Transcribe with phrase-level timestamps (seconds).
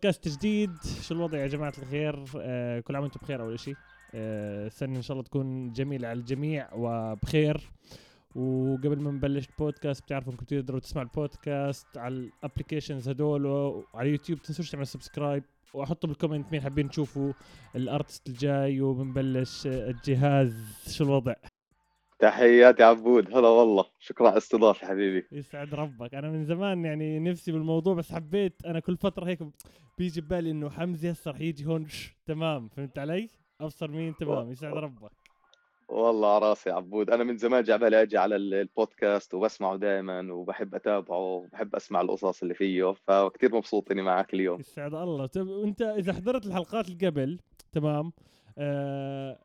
[0.00, 0.70] بودكاست جديد.
[1.02, 3.76] شو الوضع يا جماعة الخير؟ آه كل عام وأنتم بخير أول شيء
[4.14, 7.70] آه سنة إن شاء الله تكون جميلة على الجميع وبخير.
[8.34, 14.42] وقبل ما نبلش البودكاست بتعرفوا إنكم تقدروا تسمعوا البودكاست على ال applications هدول وعلى يوتيوب
[14.42, 15.44] تنسوش تعملوا subscribe
[15.74, 17.32] وتحطوا بال comment مين حابين تشوفوا
[17.76, 18.80] ال artist الجاي.
[18.80, 20.54] وبنبلش الجهاز.
[20.88, 21.34] شو الوضع؟
[22.20, 23.36] تحياتي عبود.
[23.36, 23.84] هلا والله.
[23.98, 25.26] شكرا على الاستضافة حبيبي.
[25.32, 26.14] يسعد ربك.
[26.14, 29.38] أنا من زمان يعني نفسي بالموضوع بس حبيت أنا كل فترة هيك
[29.98, 31.86] بيجي ببالي إنه حمزة هسه رح يجي هون
[32.26, 32.68] تمام.
[32.68, 33.28] فهمت علي؟
[33.60, 34.50] أبصر مين؟ تمام.
[34.50, 35.10] يسعد ربك.
[35.88, 37.10] والله على راسي عبود.
[37.10, 42.42] أنا من زمان جاي بالي أجي على البودكاست وبسمعه دائما وبحب أتابعه وبحب أسمع القصص
[42.42, 44.60] اللي فيه فكتير مبسوط إني معك اليوم.
[44.60, 45.26] يسعد الله.
[45.26, 47.38] طيب وأنت إذا حضرت الحلقات اللي قبل
[47.72, 48.12] تمام
[48.58, 49.38] آه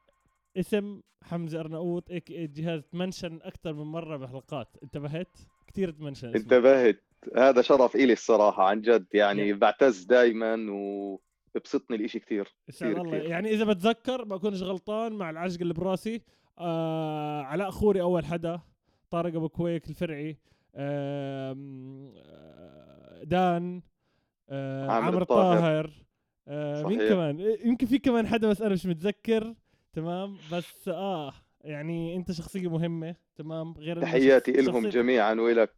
[0.57, 4.77] اسم حمزة أرناؤوط هيك الجهاز تمنشن أكثر من مرة بحلقات.
[4.83, 7.03] انتبهت؟ كثير ت mention انتبهت.
[7.37, 9.05] هذا شرف إلي الصراحة عن جد.
[9.13, 11.19] يعني بعتز دائما و
[11.55, 12.55] ببسطني الإشي كثير.
[12.67, 13.15] كثير الله.
[13.15, 16.21] يعني إذا بتذكر بكونش غلطان مع العجق اللي براسي.
[16.59, 18.59] آه علاء خوري أول حدا
[19.09, 20.37] طارق أبو كويك الفرعي.
[20.75, 21.53] آه
[23.23, 23.81] دان.
[24.49, 25.91] آه عامر الطاهر
[26.47, 29.53] آه مين كمان؟ يمكن في كمان حدا بس أنا مش متذكر.
[29.95, 35.73] تمام؟ بس آه يعني أنت شخصية مهمة تمام؟ غير تحياتي لهم جميعا ولك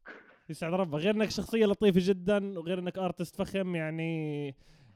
[0.49, 0.99] يسعد ربك.
[0.99, 4.47] غير إنك شخصية لطيفة جدا وغير إنك artist فخم يعني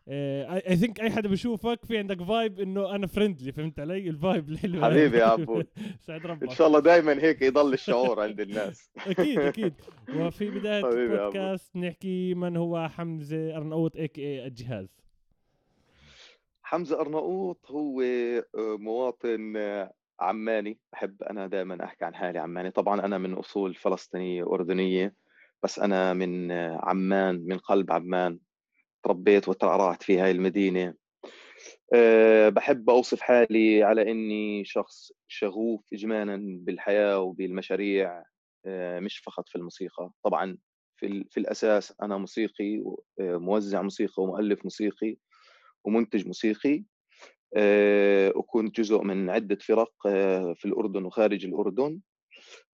[0.08, 4.50] I think أي حدا بشوفك في عندك vibe إنه أنا friendly فهمت علي؟ ال vibe
[4.50, 5.68] الحلو حبيبي يا عبود
[6.08, 6.44] سعد ربك.
[6.44, 8.90] إن شاء الله دائما هيك يضل الشعور عند الناس.
[9.08, 9.74] أكيد أكيد.
[10.16, 15.01] وفي بداية البودكاست نحكي من هو حمزة ارناؤوط a.k.a الجهاز.
[16.72, 20.80] حمزة أرناؤوط هو آه، مواطن آه، عماني.
[20.94, 22.72] بحب أنا دائما أحكي عن حالي عماني.
[22.72, 25.16] طبعا أنا من أصول فلسطينية أردنية
[25.64, 28.40] بس أنا من آه، عمان من قلب عمان.
[29.04, 30.94] تربيت وترعرعت في هاي المدينة.
[32.48, 38.24] بحب أوصف حالي على إني شخص شغوف إجمالا بالحياة وبالمشاريع
[39.00, 40.12] مش فقط في الموسيقى.
[40.24, 40.58] طبعا
[40.96, 42.84] في, في الأساس أنا موسيقي
[43.20, 45.18] موزع موسيقى ومؤلف موسيقي.
[45.84, 46.84] ومنتج موسيقي
[47.56, 52.00] أه وكنت جزء من عدة فرق آه، في الأردن وخارج الأردن.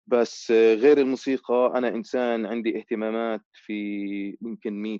[0.07, 4.99] بس غير الموسيقى أنا إنسان عندي اهتمامات في يمكن 100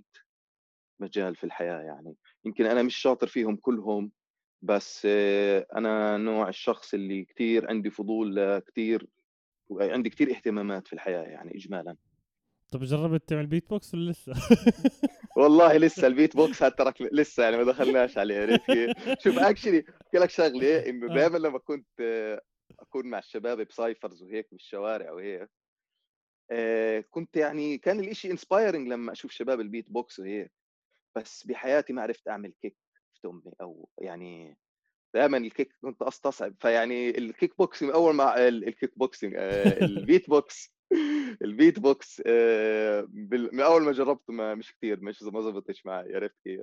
[1.00, 2.16] مجال في الحياة يعني.
[2.46, 4.12] يمكن أنا مش شاطر فيهم كلهم
[4.62, 5.06] بس
[5.76, 9.08] أنا نوع الشخص اللي كثير عندي فضول كثير
[9.72, 11.96] عندي كثير اهتمامات في الحياة يعني اجمالا.
[12.74, 14.34] طب جربت تعمل بيت بوكس ولا لسه؟
[15.38, 18.72] والله لسه البيت بوكس ترك لسه يعني ما دخلناش عليه عرفت
[19.24, 21.16] شوف actually احكي لك شغلة إنه آه.
[21.16, 21.88] دائما لما كنت
[22.80, 25.50] أكون مع الشباب ب cyphers وهيك بالشوارع وهيك
[26.52, 30.52] آه، كنت يعني كان الإشي inspiring لما أشوف شباب البيت بوكس وهيك
[31.18, 32.78] بس بحياتي ما عرفت أعمل kick
[33.22, 34.58] في تمي أو يعني
[35.16, 40.74] دائما ال kick كنت أستصعب فيعني الكيك بوكسينج أول ما الكيك بوكسينج آه، البيت بوكس
[41.42, 43.08] البيت بوكس آه،
[43.54, 46.62] من أول ما جربته ما مش كثير مش ما زبطش معي عرفت كيف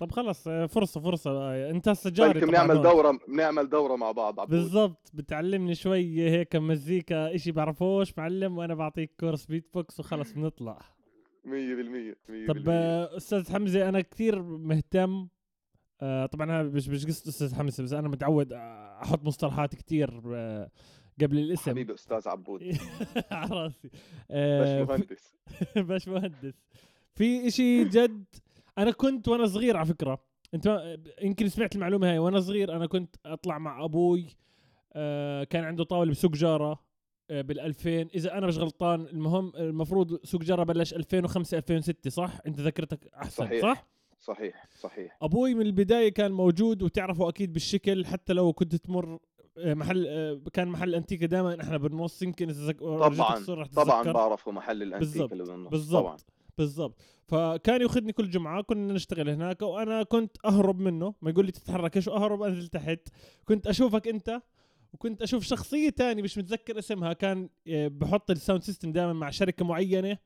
[0.00, 4.50] طب خلص آه، فرصة فرصة أنت هسه جاري طيب بنعمل دورة بنعمل دورة مع بعض
[4.50, 10.78] بالضبط بتعلمني شوي هيك مزيكا إشي بعرفوش معلم وأنا بعطيك course beatbox وخلص بنطلع.
[11.44, 12.68] 100% 100% طب
[13.16, 15.28] أستاذ حمزة أنا كثير مهتم
[16.00, 18.52] آه طبعا أنا مش مش قصة أستاذ حمزة بس أنا متعود
[19.02, 20.70] أحط مصطلحات كثير آه
[21.22, 21.70] قبل الاسم.
[21.70, 22.62] حبيبي أستاذ عبود.
[23.30, 23.90] على راسي.
[24.30, 25.36] آه باش مهندس.
[25.88, 26.54] باش مهندس.
[27.14, 28.24] في إشي جد
[28.78, 30.18] أنا كنت وأنا صغير على فكرة.
[30.54, 32.18] أنت يمكن سمعت المعلومة هاي.
[32.18, 34.26] وأنا صغير أنا كنت أطلع مع أبوي
[34.92, 36.86] آه كان عنده طاولة بسوق جارة
[37.30, 42.38] آه، بال 2000 إذا أنا مش غلطان المهم المفروض سوق جرة بلش 2005 2006 صح؟
[42.46, 43.62] أنت ذاكرتك أحسن صحيح.
[43.62, 43.86] صح؟
[44.20, 45.16] صحيح صحيح.
[45.22, 49.18] أبوي من البداية كان موجود وتعرفه أكيد بالشكل حتى لو كنت تمر آه،
[49.58, 55.32] محل آه، كان محل الانتيكا دائما إحنا بالنص يمكن إذا طبعا طبعا بعرفه محل الأنتيكا
[55.32, 56.16] اللي بالنص بالضبط طبعا.
[56.58, 61.14] بالضبط فكان ياخذني كل جمعة كنا نشتغل هناك وأنا كنت أهرب منه.
[61.22, 63.08] ما يقول لي تتحرك إيش أهرب؟ أنزل تحت.
[63.44, 64.42] كنت أشوفك أنت
[64.92, 67.12] وكنت أشوف شخصية تانية مش متذكر اسمها.
[67.12, 70.18] كان آه، بحط ال sound system دائما مع شركة معينة.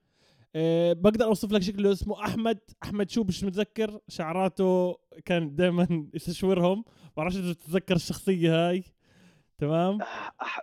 [0.55, 3.99] أه بقدر أوصف لك شكله اسمه أحمد أحمد شو مش متذكر.
[4.09, 6.85] شعراته كان دائما يستشورهم.
[7.17, 8.85] بعرفش إذا تتذكر الشخصية هاي.
[9.60, 9.98] تمام؟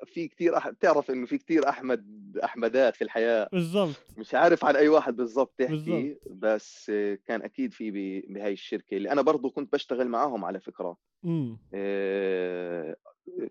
[0.05, 0.69] في كثير أح...
[0.69, 3.49] بتعرف إنه في كثير أحمد أحمدات في الحياة.
[3.51, 3.95] بالضبط.
[4.17, 6.21] مش عارف عن أي واحد بالضبط تحكي بالزبط.
[6.31, 6.91] بس
[7.25, 7.91] كان أكيد في
[8.29, 10.97] بهاي الشركة اللي أنا برضه كنت بشتغل معاهم على فكرة.
[11.25, 11.57] امم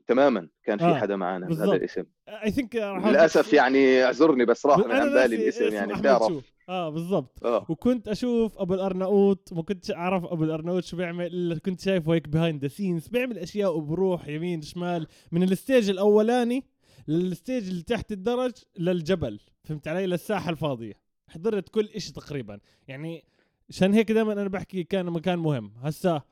[0.06, 0.94] تماما كان في آه.
[0.94, 2.04] حدا معنا بهذا الاسم.
[2.28, 6.55] اي ثينك للأسف يعني أعذرني بس راح من عن بالي الاسم يعني بتعرف.
[6.68, 7.44] آه بالضبط.
[7.44, 7.66] آه.
[7.68, 12.28] وكنت أشوف أبو الارناؤوط ما كنتش أعرف أبو الارناؤوط شو بيعمل إلا كنت شايفه هيك
[12.28, 16.64] behind the scenes بيعمل أشياء وبروح يمين شمال من ال stage الأولاني
[17.08, 20.92] لل stage اللي تحت الدرج للجبل فهمت علي؟ للساحة الفاضية.
[21.28, 22.58] حضرت كل إشي تقريبا.
[22.88, 23.24] يعني
[23.70, 25.72] عشان هيك دائما أنا بحكي كان مكان مهم.
[25.82, 26.22] هسا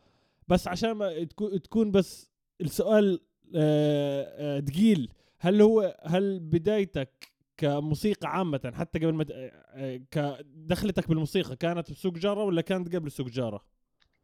[0.49, 3.21] بس عشان ما تكو- تكون بس السؤال
[3.55, 5.09] آه، آه، تقيل
[5.39, 12.12] هل هو هل بدايتك كموسيقى عامة حتى قبل ما آه، آه، كدخلتك بالموسيقى كانت بسوق
[12.15, 13.65] جارة ولا كانت قبل سوق جارة؟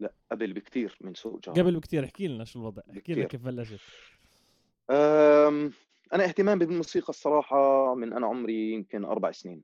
[0.00, 3.24] لا قبل بكثير من سوق جارة قبل بكثير احكي لنا شو الوضع احكي لنا.
[3.24, 3.80] كيف بلشت
[4.90, 5.72] أم،
[6.12, 9.62] أنا اهتمامي بالموسيقى الصراحة من أنا عمري يمكن أربع سنين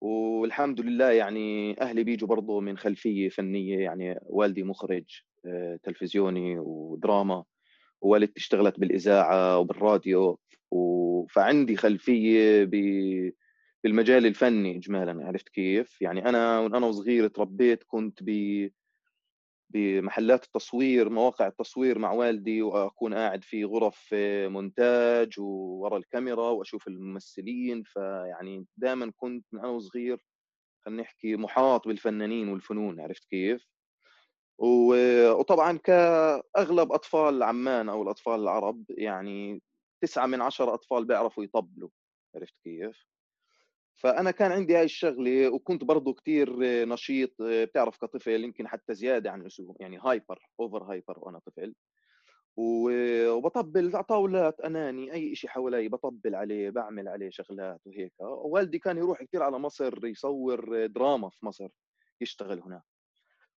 [0.00, 7.44] والحمد لله يعني أهلي بيجوا برضو من خلفية فنية يعني والدي مخرج آه، تلفزيوني ودراما
[8.00, 10.38] ووالدتي اشتغلت بالإذاعة وبالراديو
[10.70, 13.32] و- فعندي خلفية ب-
[13.84, 18.30] بالمجال الفني إجمالا عرفت كيف؟ يعني أنا وأنا وصغير تربيت كنت ب
[19.70, 24.08] بمحلات التصوير مواقع التصوير مع والدي وأكون قاعد في غرف
[24.48, 30.24] مونتاج وورا الكاميرا وأشوف الممثلين فيعني دائما كنت من أنا وصغير
[30.84, 33.66] خلينا نحكي محاط بالفنانين والفنون عرفت كيف؟
[34.58, 39.62] وطبعا كأغلب أطفال عمان أو الأطفال العرب يعني
[40.00, 41.88] تسعة من عشرة أطفال بيعرفوا يطبلوا
[42.34, 43.06] عرفت كيف؟
[43.96, 49.40] فأنا كان عندي هاي الشغلة وكنت برضو كتير نشيط بتعرف كطفل يمكن حتى زيادة عن
[49.40, 51.74] اللزوم يعني hyper over hyper وأنا طفل.
[52.56, 58.12] وبطبل على طاولات أناني أي شيء حوالي بطبل عليه بعمل عليه شغلات وهيك.
[58.20, 61.68] ووالدي كان يروح كثير على مصر يصور دراما في مصر
[62.20, 62.82] يشتغل هناك.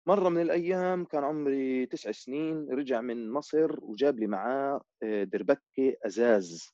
[0.07, 6.73] مرة من الأيام كان عمري تسع سنين رجع من مصر وجاب لي معاه دربكة أزاز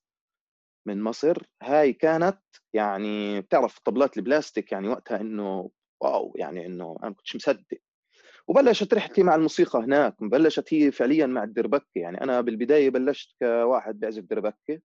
[0.88, 1.44] من مصر.
[1.63, 2.42] هاي كانت
[2.74, 7.77] يعني بتعرف طبلات البلاستيك يعني وقتها إنه wow يعني إنه أنا ما كنتش مصدق.
[8.48, 11.86] وبلشت رحلتي مع الموسيقى هناك بلشت هي فعليا مع الدربكة.
[11.95, 14.81] يعني أنا بالبداية بلشت كواحد بيعزف دربكة.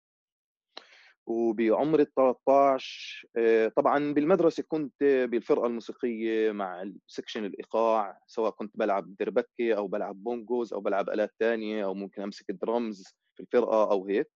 [1.31, 9.17] وبعمر ال 13 آه، طبعا بالمدرسة كنت بالفرقة الموسيقية مع section الإيقاع سواء كنت بلعب
[9.17, 13.05] دربكة أو بلعب bongos أو بلعب آلات ثانية أو ممكن أمسك الدرمز
[13.37, 14.31] في الفرقة أو هيك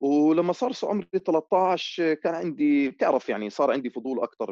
[0.00, 4.50] ولما صار عمري 13 كان عندي بتعرف يعني صار عندي فضول أكثر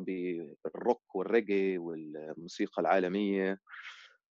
[0.64, 3.58] بالروك والريجي والموسيقى العالمية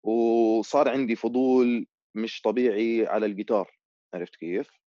[0.05, 3.70] وصار عندي فضول مش طبيعي على الجيتار
[4.15, 4.81] عرفت كيف؟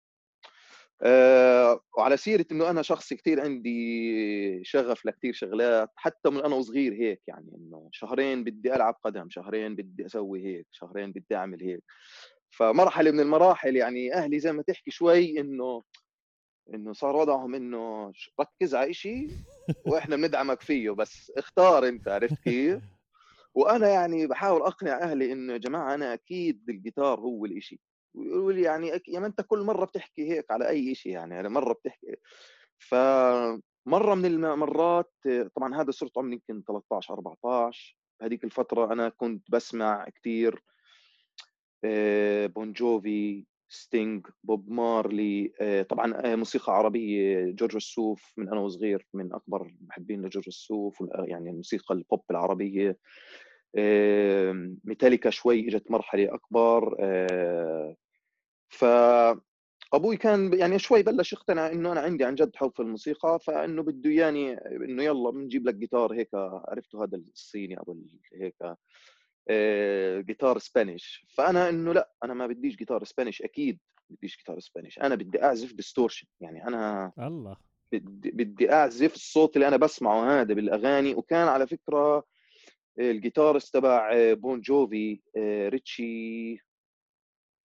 [1.97, 7.21] وعلى سيرة إنه أنا شخص كثير عندي شغف لكثير شغلات حتى من أنا وصغير هيك
[7.27, 11.83] يعني إنه شهرين بدي ألعب قدم شهرين بدي أسوي هيك شهرين بدي أعمل هيك
[12.49, 15.83] فمرحلة من المراحل يعني أهلي زي ما تحكي شوي إنه
[16.73, 19.29] إنه صار وضعهم إنه ركز على شيء
[19.85, 22.79] وإحنا بندعمك فيه بس اختار أنت عرفت كيف؟
[23.55, 27.79] وأنا يعني بحاول أقنع أهلي إنه يا جماعة أنا أكيد الجيتار هو الإشي
[28.13, 29.01] ويقولوا لي يعني.
[29.07, 32.15] يا ما أنت كل مرة بتحكي هيك على أي شيء يعني يعني مرة بتحكي
[32.79, 35.13] فمره من المرات
[35.55, 40.63] طبعا هذا صرت عمري يمكن 13 14 هذيك الفترة أنا كنت بسمع كثير
[42.47, 49.07] بون جوفي ستينج بوب مارلي آه، طبعا آه، موسيقى عربية جورج السوف من أنا وصغير
[49.13, 52.97] من أكبر محبين لجورج السوف يعني الموسيقى البوب العربية
[53.75, 56.95] آه، ميتاليكا شوي إجت مرحلة أكبر
[58.83, 59.39] آه، ف
[59.93, 63.83] أبوي كان يعني شوي بلش يقتنع إنه أنا عندي عن جد حب في الموسيقى فإنه
[63.83, 66.29] بده إياني إنه يلا بنجيب لك جيتار هيك
[66.67, 67.97] عرفته هذا الصيني أو
[68.33, 68.55] هيك
[69.49, 74.99] آه، جيتار Spanish فأنا إنه لأ أنا ما بديش جيتار Spanish أكيد بديش جيتار Spanish
[74.99, 77.57] أنا بدي أعزف distortion يعني أنا الله.
[77.91, 81.15] بدي, بدي أعزف الصوت اللي أنا بسمعه هذا بالأغاني.
[81.15, 82.23] وكان على فكرة
[82.99, 85.21] ال guitarist تبع بون جوفي
[85.67, 86.57] ريتشي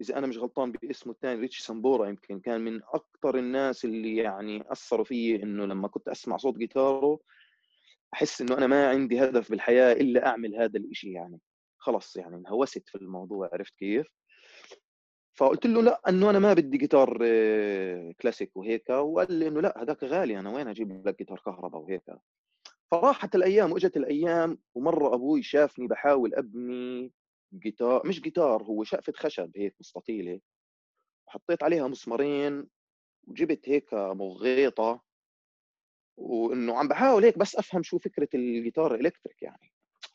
[0.01, 4.73] إذا أنا مش غلطان باسمه الثاني ريتشي سامبورا يمكن كان من أكثر الناس اللي يعني
[4.73, 7.21] أثروا فيي إنه لما كنت أسمع صوت جيتاره
[8.15, 11.41] أحس إنه أنا ما عندي هدف بالحياة إلا أعمل هذا الإشي يعني
[11.79, 14.07] خلص يعني انهوست في الموضوع عرفت كيف؟
[15.35, 19.83] فقلت له لا إنه أنا ما بدي جيتار آه، كلاسيك وهيك وقال لي إنه لا
[19.83, 22.03] هذاك غالي أنا وين أجيب لك جيتار كهرباء وهيك
[22.91, 27.13] فراحت الأيام وإجت الأيام ومرة أبوي شافني بحاول أبني
[27.55, 30.41] جيتار مش جيتار هو شقفة خشب هيك مستطيلة
[31.27, 32.69] وحطيت عليها مسمارين
[33.27, 35.03] وجبت هيك مغيطة
[36.17, 39.73] وإنه عم بحاول هيك بس أفهم شو فكرة الجيتار ال electric يعني.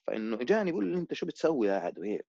[0.08, 2.26] فإنه إجاني بيقول لي أنت شو بتسوي قاعد وهيك.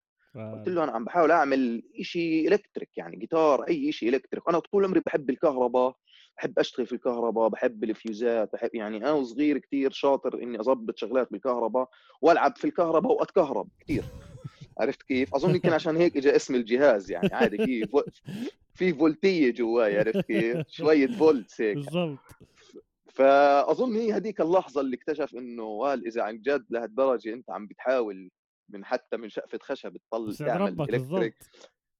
[0.53, 4.49] قلت له أنا عم بحاول أعمل شيء electric يعني جيتار أي شيء electric.
[4.49, 5.97] أنا طول عمري بحب الكهرباء
[6.37, 11.33] بحب أشتغل في الكهرباء بحب الفيوزات بحب يعني أنا وصغير كثير شاطر إني أضبط شغلات
[11.33, 11.89] بالكهرباء
[12.23, 14.05] وألعب في الكهرباء وأتكهرب كثير
[14.79, 18.03] عرفت كيف؟ أظن يمكن عشان هيك اجى اسم الجهاز يعني عادي في
[18.75, 21.77] في فولتية جواي عرفت كيف؟ شوية فولتس هيك.
[21.77, 22.19] بالضبط.
[23.15, 28.31] فأظن هي هذيك اللحظة اللي اكتشف إنه وال إذا عن جد لهالدرجة أنت عم بتحاول
[28.69, 31.37] من حتى من شقفة خشب تطل تعمل electric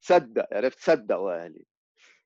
[0.01, 1.65] صدق عرفت؟ صدق والي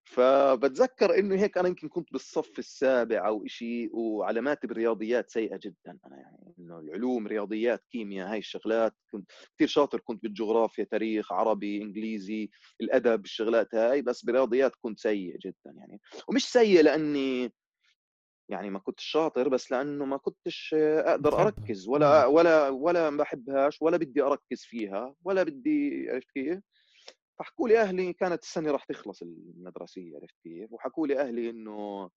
[0.09, 5.99] فبتذكر إنه هيك أنا يمكن كنت بالصف السابع أو شيء وعلاماتي بالرياضيات سيئة جدا.
[6.07, 10.01] أنا يعني إنه العلوم رياضيات كيمياء هاي الشغلات كنت كثير شاطر.
[10.01, 12.51] كنت بالجغرافيا تاريخ عربي إنجليزي
[12.81, 16.01] الأدب الشغلات هاي بس بالرياضيات كنت سيء جدا يعني.
[16.29, 17.53] ومش سيء لأني
[18.51, 23.83] يعني ما كنتش شاطر بس لأنه ما كنتش أقدر أركز ولا ولا ولا ما بحبهاش
[23.83, 26.59] ولا بدي أركز فيها ولا بدي عرفت كيف؟
[27.39, 32.11] فحكوا لي أهلي كانت السنة راح تخلص المدرسية عرفت كيف؟ وحكوا لي أهلي إنه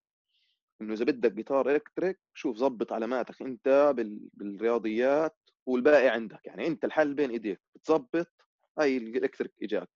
[0.82, 3.94] إنه إذا بدك جيتار إلكتريك شوف ظبط علاماتك أنت
[4.34, 8.32] بالرياضيات والباقي عندك يعني أنت الحل بين إيديك بتظبط
[8.80, 9.90] هاي ال electric إجاك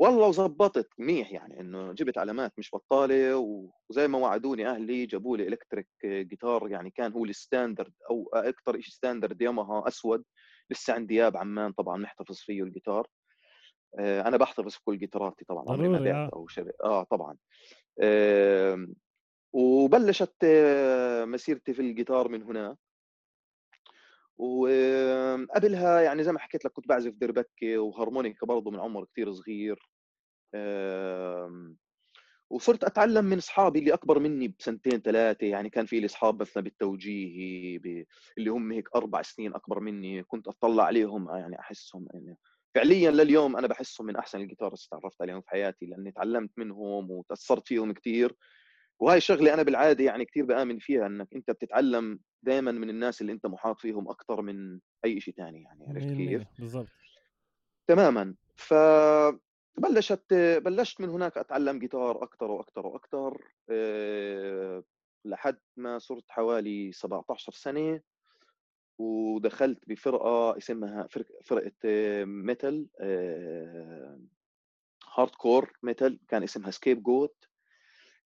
[0.00, 3.36] والله وظبطت منيح يعني إنه جبت علامات مش بطالة
[3.90, 8.80] وزي ما وعدوني أهلي جابوا لي electric guitar يعني كان هو ال standard أو أكثر
[8.80, 10.24] شيء standard ياماها أسود
[10.70, 13.08] لسه عندي إياه بعمان طبعا نحتفظ فيه الجيتار
[13.98, 17.36] أنا بحتفظ في كل جيتاراتي طبعا عمري ما بعت أو شري آه طبعا.
[18.02, 18.86] آه
[19.52, 22.76] وبلشت آه، مسيرتي في الجيتار من هنا.
[24.38, 29.90] وقبلها يعني زي ما حكيت لك كنت بعزف دربكة وهارمونيكا برضه من عمر كثير صغير.
[32.50, 36.62] وصرت أتعلم من أصحابي اللي أكبر مني بسنتين ثلاثة يعني كان في لي أصحاب مثلا
[36.62, 38.04] بالتوجيهي ب...
[38.38, 42.36] اللي هم هيك أربع سنين أكبر مني كنت أطلع عليهم يعني أحسهم يعني
[42.74, 47.10] فعليا لليوم أنا بحسهم من أحسن ال guitarists تعرفت عليهم في حياتي لأني تعلمت منهم
[47.10, 48.34] وتأثرت فيهم كثير
[49.00, 53.32] وهي شغلة أنا بالعادة يعني كثير بآمن فيها إنك أنت بتتعلم دائما من الناس اللي
[53.32, 56.88] أنت محاط فيهم أكثر من أي شيء ثاني يعني عرفت كيف؟ بالضبط.
[57.86, 58.34] تماما.
[58.56, 58.74] ف
[59.78, 60.34] بلشت
[60.64, 64.84] بلشت من هناك أتعلم جيتار أكثر وأكثر وأكثر أه
[65.24, 68.00] لحد ما صرت حوالي 17 سنة.
[68.98, 71.08] ودخلت بفرقة اسمها
[71.44, 71.72] فرقة
[72.24, 72.86] metal
[75.18, 77.48] hardcore metal كان اسمها Scapegoat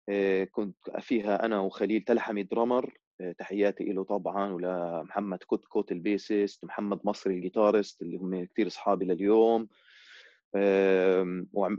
[0.09, 6.65] آه، كنت فيها أنا وخليل تلحمي drummer آه، تحياتي له طبعا ولمحمد كوت ال bassist
[6.65, 9.69] محمد مصري ال guitarist اللي هم كثير أصحابي لليوم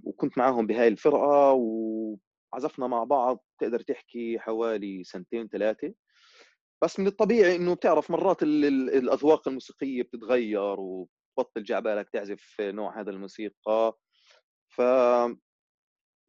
[0.03, 5.93] وكنت معاهم بهاي الفرقة وعزفنا مع بعض تقدر تحكي حوالي سنتين ثلاثة
[6.84, 13.12] بس من الطبيعي إنه بتعرف مرات الأذواق الموسيقية بتتغير وبطل جاي عبالك تعزف نوع هذا
[13.12, 13.98] الموسيقى.
[14.70, 14.82] ف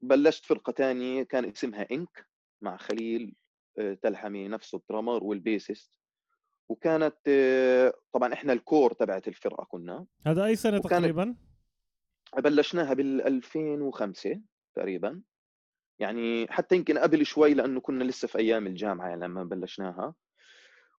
[0.03, 2.27] بلشت فرقة ثانية كان اسمها إنك
[2.63, 3.35] مع خليل
[3.79, 5.93] آه، تلحمي نفسه ال drummer وال bassist.
[6.69, 10.07] وكانت آه، طبعا إحنا ال core تبعت الفرقة كنا.
[10.27, 11.37] هذا أي سنة تقريبا؟
[12.39, 14.41] بلشناها بال 2005
[14.77, 15.23] تقريبا.
[15.99, 20.15] يعني حتى يمكن قبل شوي لأنه كنا لسه في أيام الجامعة لما بلشناها.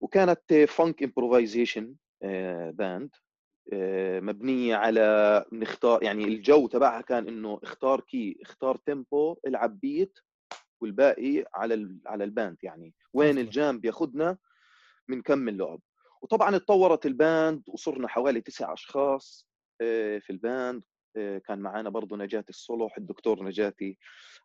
[0.03, 1.95] وكانت funk improvisation
[2.71, 3.09] band
[4.21, 10.19] مبنية على نختار يعني الجو تبعها كان إنه اختار key اختار tempo العب beat
[10.81, 12.93] والباقي على على ال band يعني.
[13.13, 14.37] وين ال jam بياخذنا
[15.09, 15.79] بنكمل لعب
[16.21, 19.47] وطبعا اتطورت ال band وصرنا حوالي تسع أشخاص
[19.81, 20.83] آه، في ال band
[21.15, 23.97] كان معنا برضه نجاتي الصلح الدكتور نجاتي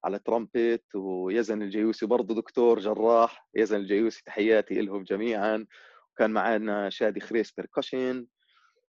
[0.04, 5.66] على ترامبت ويزن الجيوسي برضه دكتور جراح يزن الجيوسي تحياتي لهم جميعا.
[6.18, 8.26] وكان معنا شادي خريس percussion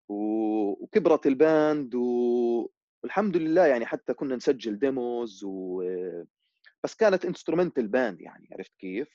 [0.09, 5.83] وكبرت ال band والحمد لله يعني حتى كنا نسجل demos و...
[6.85, 9.09] بس كانت instrumental band يعني عرفت كيف؟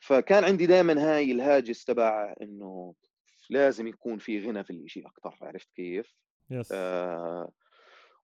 [0.00, 2.94] فكان عندي دائما هاي الهاجس تبع إنه
[3.50, 6.14] لازم يكون في غنى في الشيء أكثر عرفت كيف؟
[6.50, 6.68] yes.
[6.72, 7.50] آه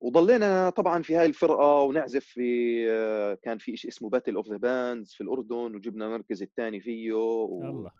[0.01, 4.57] وضلينا طبعا في هاي الفرقة ونعزف في آه كان في شيء اسمه Battle of the
[4.57, 7.63] Bands في الأردن وجبنا المركز الثاني فيه و...
[7.63, 7.91] الله.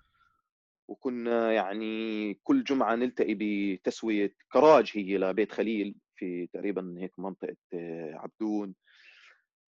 [0.89, 8.15] وكنا يعني كل جمعة نلتقي بتسوية كراج هي لبيت خليل في تقريبا هيك منطقة آه،
[8.15, 8.75] عبدون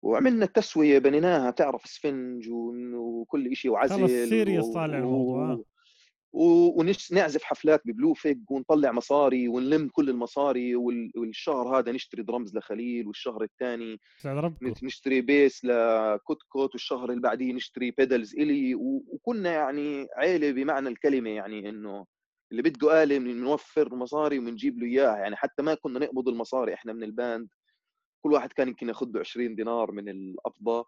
[0.01, 2.49] وعملنا التسوية بنيناها تعرف اسفنج
[2.93, 5.63] وكل شيء وعزل خلص serious طالع الموضوع
[6.33, 13.07] ونعزف حفلات ب Blue Fig ونطلع مصاري ونلم كل المصاري والشهر هذا نشتري درمز لخليل
[13.07, 13.99] والشهر الثاني
[14.83, 21.29] نشتري bass لكوت كوت والشهر اللي بعديه نشتري pedals إلي وكنا يعني عيلة بمعنى الكلمة
[21.29, 22.05] يعني إنه
[22.51, 26.93] اللي بده آلة بنوفر مصاري وبنجيب له إياها يعني حتى ما كنا نقبض المصاري إحنا
[26.93, 27.47] من ال band
[28.23, 30.85] كل واحد كان يمكن ياخذ له 20 دينار من القبضة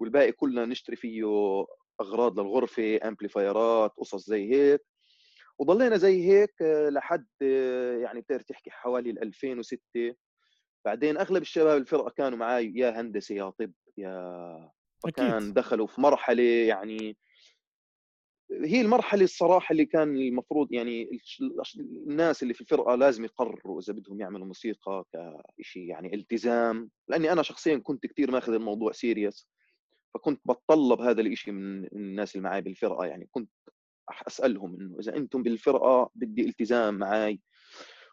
[0.00, 1.24] والباقي كلنا نشتري فيه
[2.00, 4.80] أغراض للغرفة امبليفايرات قصص زي هيك.
[5.58, 6.54] وضلينا زي هيك
[6.90, 7.26] لحد
[8.02, 9.80] يعني بتقدر تحكي حوالي 2006
[10.84, 14.70] بعدين أغلب الشباب الفرقة كانوا معي يا هندسة يا طب يا
[15.04, 15.54] فكان أكيد.
[15.54, 17.16] دخلوا في مرحلة يعني
[18.50, 21.20] هي المرحلة الصراحة اللي كان المفروض يعني
[21.80, 25.04] الناس اللي في الفرقة لازم يقرروا إذا بدهم يعملوا موسيقى
[25.58, 26.90] كشيء يعني التزام.
[27.08, 29.48] لأني أنا شخصيا كنت كثير ماخذ الموضوع serious
[30.16, 33.50] فكنت بتطلب هذا الشيء من الناس اللي معي بالفرقة يعني كنت
[34.28, 37.40] أسألهم إنه إذا أنتم بالفرقة بدي التزام معي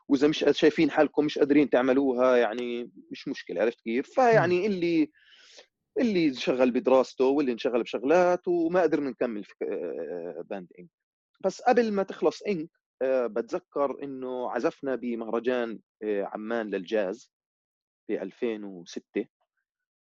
[0.07, 5.11] وإذا مش شايفين حالكم مش قادرين تعملوها يعني مش مشكلة عرفت كيف؟ فيعني اللي
[5.99, 9.53] اللي انشغل بدراسته واللي انشغل بشغلات وما قدرنا نكمل في
[10.49, 10.89] band إنك.
[11.43, 12.69] بس قبل ما تخلص إنك
[13.03, 17.31] بتذكر إنه عزفنا بمهرجان عمان للجاز
[18.07, 19.25] في 2006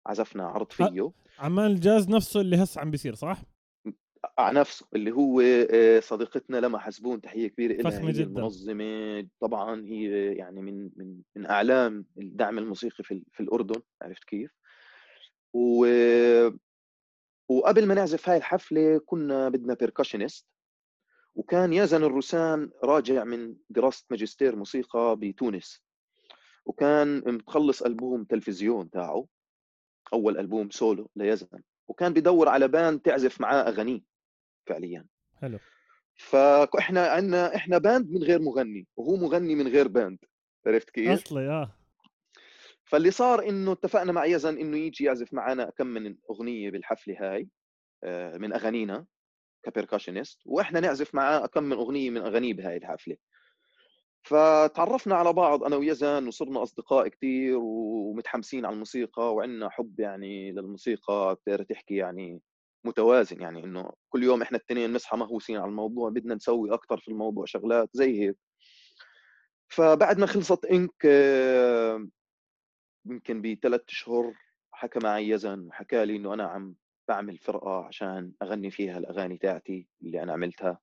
[0.05, 3.43] عزفنا عرض فيه عمان الجاز نفسه اللي هسه عم بيصير صح؟
[4.39, 5.41] نفسه اللي هو
[6.01, 8.23] صديقتنا لمى حزبون تحية كبيرة لها هي جدا.
[8.23, 14.51] المنظمة طبعا هي يعني من من من أعلام الدعم الموسيقي في, في الأردن عرفت كيف؟
[15.53, 15.85] و
[17.49, 20.47] وقبل ما نعزف هاي الحفلة كنا بدنا percussionist
[21.35, 25.83] وكان يزن الروسان راجع من دراسة ماجستير موسيقى بتونس
[26.65, 29.25] وكان مخلص ألبوم تلفزيون تاعه
[30.13, 31.47] أول ألبوم سولو ليزن
[31.87, 34.01] وكان بدور على band تعزف معاه أغانيه
[34.67, 35.05] فعليا.
[35.41, 35.59] حلو.
[36.15, 40.17] فاحنا عندنا إحنا band من غير مغني وهو مغني من غير band
[40.67, 41.75] عرفت كيف؟ أصلي آه.
[42.83, 47.49] فاللي صار إنه اتفقنا مع يزن إنه يجي يعزف معنا كم من أغنية بالحفلة هاي
[48.03, 49.05] آه، من أغانينا
[49.63, 53.15] كبيركاشنست وإحنا نعزف معاه كم من أغنية من أغانيه بهاي الحفلة.
[54.23, 61.35] فتعرفنا على بعض أنا ويزن وصرنا أصدقاء كثير ومتحمسين على الموسيقى وعندنا حب يعني للموسيقى
[61.35, 62.41] بتقدر تحكي يعني
[62.85, 67.07] متوازن يعني إنه كل يوم إحنا الاثنين نصحى مهووسين على الموضوع بدنا نسوي أكثر في
[67.07, 68.37] الموضوع شغلات زي هيك.
[69.67, 71.05] فبعد ما خلصت إنك
[73.05, 74.33] يمكن بثلاث شهور
[74.71, 76.75] حكى معي يزن وحكى لي إنه أنا عم
[77.07, 80.79] بعمل فرقة عشان أغني فيها الأغاني تاعتي اللي أنا عملتها.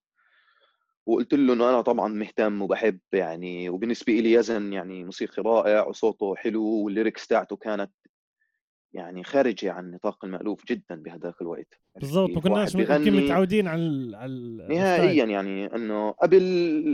[1.07, 6.35] وقلت له إنه أنا طبعا مهتم وبحب يعني وبالنسبه لي يزن يعني موسيقي رائع وصوته
[6.35, 7.93] حلو والليركس تاعته كانت
[8.93, 11.81] يعني خارجه عن نطاق المألوف جدا بهذاك الوقت.
[12.01, 16.43] بالضبط ما كناش يمكن متعودين على على نهائيا يعني إنه قبل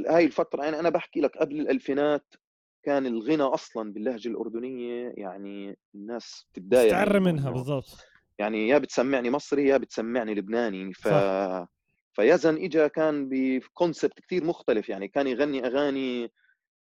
[0.09, 2.35] هاي الفترة يعني أنا بحكي لك قبل الألفينات
[2.83, 8.07] كان الغنى أصلا باللهجة الأردنية يعني الناس بتتضايق تتعرى منها بالضبط.
[8.38, 11.68] يعني يا بتسمعني مصري يا بتسمعني لبناني ف صح.
[12.12, 16.31] فيزن اجى كان ب concept كثير مختلف يعني كان يغني أغاني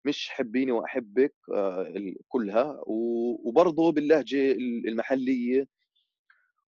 [0.06, 1.94] مش حبيني وأحبك آه،
[2.28, 4.52] كلها وبرضه باللهجة
[4.88, 5.68] المحلية.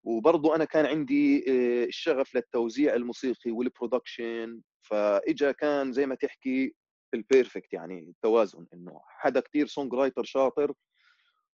[0.05, 6.75] وبرضه أنا كان عندي آه، الشغف للتوزيع الموسيقي وال production فإجا كان زي ما تحكي
[7.15, 10.73] ال perfect يعني التوازن إنه حدا كثير songwriter شاطر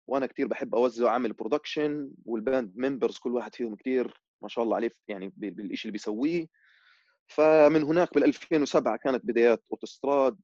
[0.06, 4.64] وأنا كثير بحب أوزع واعمل production وال band members كل واحد فيهم كثير ما شاء
[4.64, 6.46] الله عليه يعني بالشيء اللي بيسويه.
[7.26, 10.36] فمن هناك بال 2007 كانت بدايات أوتوستراد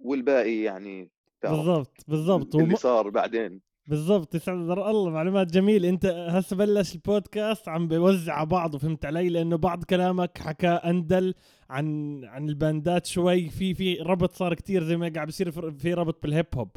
[0.00, 1.10] والباقي يعني
[1.42, 2.56] بالضبط بالضبط.
[2.56, 3.60] اللي صار بعدين.
[3.86, 4.34] بالضبط.
[4.34, 5.10] يسعد الله.
[5.10, 10.38] معلومات جميل أنت هسه بلش البودكاست عم بيوزع على بعض فهمت علي؟ لأنه بعض كلامك
[10.38, 11.34] حكى أندل
[11.70, 13.48] عن عن الباندات شوي.
[13.48, 16.70] في في ربط صار كتير زي ما قاعد بيصير في ربط بالهيب هوب.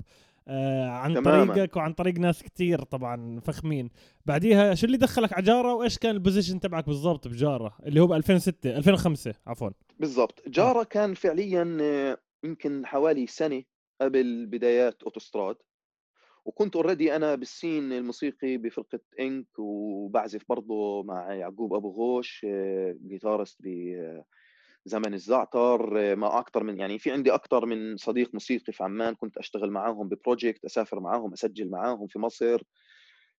[0.48, 1.54] آه عن تماما.
[1.54, 3.90] طريقك وعن طريق ناس كتير طبعا فخمين.
[4.26, 8.08] بعديها شو اللي دخلك على جارة وإيش كان ال position تبعك بالضبط بجارة؟ اللي هو
[8.08, 9.70] ب 2006 2005 عفوا.
[10.00, 10.44] بالضبط.
[10.48, 13.64] جارة كان فعليا آه، يمكن حوالي سنة
[14.02, 15.56] قبل بدايات أوتوستراد.
[16.46, 22.96] وكنت already أنا بال scene الموسيقي بفرقة إنك وبعزف برضه مع يعقوب أبو غوش آه،
[23.08, 23.62] guitarist
[24.88, 29.16] بزمن الزعتر آه، مع أكثر من يعني في عندي أكثر من صديق موسيقي في عمان
[29.16, 32.64] كنت أشتغل معاهم ب project أسافر معاهم أسجل معاهم في مصر.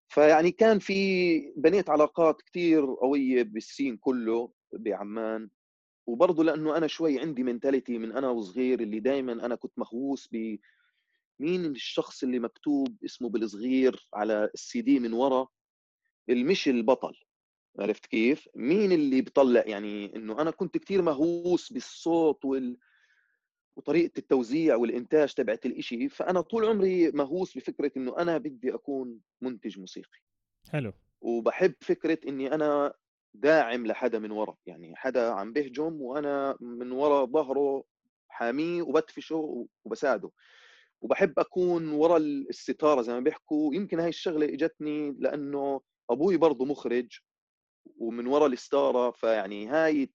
[0.09, 5.49] فيعني كان في بنيت علاقات كثير قوية بال scene كله بعمان.
[6.07, 10.57] وبرضه لأنه أنا شوي عندي mentality من أنا وصغير اللي دائما أنا كنت مهووس ب
[11.41, 15.49] مين الشخص اللي مكتوب اسمه بالصغير على السي دي من ورا؟
[16.29, 17.28] المش البطل.
[17.79, 22.77] عرفت كيف؟ مين اللي بيطلع؟ يعني إنه أنا كنت كثير مهووس بالصوت وال
[23.77, 29.79] وطريقة التوزيع والإنتاج تبعت الإشي فأنا طول عمري مهووس بفكرة إنه أنا بدي أكون منتج
[29.79, 30.19] موسيقي.
[30.71, 30.93] حلو.
[31.21, 32.95] وبحب فكرة إني أنا
[33.35, 37.85] داعم لحدا من ورا يعني حدا عم بهجم وأنا من ورا ظهره
[38.29, 40.31] حاميه وبدفشه وبساعده.
[41.01, 43.75] وبحب أكون ورا الستارة زي ما بيحكوا.
[43.75, 47.19] يمكن هاي الشغلة إجتني لأنه أبوي برضه مخرج
[47.97, 50.11] ومن ورا الستاره فيعني هاي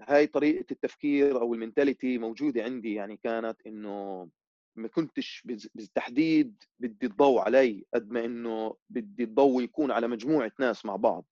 [0.00, 4.28] هاي طريقة التفكير أو ال mentality موجودة عندي يعني كانت إنه
[4.76, 5.42] ما كنتش
[5.74, 11.24] بالتحديد بدي الضوء علي قد ما إنه بدي الضوء يكون على مجموعة ناس مع بعض.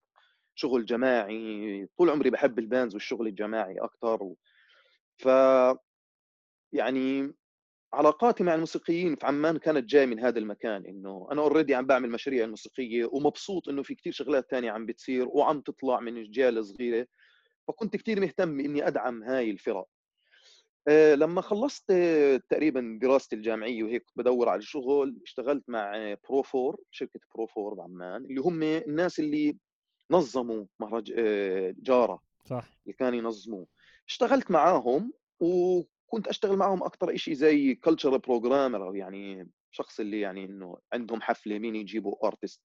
[0.55, 4.37] شغل جماعي طول عمري بحب ال bands والشغل الجماعي أكثر و...
[5.19, 5.29] ف
[6.73, 7.33] يعني
[7.93, 12.11] علاقاتي مع الموسيقيين في عمان كانت جاي من هذا المكان إنه أنا already عم بعمل
[12.11, 17.07] مشاريع موسيقيه ومبسوط إنه في كثير شغلات ثانية عم بتصير وعم تطلع من أجيال صغيرة
[17.69, 19.87] فكنت كثير مهتم إني أدعم هاي الفرق.
[20.89, 21.93] آه، لما خلصت
[22.51, 28.25] تقريبا دراستي الجامعية وهيك بدور على شغل اشتغلت مع برو فور شركة برو فور بعمان
[28.25, 29.57] اللي هم الناس اللي
[30.11, 32.69] نظموا مهرج آه، جارة صح.
[32.85, 33.67] اللي كانوا ينظموه.
[34.09, 35.13] اشتغلت معاهم
[36.09, 41.21] وكنت أشتغل معاهم أكثر شيء زي culture programmer أو يعني شخص اللي يعني إنه عندهم
[41.21, 42.63] حفلة مين يجيبوا artist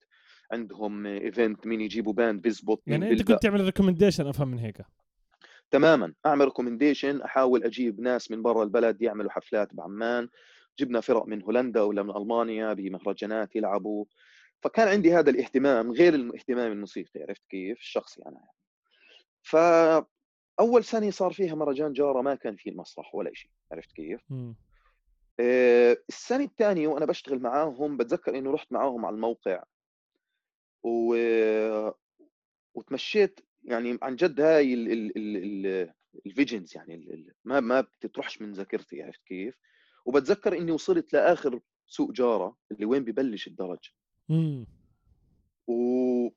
[0.51, 4.81] عندهم event مين يجيبوا band بيزبط يعني أنت كنت تعمل recommendation أفهم من هيك.
[5.71, 10.29] تماما أعمل recommendation أحاول أجيب ناس من برا البلد يعملوا حفلات بعمان.
[10.79, 14.05] جبنا فرق من هولندا ولا من ألمانيا بمهرجانات يلعبوا.
[14.61, 18.53] فكان عندي هذا الاهتمام غير الاهتمام الموسيقي عرفت كيف؟ الشخصي أنا يعني.
[19.43, 19.55] ف
[20.59, 24.21] أول سنه صار فيها مهرجان جارة ما كان في المسرح ولا شيء عرفت كيف؟
[26.09, 29.63] السنة الثانية وأنا بشتغل معاهم بتذكر انه رحت معاهم على الموقع
[30.83, 31.15] و...
[32.75, 34.73] وتمشيت يعني عن جد هاي
[36.25, 39.57] ال visions يعني ال ال ما ما بتروحش من ذاكرتي عرفت كيف؟
[40.05, 43.89] وبتذكر إني وصلت لآخر سوق جارة اللي وين ببلش الدرج.
[44.31, 44.65] امم
[45.67, 46.29] و...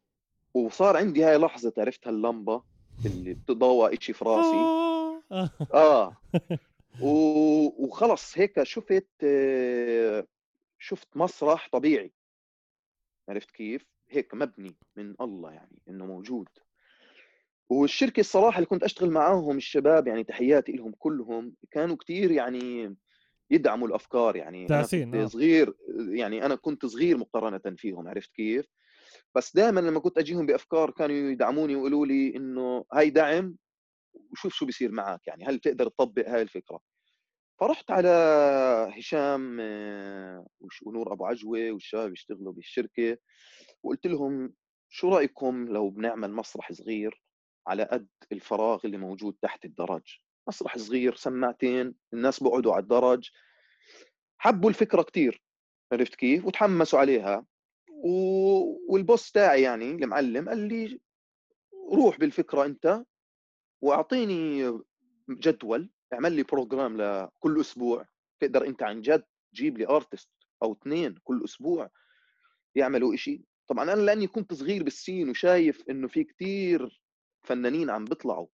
[0.55, 2.63] وصار عندي هاي لحظة عرفت هاللمبة؟
[3.05, 5.51] اللي بتضوى شيء في راسي آه.
[5.75, 6.17] آه
[7.03, 7.09] و...
[7.85, 9.27] وخلص هيك شفت
[10.79, 12.13] شفت مسرح طبيعي
[13.29, 16.49] عرفت كيف؟ هيك مبني من الله يعني إنه موجود
[17.69, 22.97] والشركة الصراحة اللي كنت أشتغل معاهم الشباب يعني تحياتي لهم كلهم كانوا كثير يعني
[23.51, 25.27] يدعموا الأفكار يعني أنا كنت آه.
[25.27, 25.75] صغير
[26.09, 28.67] يعني أنا كنت صغير مقارنة فيهم عرفت كيف؟
[29.37, 33.57] بس دائما لما كنت أجيهم بأفكار كانوا يدعموني ويقولوا لي إنه هاي دعم
[34.33, 36.81] وشوف شو بيصير معك يعني هل تقدر تطبق هاي الفكرة؟
[37.61, 38.09] فرحت على
[38.99, 40.47] هشام آه،
[40.83, 43.19] ونور أبو عجوة والشباب يشتغلوا بالشركة
[43.83, 44.55] وقلت لهم
[44.89, 47.23] شو رأيكم لو بنعمل مسرح صغير
[47.67, 50.19] على قد الفراغ اللي موجود تحت الدرج؟
[50.49, 53.31] مسرح صغير سماعتين الناس بقعدوا على الدرج.
[54.39, 55.43] حبوا الفكرة كثير
[55.93, 57.47] عرفت كيف؟ وتحمسوا عليها.
[58.89, 61.01] والبوس تاعي يعني المعلم قال لي
[61.93, 63.05] روح بالفكرة أنت
[63.81, 64.73] وأعطيني
[65.31, 68.07] جدول اعمل لي program لكل أسبوع.
[68.41, 70.31] تقدر أنت عن جد تجيب لي artist
[70.63, 71.91] أو اثنين كل أسبوع
[72.75, 73.45] يعملوا إشي.
[73.69, 77.03] طبعا أنا لأني كنت صغير بال scene وشايف إنه في كتير
[77.43, 78.47] فنانين عم بيطلعوا.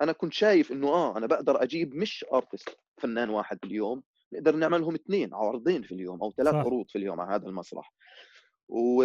[0.00, 4.94] أنا كنت شايف إنه آه أنا بقدر أجيب مش artist فنان واحد باليوم نقدر نعملهم
[4.94, 7.92] اثنين عرضين في اليوم أو ثلاث عروض في اليوم على هذا المسرح.
[8.70, 9.04] و...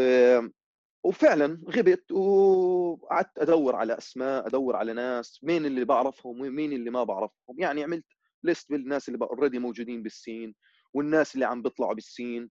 [1.03, 7.03] وفعلا غبت وقعدت أدور على أسماء أدور على ناس مين اللي بعرفهم ومين اللي ما
[7.03, 7.59] بعرفهم.
[7.59, 8.05] يعني عملت
[8.43, 10.55] list بالناس اللي already موجودين بال scene
[10.93, 12.49] والناس اللي عم بيطلعوا بال scene.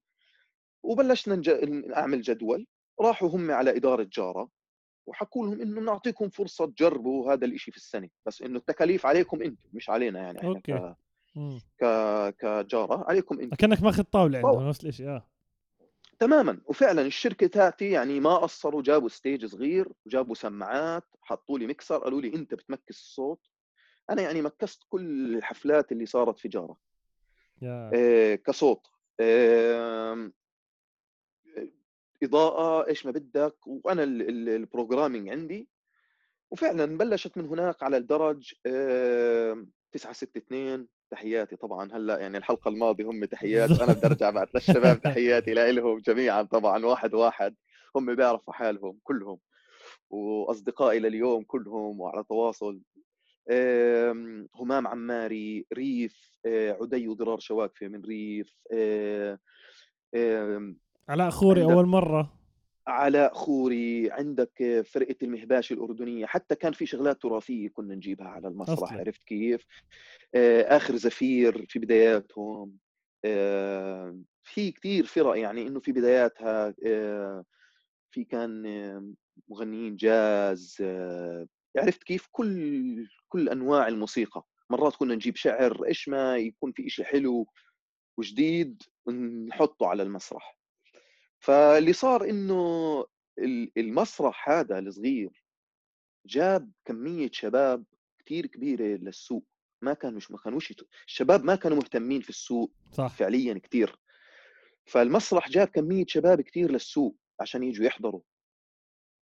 [0.82, 1.48] وبلشنا نج...
[1.96, 2.66] أعمل جدول.
[3.00, 4.48] راحوا هم على إدارة جارة
[5.06, 8.08] وحكوا لهم إنه نعطيكم فرصة تجربوا هذا الشيء في السنة.
[8.26, 10.94] بس إنه التكاليف عليكم أنتم مش علينا يعني إحنا okay.
[11.80, 11.84] ك...
[11.84, 13.56] ك كجارة عليكم أنتم.
[13.56, 15.33] كانك ماخذ طاولة عندهم نفس الشيء آه.
[16.18, 16.60] تماما.
[16.66, 22.20] وفعلا الشركة تاتي يعني ما قصروا جابوا stage صغير وجابوا سماعات حطوا لي مكسر قالوا
[22.20, 23.40] لي أنت بتمكس الصوت.
[24.10, 26.76] أنا يعني مكست كل الحفلات اللي صارت في جارة.
[27.60, 27.90] yeah.
[27.94, 28.86] آه كصوت.
[29.20, 30.30] آه
[32.22, 35.68] إضاءة إيش ما بدك وأنا ال programming عندي.
[36.50, 38.54] وفعلا بلشت من هناك على الدرج
[39.92, 41.92] 962 تحياتي طبعا.
[41.92, 46.86] هلأ يعني الحلقة الماضية هم تحيات وأنا بدي ارجع بعد للشباب تحياتي لهم جميعا طبعا
[46.86, 47.54] واحد واحد.
[47.96, 49.38] هم بيعرفوا حالهم كلهم
[50.10, 52.80] وأصدقائي لليوم كلهم وعلى تواصل.
[54.54, 58.58] همام عماري ريف آه، عدي وضرار شواكفه من ريف.
[61.08, 62.43] علاء خوري أول مرة.
[62.86, 68.82] علاء خوري عندك فرقة المهباش الأردنية حتى كان في شغلات تراثية كنا نجيبها على المسرح
[68.82, 68.98] أصلي.
[68.98, 69.66] عرفت كيف؟
[70.34, 72.76] آه، آخر زفير في بداياتهم
[73.24, 77.44] آه، في كثير فرق يعني إنه في بداياتها آه،
[78.10, 78.62] في كان
[79.48, 80.76] مغنيين جاز
[81.76, 84.44] عرفت كيف؟ كل كل أنواع الموسيقى.
[84.70, 87.46] مرات كنا نجيب شعر إيش ما يكون في شيء حلو
[88.18, 88.82] وجديد
[89.48, 90.63] نحطه على المسرح.
[91.44, 93.04] فاللي صار إنه
[93.76, 95.44] المسرح هذا الصغير
[96.26, 97.84] جاب كمية شباب
[98.18, 99.44] كتير كبيرة للسوق
[99.82, 100.74] ما كانوا مش ما كانوش
[101.06, 103.14] الشباب ما كانوا مهتمين في السوق صح.
[103.16, 103.96] فعليا كتير.
[104.84, 108.20] فالمسرح جاب كمية شباب كتير للسوق عشان يجوا يحضروا.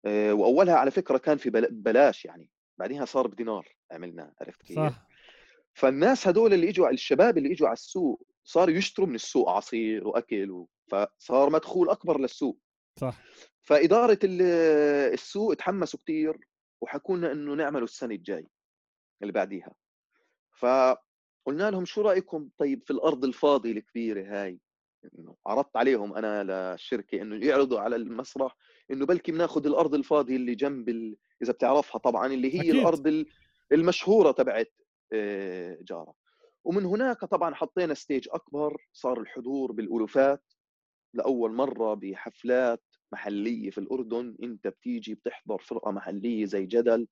[0.05, 4.75] آه، وأولها على فكرة كان في بلا- ببلاش يعني بعديها صار بدينار عملناه عرفت كيف؟
[4.79, 5.07] صح.
[5.73, 10.51] فالناس هدول اللي إجوا الشباب اللي إجوا على السوق صاروا يشتروا من السوق عصير وأكل
[10.51, 10.69] و...
[10.87, 12.59] فصار مدخول أكبر للسوق.
[12.99, 13.21] صح.
[13.63, 14.41] فإدارة ال-
[15.13, 16.37] السوق تحمسوا كثير
[16.81, 18.47] وحكوا لنا إنه نعمله السنة الجاي
[19.21, 19.75] اللي بعديها.
[20.59, 24.59] فقلنا لهم شو رأيكم طيب في الأرض الفاضية الكبيرة هاي؟
[25.47, 28.55] عرضت عليهم أنا للشركة إنه يعرضوا على المسرح
[28.91, 31.17] إنه بلكي بناخذ الأرض الفاضية اللي جنب ال...
[31.41, 32.75] إذا بتعرفها طبعا اللي هي أكيد.
[32.75, 33.25] الأرض ال-
[33.71, 34.73] المشهورة تبعت
[35.13, 36.13] آه، جارة.
[36.67, 40.43] ومن هناك طبعا حطينا stage أكبر صار الحضور بالألوفات
[41.13, 44.37] لأول مرة بحفلات محلية في الأردن.
[44.43, 47.07] أنت بتيجي بتحضر فرقة محلية زي جدل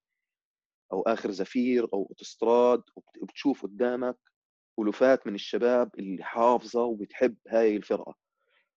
[0.93, 4.17] أو آخر زفير أو اوتوستراد وبت- وبتشوف قدامك
[4.79, 8.15] ألوفات من الشباب اللي حافظة وبتحب هاي الفرقة.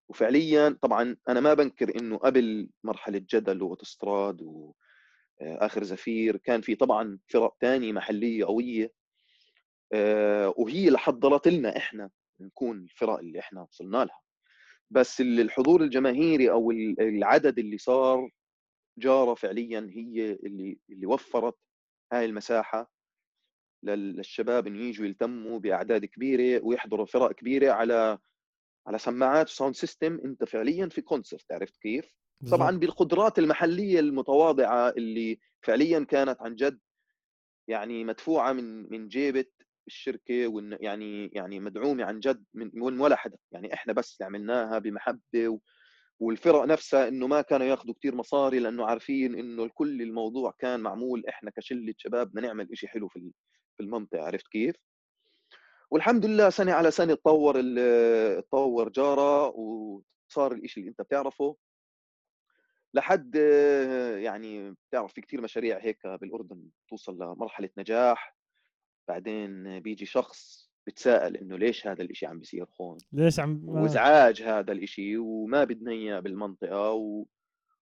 [0.09, 4.43] وفعليا طبعا أنا ما بنكر إنه قبل مرحلة جدل واوتوستراد
[5.41, 8.85] واخر زفير كان في طبعا فرق تانية محلية قوية.
[8.85, 8.98] آه،
[10.57, 14.21] وهي اللي حضرت لنا إحنا نكون الفرق اللي إحنا وصلنا لها
[14.91, 18.31] بس ال- الحضور الجماهيري أو ال- العدد اللي صار
[18.99, 21.57] جارة فعليا هي اللي اللي وفرت
[22.13, 22.91] هاي المساحة
[23.83, 28.19] لل- للشباب إنه يجوا يلتموا بأعداد كبيرة ويحضروا فرق كبيرة على
[28.87, 32.15] على سماعات و sound system أنت فعليا في concert عرفت كيف؟
[32.51, 32.71] طبعا.
[32.79, 36.79] بالقدرات المحلية المتواضعة اللي فعليا كانت عن جد
[37.69, 39.45] يعني مدفوعة من من جيبه
[39.89, 43.39] الشركة وإن يعني يعني مدعومة عن جد من ولا حدا.
[43.53, 45.59] يعني إحنا بس اللي عملناها بمحبة و
[46.21, 51.27] والفرق نفسها إنه ما كانوا ياخذوا كثير مصاري لأنه عارفين إنه كل الموضوع كان معمول
[51.29, 53.33] إحنا كشلة شباب بدنا نعمل شيء حلو في
[53.77, 54.23] في المنطقة.
[54.23, 54.77] عرفت كيف؟
[55.91, 57.63] والحمد لله سنة على سنة تطور
[58.41, 61.57] تطور جارة وصار الشيء اللي أنت بتعرفه.
[62.95, 63.35] لحد
[64.19, 68.38] يعني بتعرف في كثير مشاريع هيك بالأردن توصل لمرحلة نجاح.
[69.09, 73.83] بعدين بيجي شخص بتساءل إنه ليش هذا الإشي عم بيصير هون؟ ليش عم آه.
[73.83, 77.25] وإزعاج هذا الإشي وما بدنا اياه بالمنطقة و...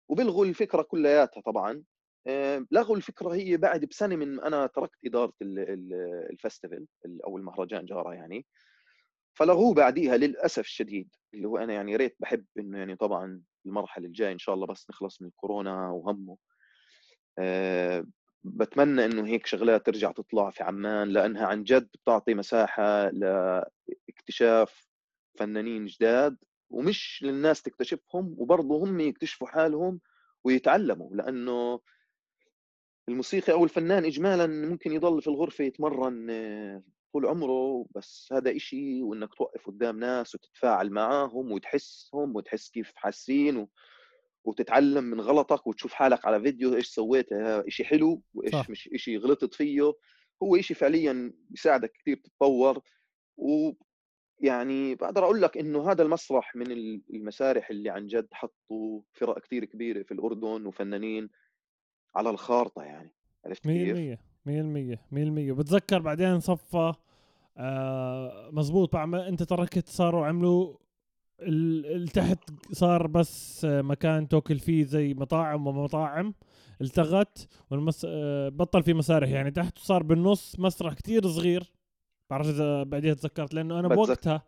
[0.10, 1.84] وبلغوا الفكرة كلياتها طبعا.
[2.28, 7.38] آه، لغوا الفكرة هي بعد بسنة من أنا تركت إدارة ال- ال- الفestival ال- أو
[7.38, 8.46] المهرجان جارة يعني.
[9.34, 14.06] فلغوه بعديها للأسف الشديد اللي هو أنا يعني يا ريت بحب إنه يعني طبعا المرحلة
[14.08, 16.38] الجاية إن شاء الله بس نخلص من الكورونا وهمه.
[17.40, 18.06] آه،
[18.46, 24.88] بتمنى إنه هيك شغلات ترجع تطلع في عمان لأنها عن جد بتعطي مساحة لاكتشاف
[25.40, 26.38] فنانين جداد
[26.70, 30.00] ومش للناس تكتشفهم وبرضه هم يكتشفوا حالهم
[30.44, 31.80] ويتعلموا لأنه
[33.10, 36.28] الموسيقي أو الفنان اجمالا ممكن يضل في الغرفة يتمرن
[37.14, 43.68] طول عمره بس هذا إشي وإنك توقف قدام ناس وتتفاعل معاهم وتحسهم وتحس كيف حاسين.
[44.48, 48.70] وتتعلم من غلطك وتشوف حالك على فيديو إيش سويت آه، إشي حلو وإيش صح.
[48.70, 49.94] مش إشي غلطت فيه
[50.44, 52.82] هو إشي فعليا بيساعدك كثير تتطور
[53.38, 59.40] ويعني بقدر أقول لك إنه هذا المسرح من ال- المسارح اللي عن جد حطوا فرق
[59.40, 61.30] كثير كبيرة في الأردن وفنانين
[62.16, 63.14] على الخارطة يعني
[63.46, 66.94] عرفت كيف؟ 100% 100% 100% بتذكر بعدين صفى
[67.58, 70.78] آه مزبوط بعد ما أنت تركت صاروا عملوا
[72.14, 72.40] تحت
[72.72, 76.34] صار بس مكان توكل فيه زي مطاعم ومطاعم.
[76.82, 78.06] التغت والمس...
[78.10, 79.30] آه، بطل في مسارح.
[79.30, 81.72] يعني تحت صار بالنص مسرح كتير صغير.
[82.30, 83.88] بعرف إذا بعدين تذكرت لأنه أنا.
[83.88, 84.44] بوقتها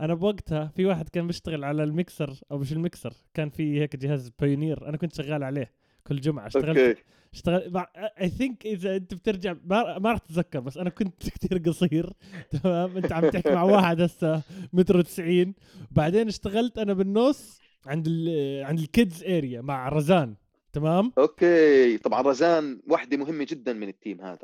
[0.00, 4.30] أنا بوقتها في واحد كان بيشتغل على الميكسر أو مش الميكسر كان في هيك جهاز
[4.40, 5.72] Pioneer أنا كنت شغال عليه
[6.06, 6.46] كل جمعة.
[6.46, 7.02] اشتغلت okay.
[7.34, 7.84] اشتغل
[8.20, 12.12] I think إذا أنت بترجع ما, ما راح تتذكر بس أنا كنت كثير قصير
[12.50, 15.54] تمام؟ أنت عم تحكي مع واحد هسه متر 90
[15.90, 20.34] بعدين اشتغلت أنا بالنص عند ال عند ال kids area مع رزان
[20.72, 21.98] تمام؟ okay.
[21.98, 24.38] طبعا رزان وحدة مهمة جدا من ال team هذا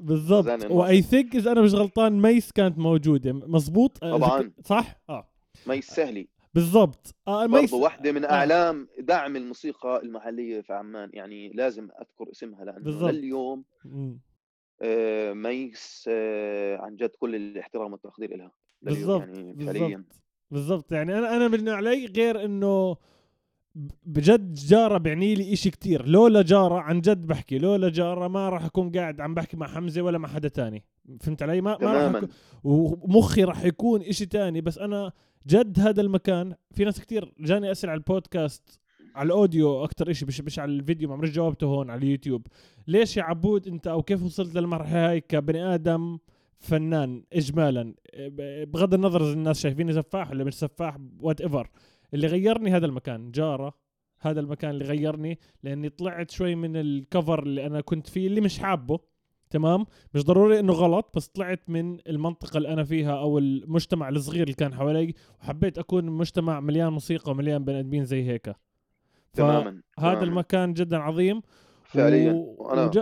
[0.00, 0.70] بالضبط.
[0.70, 3.32] و I think إذا أنا مش غلطان ميس كانت موجودة.
[3.32, 4.52] مزبوط طبعاً.
[4.64, 5.28] صح؟ آه.
[5.66, 6.28] ميس سهلي.
[6.58, 7.14] بالضبط.
[7.28, 8.30] آه ميس برضه واحدة من آه.
[8.30, 13.10] أعلام دعم الموسيقى المحلية في عمان يعني لازم أذكر اسمها لأنه بالضبط.
[13.10, 13.64] لليوم.
[14.82, 20.04] آه، ميس آه، عن جد كل الاحترام والتقدير لها بالضبط يعني فعليا.
[20.50, 22.96] بالضبط يعني أنا أنا من علي غير إنه
[24.04, 26.06] بجد جارة بعني لي إشي كتير.
[26.08, 30.02] لولا جارة عن جد بحكي لولا جارة ما راح أكون قاعد عم بحكي مع حمزة
[30.02, 30.84] ولا مع حدا تاني.
[31.20, 32.28] فهمت علي؟ ما, ما راح أكون
[32.64, 34.60] ومخي راح يكون إشي تاني.
[34.60, 35.12] بس أنا
[35.46, 36.54] جد هذا المكان.
[36.70, 38.80] في ناس كتير جاني أسئلة على البودكاست
[39.14, 42.46] على الأوديو أكثر شيء مش مش على الفيديو ما عمري جاوبته هون على اليوتيوب.
[42.86, 46.18] ليش يا عبود أنت أو كيف وصلت للمرحلة هاي كبني آدم
[46.58, 47.94] فنان اجمالا؟
[48.64, 51.70] بغض النظر إذا الناس شايفيني سفاح ولا مش سفاح whatever
[52.14, 53.74] اللي غيرني هذا المكان جارة
[54.20, 58.58] هذا المكان اللي غيرني لأني طلعت شوي من الكفر اللي أنا كنت فيه اللي مش
[58.58, 58.98] حابه.
[59.50, 64.42] تمام؟ مش ضروري إنه غلط بس طلعت من المنطقة اللي أنا فيها أو المجتمع الصغير
[64.42, 68.54] اللي كان حوالي وحبيت أكون مجتمع مليان موسيقى ومليان بني آدمين زي هيك.
[69.32, 71.42] تماما هذا المكان جدا عظيم.
[71.84, 72.32] فعليا.
[72.32, 72.56] و...
[72.58, 73.00] وأنا وج...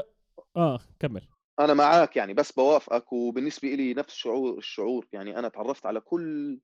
[0.57, 1.23] آه كمل.
[1.61, 5.07] أنا معاك يعني بس بوافقك وبالنسبة لي نفس الشعور الشعور.
[5.13, 6.59] يعني أنا تعرفت على كل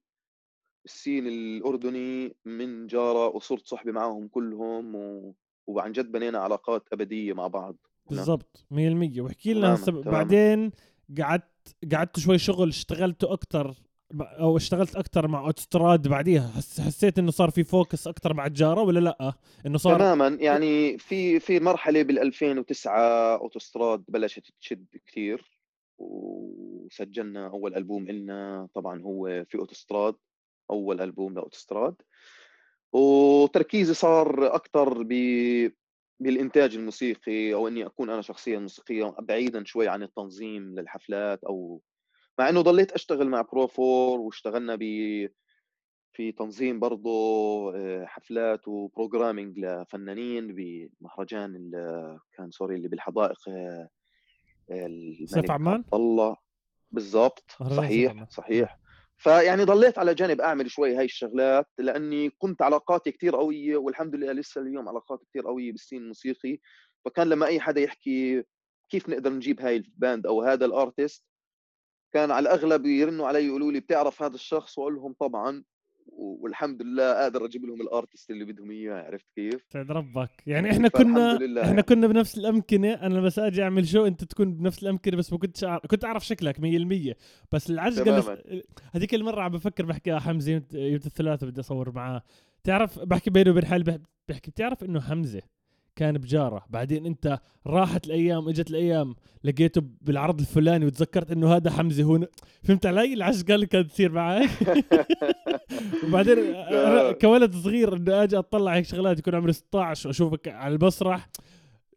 [0.85, 5.35] ال scene الأردني من جارة وصرت صحبة معهم كلهم و...
[5.67, 7.77] وعن جد بنينا علاقات أبدية مع بعض.
[8.11, 8.75] بالضبط 100%
[9.21, 10.71] واحكي لنا هسه بعدين
[11.19, 13.75] قعدت قعدت شوي شغل اشتغلته أكثر
[14.21, 16.49] أو اشتغلت أكثر مع اوتوستراد بعديها.
[16.57, 19.33] حس حسيت إنه صار في focus أكثر مع الجارة ولا لأ؟
[19.67, 25.61] إنه صار تماما يعني في في مرحلة بال 2009 اوتوستراد بلشت تشد كثير
[25.99, 30.15] وسجلنا أول ألبوم لنا طبعا هو في اوتوستراد
[30.71, 31.95] أول ألبوم لاوتوستراد
[32.93, 35.13] وتركيزي صار أكثر ب
[36.23, 41.83] بالإنتاج الموسيقي أو إني أكون أنا شخصيا موسيقيه بعيدا شوي عن التنظيم للحفلات أو
[42.39, 44.83] مع إنه ضليت أشتغل مع بروفور واشتغلنا ب
[46.15, 47.11] في تنظيم برضه
[47.77, 51.71] آه، حفلات و programming لفنانين بمهرجان
[52.33, 53.89] كان سوري اللي بالحدائق آه،
[55.25, 56.37] Save عمان؟ الله.
[56.91, 57.57] بالضبط.
[57.59, 58.79] صحيح صحيح.
[59.23, 64.33] فيعني ضليت على جانب أعمل شوي هاي الشغلات لأني كنت علاقاتي كثير قوية والحمد لله
[64.33, 66.59] لسه اليوم علاقات كثير قوية بال scene الموسيقي.
[67.05, 68.45] فكان لما أي حدا يحكي
[68.89, 71.25] كيف نقدر نجيب هاي ال band أو هذا ال artist
[72.13, 75.65] كان على الأغلب يرنوا علي يقولوا لي بتعرف هذا الشخص؟ وأقول لهم طبعا.
[76.07, 80.31] والحمد لله قادر أجيب لهم الأرتست اللي بدهم إياه عرفت كيف؟ سعد ربك.
[80.47, 82.93] يعني إحنا كنا إحنا كنا بنفس الأمكنة.
[82.93, 86.27] أنا بس أجي أعمل شو أنت تكون بنفس الأمكنة بس ما كنتش أعرف كنت أعرف
[86.27, 87.15] شكلك 100%
[87.53, 88.39] بس العجقه بس
[88.93, 92.23] هذيك المرة عم بفكر بحكي حمزة يوم الثلاثاء بدي أصور معاه.
[92.65, 95.43] تعرف بحكي بيني وبين حالي بحكي بتعرف إنه حمزة
[95.97, 96.65] كان بجاره.
[96.71, 102.29] بعدين انت راحت الأيام إجت الأيام لقيته بالعرض الفلاني وتذكرت إنه هذا حمزه هو
[102.63, 104.49] فهمت علي؟ العشقه اللي كانت تصير معي
[106.05, 106.37] وبعدين
[107.13, 111.29] كولد صغير إنه أجي أطلع هيك شغلات يكون عمري 16 واشوفك على المسرح.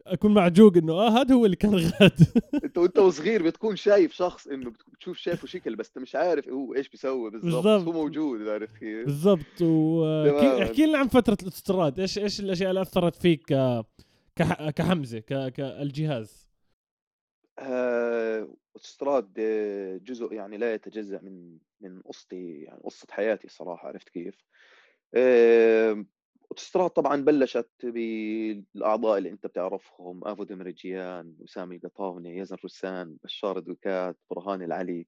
[0.08, 2.20] أكون معجوق إنه آه هذا هو اللي كان غاد.
[2.64, 6.76] انت وانت وصغير بتكون شايف شخص إنه بتشوف شايفه شكل بس أنت مش عارف هو
[6.76, 7.88] إيش بيسوي بالضبط.
[7.88, 9.62] هو موجود عرفت كيف؟ بالضبط.
[9.62, 13.54] واحكي لنا عن فترة الأوتوستراد إيش إيش الأشياء اللي أثرت فيك
[14.36, 14.46] ك...
[14.76, 15.54] كحمزة ك...
[15.54, 16.48] كالجهاز
[17.60, 18.48] آه...
[18.76, 19.34] أوتوستراد
[20.04, 24.36] جزء يعني لا يتجزأ من من قصتي يعني قصة حياتي صراحة عرفت كيف؟
[26.52, 34.18] اوتوستراد طبعا بلشت بالأعضاء اللي أنت بتعرفهم آفو دمرجيان ووسام قطاونة يزن رسان بشار دوغلاس
[34.30, 35.08] برهان العلي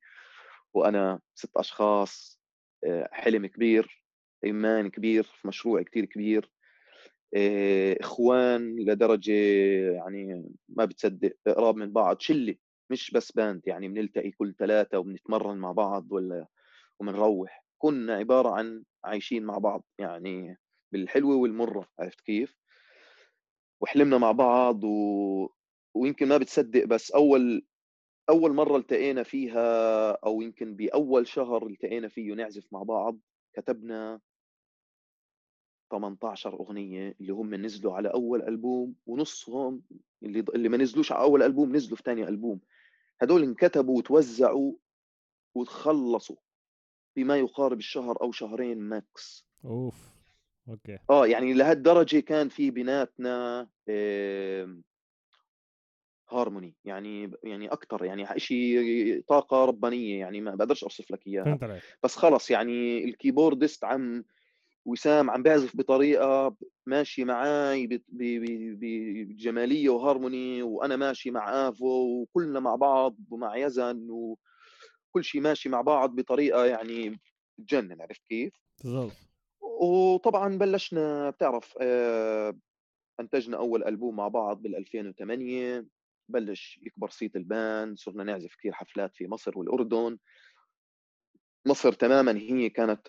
[0.73, 2.39] وأنا ست أشخاص
[2.83, 4.03] آه، حلم كبير
[4.43, 6.51] إيمان كبير في مشروع كثير كبير
[7.35, 9.31] آه، إخوان لدرجة
[9.93, 12.55] يعني ما بتصدق قراب من بعض شلة
[12.89, 16.47] مش بس باند يعني بنلتقي كل ثلاثة وبنتمرن مع بعض ولا
[16.99, 17.65] وبنروح.
[17.77, 20.57] كنا عبارة عن عايشين مع بعض يعني
[20.91, 22.57] بالحلوه والمرة عرفت كيف؟
[23.81, 25.49] وحلمنا مع بعض و...
[25.93, 27.65] ويمكن ما بتصدق بس أول
[28.29, 33.19] أول مرة التقينا فيها أو يمكن بأول شهر التقينا فيه نعزف مع بعض
[33.53, 34.19] كتبنا
[35.91, 39.81] 18 أغنية اللي هم نزلوا على أول ألبوم ونصهم
[40.23, 42.59] اللي اللي ما نزلوش على أول ألبوم نزلوا في ثاني ألبوم.
[43.21, 44.73] هدول انكتبوا وتوزعوا
[45.55, 46.35] وتخلصوا
[47.15, 49.47] بما يقارب الشهر أو شهرين max.
[49.65, 50.16] أوف.
[50.69, 50.97] أوكي.
[51.09, 54.77] آه يعني لهالدرجة كان في بيناتنا آه
[56.29, 61.81] هارموني يعني يعني أكثر يعني شيء طاقة ربانية يعني ما بقدرش أوصف لك إياها.
[62.03, 64.25] بس خلص يعني ال keyboardist عم
[64.85, 68.01] وسام عم بيعزف بطريقة ماشي معاي
[68.77, 75.81] بجمالية وهارموني وأنا ماشي مع آفو وكلنا مع بعض ومع يزن وكل شيء ماشي مع
[75.81, 77.19] بعض بطريقة يعني
[77.57, 79.26] تجنن عرفت كيف؟ بالضبط.
[79.81, 82.57] وطبعا بلشنا بتعرف آه،
[83.19, 85.87] أنتجنا أول ألبوم مع بعض بال 2008
[86.29, 90.17] بلش يكبر صيت ال band صرنا نعزف كثير حفلات في مصر والأردن.
[91.67, 93.07] مصر تماما هي كانت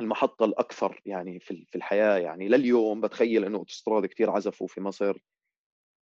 [0.00, 3.00] المحطة الأكثر يعني في في الحياة يعني لليوم.
[3.00, 5.18] بتخيل إنه اوتوستراد كثير عزفوا في مصر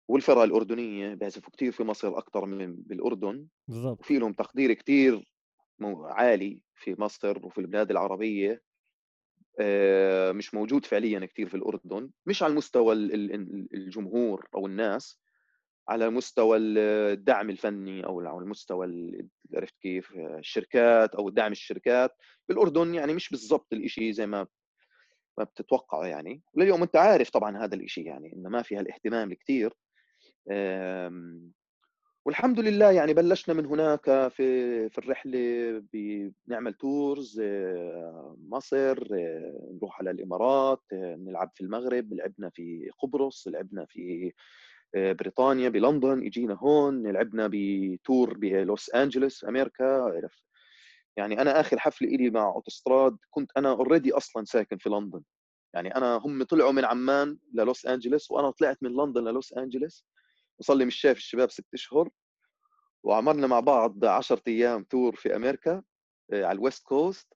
[0.10, 3.48] والفرق الأردنية بيعزفوا كثير في مصر أكثر من بالأردن.
[3.68, 4.00] بالضبط.
[4.00, 5.32] وفي لهم تقدير كثير
[6.04, 8.69] عالي في مصر وفي البلاد العربية.
[10.32, 12.93] مش موجود فعليا كثير في الأردن مش على المستوى
[13.74, 15.20] الجمهور أو الناس
[15.89, 19.12] على مستوى الدعم الفني أو على المستوى
[19.56, 22.16] عرفت كيف الشركات أو دعم الشركات.
[22.50, 24.47] بالاردن يعني مش بالضبط الشيء زي ما
[25.38, 26.41] ما بتتوقعه يعني.
[26.56, 29.74] لليوم أنت عارف طبعا هذا الشيء يعني إنه ما في هالاهتمام الكثير
[32.26, 35.40] والحمد لله يعني بلشنا من هناك في في الرحلة
[35.94, 43.48] بنعمل tours آه، مصر آه، نروح على الإمارات آه، نلعب في المغرب لعبنا في قبرص
[43.48, 44.34] لعبنا في
[44.96, 50.44] بريطانيا بلندن إجينا هون لعبنا ب tour بلوس انجلوس أمريكا عرفت
[51.18, 55.22] يعني أنا آخر حفلة إلي مع أوتوستراد كنت أنا already أصلا ساكن في لندن.
[55.74, 60.06] يعني أنا هم طلعوا من عمان للوس انجلوس وأنا طلعت من لندن للوس انجلوس
[60.60, 62.10] وصل لي مش شايف الشباب ست اشهر
[63.03, 65.84] وعملنا مع بعض 10 أيام tour في أمريكا
[66.34, 67.34] آه، على ال west coast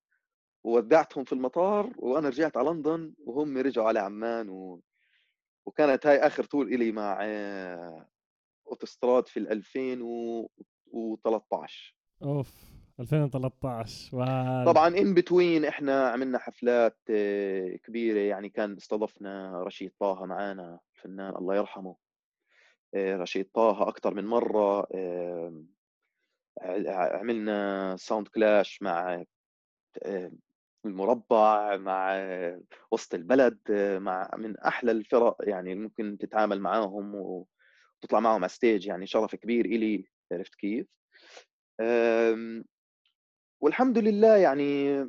[0.64, 4.82] وودعتهم في المطار وأنا رجعت على لندن وهم رجعوا على عمان و...
[5.66, 8.08] وكانت هاي آخر tour إلي مع آه،
[8.68, 12.54] أوتوستراد في 2013 أوف
[13.00, 14.24] 2013 و...
[14.66, 21.36] طبعا ان بتوين إحنا عملنا حفلات آه، كبيرة يعني كان استضفنا رشيد طه معانا الفنان
[21.36, 21.96] الله يرحمه.
[22.96, 24.88] رشيد طه أكثر من مرة
[26.88, 29.24] عملنا sound clash مع
[30.86, 32.28] المربع مع
[32.92, 33.60] وسط البلد
[34.02, 39.66] مع من أحلى الفرق يعني ممكن تتعامل معاهم وتطلع معهم على stage يعني شرف كبير
[39.66, 40.88] إلي عرفت كيف؟
[43.62, 45.04] والحمد لله يعني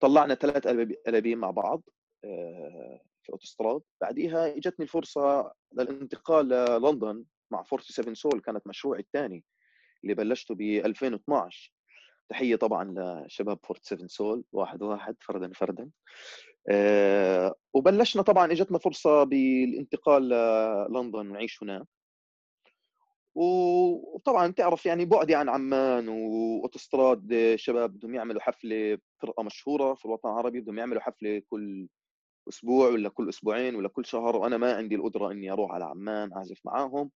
[0.00, 0.66] طلعنا ثلاث
[1.08, 1.82] ألابيم مع بعض
[2.24, 9.44] آه، في اوتوستراد بعديها إجتني الفرصة للانتقال للندن مع 47 سول كانت مشروعي الثاني
[10.04, 11.72] اللي بلشته ب 2012
[12.28, 12.84] تحية طبعا
[13.26, 15.90] لشباب 47 سول واحد واحد فردا فردا.
[16.70, 21.86] أه وبلشنا طبعا إجتنا فرصة بالانتقال للندن ونعيش هناك
[23.34, 30.28] وطبعا تعرف يعني بعدي عن عمان وأوتوستراد شباب بدهم يعملوا حفلة فرقة مشهورة في الوطن
[30.28, 31.88] العربي بدهم يعملوا حفلة كل
[32.48, 36.32] أسبوع ولا كل أسبوعين ولا كل شهر وأنا ما عندي القدرة إني أروح على عمان
[36.32, 37.10] أعزف معاهم.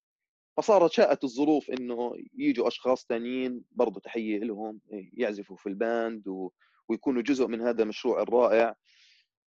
[0.57, 4.81] فصارت شاءت الظروف إنه يجوا أشخاص ثانيين برضه تحية لهم
[5.13, 6.51] يعزفوا في ال band و...
[6.89, 8.75] ويكونوا جزء من هذا المشروع الرائع.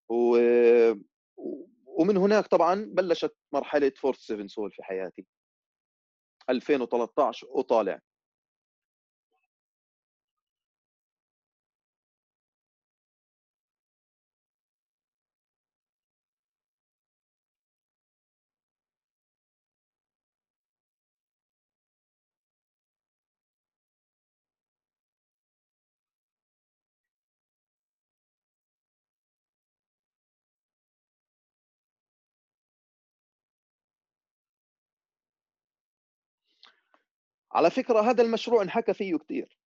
[0.10, 0.38] و...
[1.86, 5.26] ومن هناك طبعا بلشت مرحلة 47Soul في حياتي.
[6.50, 8.00] 2013 وطالع.
[37.54, 39.58] على فكرة هذا المشروع انحكى فيه كثير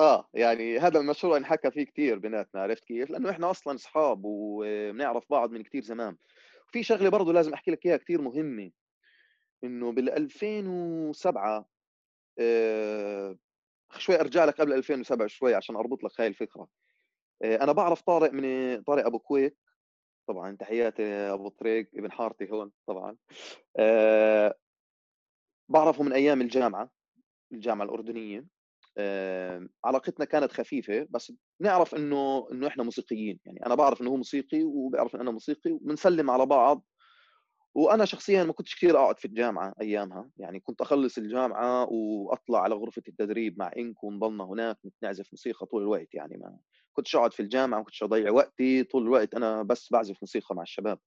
[0.00, 5.24] آه يعني هذا المشروع انحكى فيه كثير بيناتنا عرفت كيف؟ لأنه إحنا أصلا أصحاب وبنعرف
[5.30, 6.16] بعض من كثير زمان.
[6.68, 8.70] وفي شغلة برضه لازم أحكي لك إياها كثير مهمة
[9.64, 11.68] إنه بال 2007
[12.38, 13.36] آه
[13.98, 16.68] شوي أرجع لك قبل 2007 شوي عشان أربط لك هاي الفكرة.
[17.42, 19.56] آه أنا بعرف طارق من طارق أبو كويك.
[20.28, 23.16] طبعا تحياتي أبو طريق ابن حارتي هون طبعا.
[23.76, 24.54] آه
[25.68, 26.90] بعرفه من أيام الجامعة
[27.52, 28.46] الجامعة الأردنية
[28.98, 33.40] آه، علاقتنا كانت خفيفة بس نعرف إنه إنه إحنا موسيقيين.
[33.44, 36.84] يعني أنا بعرف إنه هو موسيقي وبيعرف إن أنا موسيقي وبنسلم على بعض.
[37.74, 40.30] وأنا شخصيا ما كنتش كثير أقعد في الجامعة أيامها.
[40.36, 45.82] يعني كنت أخلص الجامعة وأطلع على غرفة التدريب مع انك ونضلنا هناك نعزف موسيقى طول
[45.82, 46.14] الوقت.
[46.14, 46.58] يعني ما
[46.92, 49.34] كنتش أقعد في الجامعة ما كنتش أضيع وقتي طول الوقت.
[49.34, 50.98] أنا بس بعزف موسيقى مع الشباب.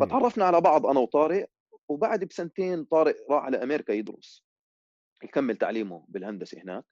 [0.00, 1.46] فتعرفنا على بعض أنا وطارق
[1.88, 4.44] وبعد بسنتين طارق راح على أمريكا يدرس
[5.22, 6.84] يكمل تعليمه بالهندسة هناك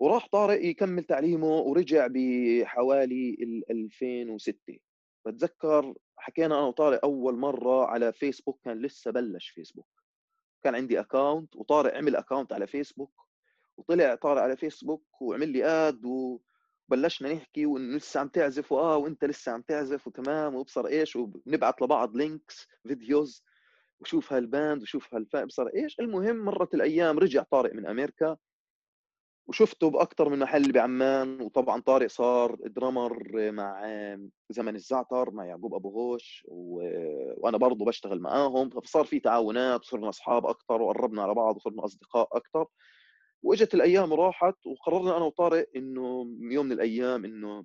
[0.00, 3.36] وراح طارق يكمل تعليمه ورجع بحوالي
[3.70, 4.78] 2006
[5.26, 10.02] بتذكر حكينا أنا وطارق أول مرة على فيسبوك كان لسه بلش فيسبوك
[10.62, 13.12] كان عندي account وطارق عمل account على فيسبوك
[13.76, 19.24] وطلع طارق على فيسبوك وعمل لي add وبلشنا نحكي وانه لسه عم تعزف وآه وإنت
[19.24, 23.44] لسه عم تعزف وتمام وأبصر إيش وبنبعث لبعض links videos
[24.02, 28.36] وشوف هال band وشوف هالفا ابصر إيش؟ المهم مرت الأيام رجع طارق من أمريكا
[29.48, 31.40] وشفته باكثر من محل بعمان.
[31.40, 33.86] وطبعا طارق صار drummer مع
[34.50, 36.80] زمن الزعتر مع يعقوب أبو غوش و...
[37.36, 38.70] وأنا برضه بشتغل معاهم.
[38.70, 42.66] فصار في تعاونات وصرنا أصحاب أكثر وقربنا على بعض وصرنا أصدقاء أكثر
[43.42, 47.64] وإجت الأيام وراحت وقررنا أنا وطارق إنه يوم من الأيام إنه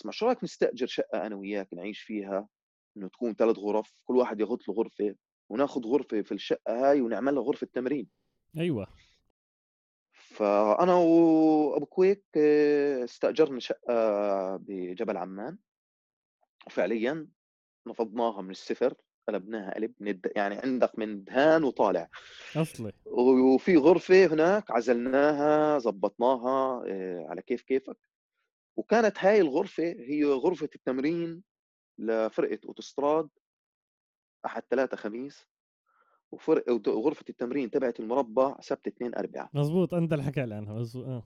[0.00, 2.48] اسمع شو رأيك نستأجر شقة أنا وياك نعيش فيها؟
[2.96, 5.14] إنه تكون ثلاث غرف كل واحد ياخذ له غرفة.
[5.52, 8.08] وناخذ غرفه في الشقة هاي ونعمل لها غرفه تمرين
[8.58, 8.86] أيوه.
[10.12, 15.58] فأنا وأبو كويك آه، استأجرنا شقة بجبل عمان.
[16.66, 17.28] وفعليا
[17.86, 18.94] نفضناها من الصفر
[19.28, 20.32] قلبناها قلب من الد...
[20.36, 22.08] يعني عندك من دهان وطالع.
[22.56, 22.92] أصلي.
[23.04, 27.98] وفي غرفة هناك عزلناها زبطناها آه، على كيف كيفك.
[28.76, 31.42] وكانت هاي الغرفة هي غرفة التمرين
[31.98, 33.28] لفرقة أوتوستراد.
[34.46, 35.46] أحد ثلاثة خميس
[36.32, 41.06] وفرق وغرفة التمرين تبعت المربع سبت اثنين أربعة مزبوط أنت اللي حكى لي عنها مزبوط
[41.06, 41.22] آه.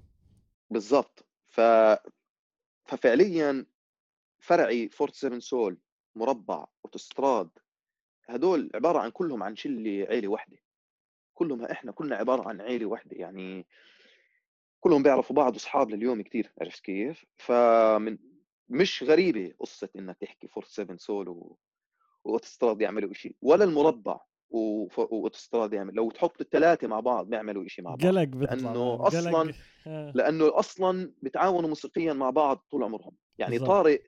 [0.71, 1.61] بالضبط ف...
[2.85, 3.67] ففعليا
[4.39, 5.79] فرعي فورت 7 سول
[6.15, 7.51] مربع أوتوستراد
[8.29, 10.57] هدول عبارة عن كلهم عن شلة عيلة واحدة
[11.35, 13.67] كلهم إحنا كلنا عبارة عن عيلة واحدة يعني
[14.81, 18.19] كلهم بيعرفوا بعض اصحاب لليوم كثير عرفت كيف؟ فمن
[18.69, 21.59] مش غريبة قصة إنك تحكي 47Soul و...
[22.27, 24.21] وأوتوستراد يعملوا شيء ولا المربع
[24.51, 29.53] وأوتوستراد يعمل لو تحط الثلاثه مع بعض بيعملوا شيء مع بعض قلق لأنه أصلا
[29.87, 30.13] آه.
[30.15, 33.69] لأنه أصلا بتعاونوا موسيقيا مع بعض طول عمرهم يعني بالزبط.
[33.69, 34.03] طارق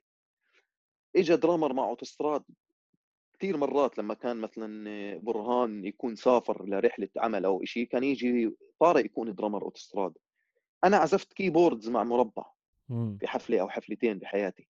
[1.15, 2.43] اجى drummer مع أوتوستراد
[3.33, 9.05] كثير مرات لما كان مثلا برهان يكون سافر لرحلة عمل أو شيء كان يجي طارق
[9.05, 10.13] يكون drummer أوتوستراد
[10.83, 12.43] أنا عزفت كيبوردز مع مربع
[13.19, 14.67] في حفلة أو حفلتين بحياتي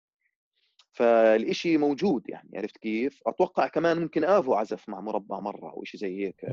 [0.99, 6.01] فالإشي موجود يعني عرفت كيف؟ أتوقع كمان ممكن آفو عزف مع مربع مرة أو شيء
[6.01, 6.45] زي هيك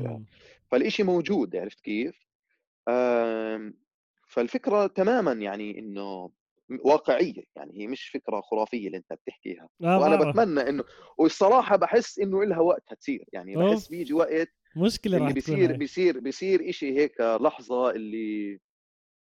[0.70, 2.26] فالإشي موجود عرفت كيف؟
[4.28, 6.30] فالفكرة تماما يعني إنه
[6.84, 10.30] واقعية يعني هي مش فكرة خرافية اللي أنت بتحكيها آه وأنا آه.
[10.30, 10.84] بتمنى إنه
[11.18, 16.70] والصراحة بحس إنه لها وقتها تصير يعني بحس بيجي وقت مشكلة اللي بيصير بيصير بيصير
[16.70, 18.60] شيء هيك لحظة اللي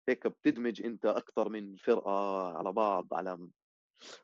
[0.08, 3.48] هيك بتدمج أنت أكثر من فرقة على بعض على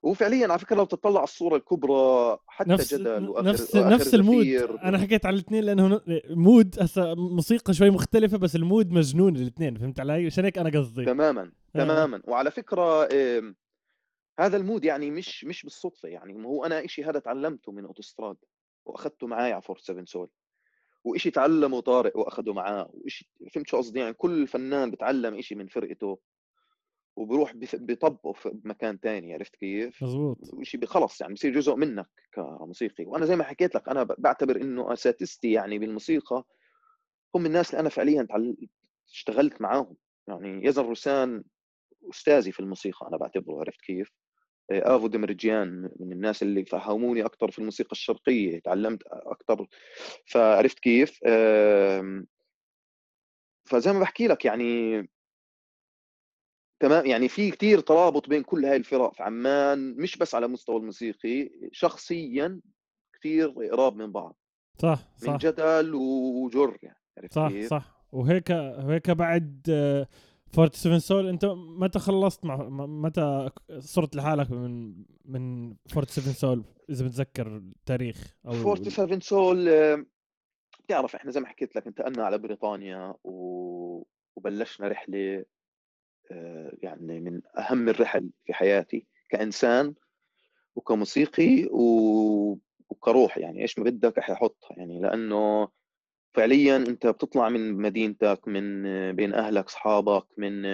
[0.02, 4.20] وفعليا على فكرة لو تطلع الصورة الكبرى حتى نفس جدل وآخر نفس وآخر نفس ال
[4.20, 4.46] mood.
[4.84, 9.74] أنا حكيت على الاثنين لأنه mood هسه موسيقى شوي مختلفة بس ال mood مجنون الاثنين
[9.74, 11.04] فهمت علي؟ عشان هيك أنا قصدي.
[11.04, 11.78] تماما آه.
[11.78, 12.22] تماما.
[12.24, 13.08] وعلى فكرة
[14.40, 18.36] هذا ال mood يعني مش مش بالصدفة يعني هو أنا شيء هذا تعلمته من أوتوستراد
[18.86, 20.28] وأخذته معي على فورت 7 سول
[21.04, 25.66] وإشي تعلمه طارق وأخذه معاه وإشي فهمت شو قصدي؟ يعني كل فنان بتعلم إشي من
[25.66, 26.18] فرقته.
[27.16, 33.04] وبروح بيطبقه في مكان تاني عرفت كيف؟ مظبوط وشيء خلص يعني بصير جزء منك كموسيقي
[33.04, 36.44] وأنا زي ما حكيت لك أنا بعتبر إنه أساتذتي يعني بالموسيقى
[37.34, 38.26] هم الناس اللي أنا فعليا
[39.12, 39.96] اشتغلت معاهم
[40.28, 41.44] يعني يزن روسان
[42.10, 44.12] أستاذي في الموسيقى أنا بعتبره عرفت كيف؟
[44.70, 49.66] آه، آفو دمرجيان من الناس اللي فهموني أكثر في الموسيقى الشرقية تعلمت أكثر
[50.26, 51.20] فعرفت كيف؟
[53.64, 54.98] فزي ما بحكي لك يعني
[56.80, 60.76] تمام؟ يعني في كثير ترابط بين كل هاي الفرق في عمان مش بس على مستوى
[60.76, 62.60] الموسيقي شخصيا
[63.18, 64.36] كثير قراب من بعض.
[64.78, 65.28] صح صح.
[65.28, 67.96] من جدل وجر يعني صح كيف؟ صح.
[68.12, 69.62] وهيك هيك بعد
[70.52, 77.56] 47 سول انت متى خلصت مع متى صرت لحالك من من 47 سول إذا بتذكر
[77.56, 79.70] التاريخ أو 47 سول
[80.84, 84.06] بتعرف إحنا زي ما حكيت لك انتقلنا على بريطانيا و...
[84.36, 85.44] وبلشنا رحلة آه،
[86.82, 89.94] يعني من أهم الرحل في حياتي كإنسان
[90.76, 93.38] وكموسيقي وكروح.
[93.38, 95.68] يعني إيش ما بدك حيحطها يعني لأنه
[96.34, 100.66] فعليا أنت بتطلع من مدينتك من بين أهلك اصحابك من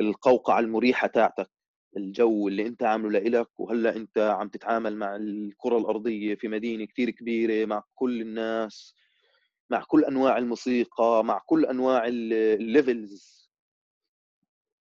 [0.00, 1.50] القوقعة المريحة تاعتك
[1.96, 3.60] الجو اللي أنت عامله لإلك.
[3.60, 8.94] وهلأ أنت عم تتعامل مع الكرة الأرضية في مدينة كثير كبيرة مع كل الناس
[9.70, 13.45] مع كل أنواع الموسيقى مع كل أنواع الليفلز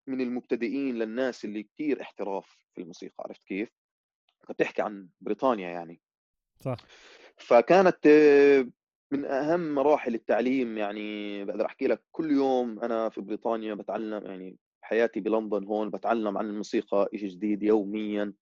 [0.07, 3.69] من المبتدئين للناس اللي كثير احتراف في الموسيقى عرفت كيف؟
[4.49, 6.01] بتحكي عن بريطانيا يعني.
[6.59, 6.77] صح.
[7.37, 8.07] فكانت
[9.11, 14.57] من أهم مراحل التعليم يعني بقدر أحكي لك كل يوم أنا في بريطانيا بتعلم يعني
[14.81, 18.33] حياتي بلندن هون بتعلم عن الموسيقى شيء جديد يوميا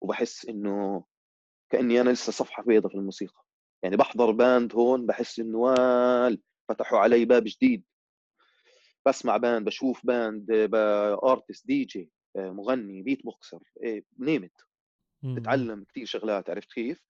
[0.00, 1.04] وبحس إنه
[1.70, 3.44] كأني أنا لسه صفحة بيضاء في الموسيقى.
[3.82, 7.84] يعني بحضر band هون بحس إنه وال فتحوا علي باب جديد.
[9.06, 10.46] بسمع band بشوف band
[11.24, 13.62] artist DJ مغني beatboxer
[14.18, 14.52] نيمت
[15.36, 17.04] تتعلم كثير شغلات عرفت كيف؟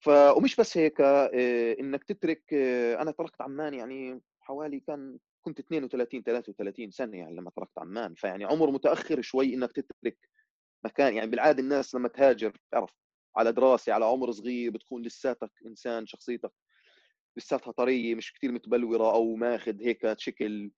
[0.00, 5.60] ف ومش بس هيك آه، إنك تترك آه، أنا تركت عمان يعني حوالي كان كنت
[5.60, 8.14] 32 33 سنة يعني لما تركت عمان.
[8.14, 10.18] فيعني عمر متأخر شوي إنك تترك
[10.84, 11.14] مكان.
[11.14, 12.90] يعني بالعادة الناس لما تهاجر تعرف
[13.36, 16.52] على دراسة على عمر صغير بتكون لساتك إنسان شخصيتك
[17.36, 20.70] لساتها طرية مش كثير متبلورة أو ماخذ هيك شكل.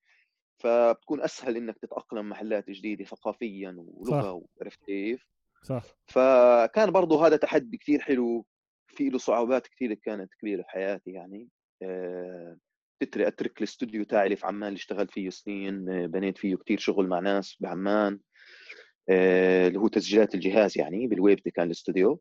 [0.58, 5.26] فبتكون أسهل إنك تتأقلم محلات جديدة ثقافيا ولغة عرفت كيف؟
[5.62, 5.82] صح.
[6.06, 8.46] فكان برضه هذا تحدي كثير حلو
[8.86, 11.48] في له صعوبات كثير كانت كبيرة في حياتي يعني.
[11.82, 12.56] آه،
[13.00, 16.78] تترك أترك الاستوديو تاعي اللي في عمان اللي اشتغلت فيه سنين آه، بنيت فيه كثير
[16.78, 18.18] شغل مع ناس بعمان.
[19.08, 22.20] آه، اللي هو تسجيلات الجهاز يعني بالويب دي كان الاستوديو.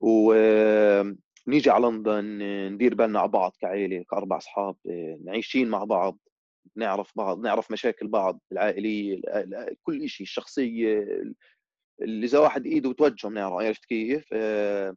[0.00, 2.24] ونيجي على لندن
[2.72, 4.76] ندير بالنا على بعض كعائله كأربع أصحاب
[5.28, 6.18] عايشين مع بعض.
[6.76, 9.20] نعرف بعض نعرف مشاكل بعض العائلية
[9.82, 10.98] كل شيء الشخصية
[12.02, 14.96] اللي إذا واحد إيده بتوجهه بنعرف عرفت كيف؟ آه،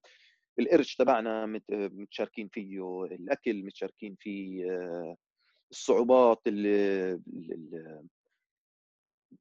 [0.60, 5.16] القرش تبعنا متشاركين فيه الأكل متشاركين فيه آه،
[5.72, 7.20] الصعوبات اللي,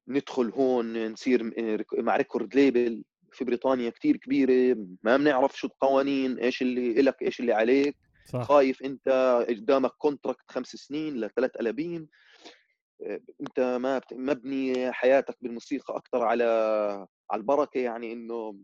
[0.07, 1.53] ندخل هون نصير
[1.93, 7.39] مع record label في بريطانيا كتير كبيرة ما بنعرف شو القوانين إيش اللي لك إيش
[7.39, 7.95] اللي عليك
[8.25, 8.43] صح.
[8.43, 9.09] خايف انت
[9.49, 12.09] قدامك contract خمس سنين لثلاث albums
[13.03, 16.43] آه، انت ما مبني حياتك بالموسيقى أكثر على
[17.31, 18.57] على البركة يعني إنه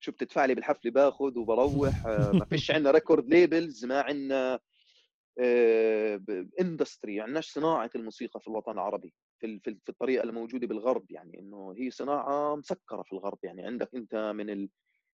[0.00, 4.60] شو بتدفع لي بالحفله باخذ وبروح آه، ما فيش عندنا record labels ما عندنا
[6.60, 11.90] industry عندناش صناعة الموسيقى في الوطن العربي في في الطريقة الموجودة بالغرب يعني إنه هي
[11.90, 14.68] صناعة مسكرة في الغرب يعني عندك أنت من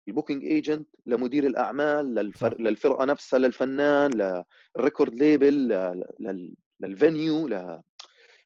[0.08, 2.60] ال booking agent لمدير الأعمال للفر...
[2.60, 4.10] للفرقة نفسها للفنان
[4.76, 5.68] لل record label
[6.80, 7.80] لل venue ل...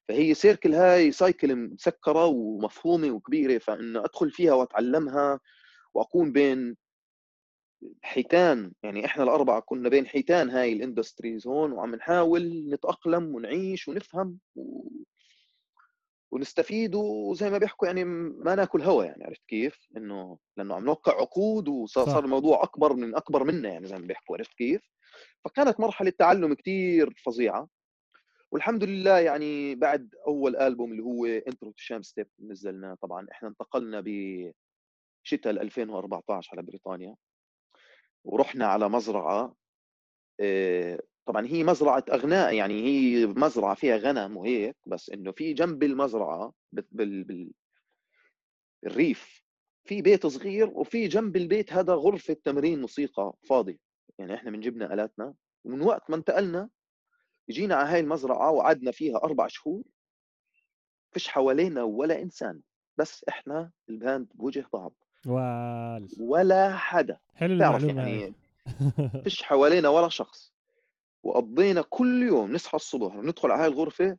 [0.07, 5.39] فهي circle هاي cycle مسكرة ومفهومة وكبيرة فانه أدخل فيها وأتعلمها
[5.93, 6.77] وأكون بين
[8.01, 13.87] حيتان يعني إحنا الأربعة كنا بين حيتان هاي ال industries هون وعم نحاول نتأقلم ونعيش
[13.87, 14.87] ونفهم و...
[16.31, 21.13] ونستفيد وزي ما بيحكوا يعني ما ناكل هوا يعني عرفت كيف؟ إنه لأنه عم نوقع
[21.13, 24.81] عقود وصار صار الموضوع أكبر من أكبر منا يعني زي ما بيحكوا عرفت كيف؟
[25.45, 27.69] فكانت مرحلة تعلم كثير فظيعة
[28.51, 33.99] والحمد لله يعني بعد أول ألبوم اللي هو Intro to Shamstep نزلناه طبعا إحنا انتقلنا
[34.01, 37.15] بشتاء 2014 على بريطانيا
[38.23, 39.55] ورحنا على مزرعة
[40.39, 40.99] آه،
[41.29, 46.53] طبعا هي مزرعة أغنام يعني هي مزرعة فيها غنم وهيك بس إنه في جنب المزرعة
[46.71, 47.51] بال بال
[48.85, 49.43] الريف
[49.83, 53.79] في بيت صغير وفي جنب البيت هذا غرفة تمرين موسيقى فاضي
[54.17, 56.69] يعني إحنا من جبنا آلاتنا ومن وقت ما انتقلنا
[57.49, 59.83] جينا على هاي المزرعة وقعدنا فيها أربع شهور
[61.11, 62.61] فيش حوالينا ولا إنسان
[62.97, 64.93] بس إحنا الباند بوجه بعض.
[65.25, 67.19] وال ولا حدا.
[67.35, 68.33] حلو يعني
[69.23, 70.58] فيش حوالينا ولا شخص.
[71.23, 74.17] وقضينا كل يوم نصحى الصبح ندخل على هاي الغرفة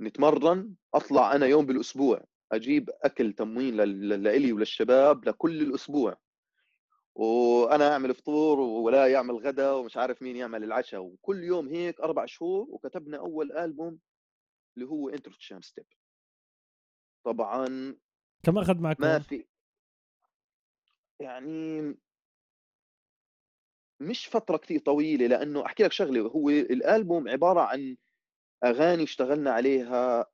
[0.00, 6.16] نتمرن أطلع أنا يوم بالأسبوع أجيب أكل تموين لإلي وللشباب لكل الأسبوع.
[7.14, 11.00] وأنا أعمل فطور ولا يعمل غدا ومش عارف مين يعمل العشاء.
[11.00, 13.98] وكل يوم هيك أربع شهور وكتبنا أول ألبوم
[14.76, 15.86] اللي هو Intro Shamstep
[17.24, 17.96] طبعا
[18.42, 19.46] كم أخذ معك ما في
[21.20, 21.80] يعني
[24.00, 27.96] مش فترة كثير طويلة لأنه أحكي لك شغلة هو الألبوم عبارة عن
[28.64, 30.26] أغاني اشتغلنا عليها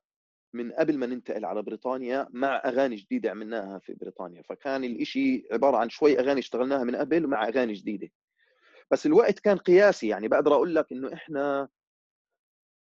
[0.53, 4.43] من قبل ما ننتقل على بريطانيا مع أغاني جديدة عملناها في بريطانيا.
[4.43, 8.09] فكان الإشي عبارة عن شوي أغاني اشتغلناها من قبل مع أغاني جديدة.
[8.91, 11.69] بس الوقت كان قياسي يعني بقدر أقول لك إنه إحنا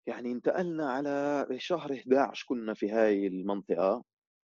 [0.07, 4.03] يعني انتقلنا على شهر 11 كنا في هاي المنطقة.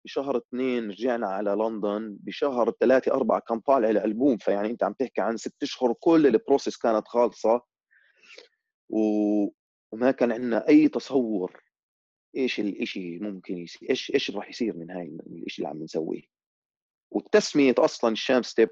[0.10, 5.22] بشهر اثنين رجعنا على لندن بشهر ثلاثة أربعة كان طالع الألبوم فيعني أنت عم تحكي
[5.22, 7.62] عن ست أشهر كل البروسيس كانت خالصة.
[8.89, 8.99] و...
[9.91, 11.64] وما كان عندنا أي تصور
[12.36, 16.24] إيش الإشي ممكن يصير إيش إيش راح يصير من هاي الإشي اللي عم نسويه.
[17.12, 18.70] والتسمية أصلا ال Shamstep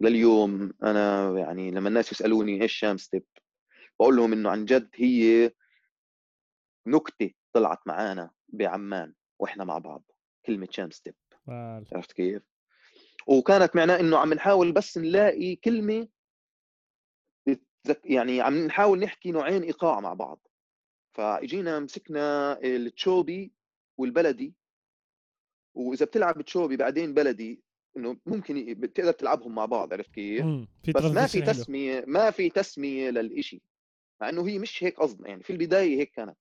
[0.00, 3.24] لليوم أنا يعني لما الناس يسألوني إيش Shamstep
[4.00, 5.50] بقول لهم إنه عن جد هي
[6.86, 10.17] نكتة طلعت معانا بعمان وإحنا مع بعض.
[10.48, 11.14] كلمة Shamstep
[11.92, 12.42] عرفت كيف؟
[13.26, 16.08] وكانت معناه إنه عم نحاول بس نلاقي كلمة
[18.04, 20.46] يعني عم نحاول نحكي نوعين إيقاع مع بعض.
[21.12, 23.52] فإجينا مسكنا التشوبي
[23.98, 24.54] والبلدي.
[25.74, 27.62] وإذا بتلعب تشوبي بعدين بلدي
[27.96, 30.46] إنه ممكن بتقدر تلعبهم مع بعض عرفت كيف؟
[30.94, 33.62] بس ما في تسمية ما في تسمية للإشي.
[34.20, 36.36] مع إنه هي مش هيك قصدنا يعني في البداية هيك كانت.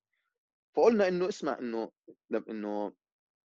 [0.75, 1.91] فقلنا إنه اسمع إنه
[2.49, 2.93] إنه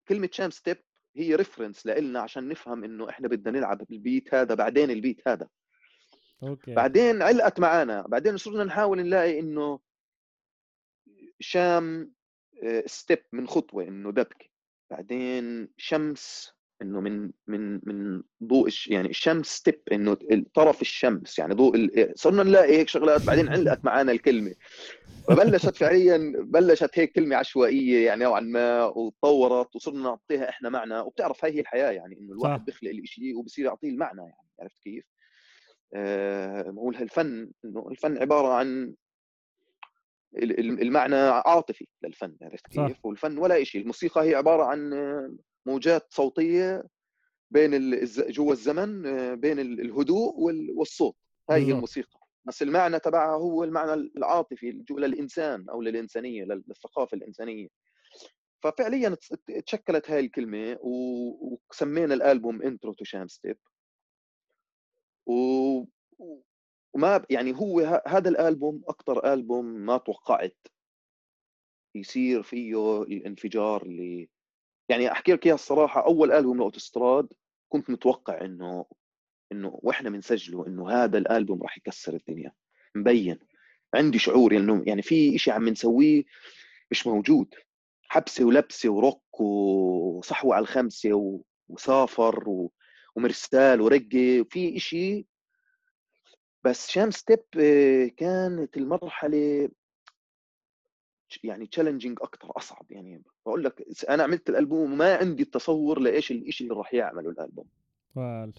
[0.09, 0.77] كلمة Shamstep
[1.15, 5.27] هي reference لنا عشان نفهم إنه إحنا بدنا نلعب بال beat هذا بعدين ال beat
[5.27, 5.47] هذا.
[6.43, 6.73] Okay.
[6.73, 9.79] بعدين علقت معنا بعدين صرنا نحاول نلاقي إنه
[11.39, 14.45] Shamstep آه، من خطوة إنه دبكة.
[14.89, 20.17] بعدين شمس إنه من من من ضوء الش يعني الشمس step إنه
[20.53, 24.55] طرف الشمس يعني ضوء صرنا نلاقي هيك شغلات بعدين علقت معنا الكلمة
[25.27, 31.45] فبلشت فعليا بلشت هيك كلمة عشوائية يعني نوعا ما وتطورت وصرنا نعطيها إحنا معنى وبتعرف
[31.45, 35.05] هاي هي الحياة يعني إنه الواحد بيخلق الشيء وبصير يعطيه المعنى يعني عرفت كيف؟
[35.93, 38.93] آه هو الفن إنه الفن عبارة عن
[40.37, 44.93] المعنى عاطفي للفن عرفت كيف؟ والفن ولا شيء الموسيقى هي عبارة عن
[45.67, 46.83] موجات صوتية
[47.51, 49.01] بين جوا الزمن
[49.35, 50.33] بين الهدوء
[50.75, 51.15] والصوت.
[51.49, 52.19] هاي هي الموسيقى.
[52.45, 57.67] بس المعنى تبعها هو المعنى العاطفي للإنسان أو للإنسانية للثقافة الإنسانية.
[58.63, 59.17] ففعليا
[59.65, 63.57] تشكلت هاي الكلمة وسمينا الألبوم Intro to Shamstep
[65.25, 70.57] وما يعني هو هذا الألبوم أكثر ألبوم ما توقعت.
[71.95, 74.29] يصير فيه الانفجار اللي
[74.89, 77.27] يعني أحكي لك إياها الصراحة أول ألبوم لاوتوستراد
[77.69, 78.85] كنت متوقع إنه
[79.51, 82.51] إنه وإحنا بنسجله إنه هذا الألبوم راح يكسر الدنيا.
[82.95, 83.39] مبين.
[83.93, 86.23] عندي شعور إنه يعني في شيء عم نسويه
[86.91, 87.55] مش موجود.
[88.09, 92.69] حبسة ولبسة وروك وصحوة على الخمسة وسافر
[93.15, 95.25] ومرسال ورقة وفي شيء
[96.63, 97.43] بس شام ستيب
[98.17, 99.69] كانت المرحلة
[101.43, 103.23] يعني challenging أكثر أصعب يعني.
[103.45, 107.65] بقول لك أنا عملت الألبوم وما عندي تصور لإيش الشيء اللي راح يعمله الألبوم.
[108.15, 108.53] وال.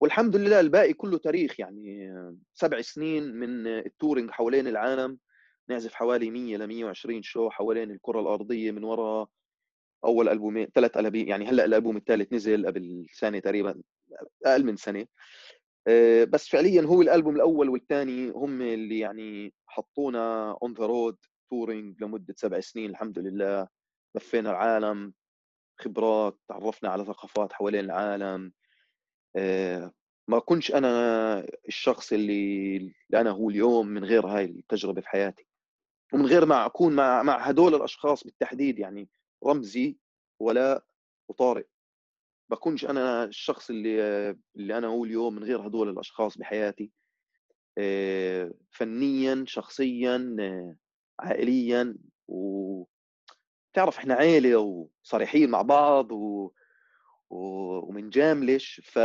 [0.00, 2.14] والحمد لله الباقي كله تاريخ يعني
[2.54, 5.18] سبع سنين من ال touring حوالين العالم.
[5.68, 9.28] نعزف حوالي 100 ل 120 show حوالين الكرة الأرضية من وراء
[10.04, 13.82] أول ألبومين ثلاث ألبوم يعني هلأ الألبوم الثالث نزل قبل سنة تقريبا
[14.46, 15.06] أقل من سنة.
[15.86, 21.16] آه، بس فعليا هو الألبوم الأول والثاني هم اللي يعني حطونا on the road
[21.50, 23.68] touring لمدة سبع سنين الحمد لله.
[24.14, 25.14] لفينا العالم
[25.80, 28.52] خبرات تعرفنا على ثقافات حوالين العالم.
[29.36, 29.92] آه،
[30.28, 35.46] ما كنتش أنا الشخص اللي, اللي أنا هو اليوم من غير هاي التجربة في حياتي.
[36.12, 39.08] ومن غير ما أكون مع مع هدول الأشخاص بالتحديد يعني
[39.44, 39.98] رمزي
[40.40, 40.84] ولاء
[41.28, 41.66] وطارق
[42.50, 46.92] بكونش أنا الشخص اللي اللي أنا هو اليوم من غير هدول الأشخاص بحياتي.
[47.78, 50.36] آه، فنيا شخصيا
[51.20, 51.96] عائليا
[52.28, 52.84] و
[53.74, 56.50] تعرف إحنا عيلة وصريحين مع بعض و...
[57.30, 57.38] و...
[57.88, 58.80] ومنجاملش.
[58.84, 58.98] ف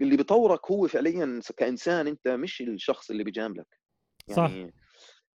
[0.00, 3.80] اللي بيطورك هو فعليا كإنسان أنت مش الشخص اللي بيجاملك.
[4.28, 4.74] يعني صح.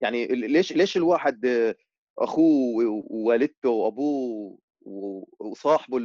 [0.01, 1.75] يعني ليش ليش الواحد
[2.19, 4.57] أخوه ووالدته وأبوه
[5.39, 5.97] وصاحبه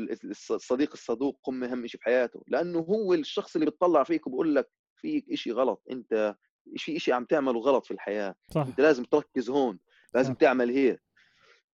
[0.51, 4.71] الصديق الصدوق قم أهم شيء في حياته؟ لأنه هو الشخص اللي بيطلع فيك وبقول لك
[4.97, 5.83] فيك شيء غلط.
[5.91, 6.37] أنت
[6.77, 8.67] في شيء عم تعمله غلط في الحياة صح.
[8.67, 9.79] أنت لازم تركز هون
[10.15, 10.39] لازم صح.
[10.41, 11.03] تعمل هيك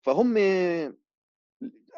[0.02, 0.38] فهم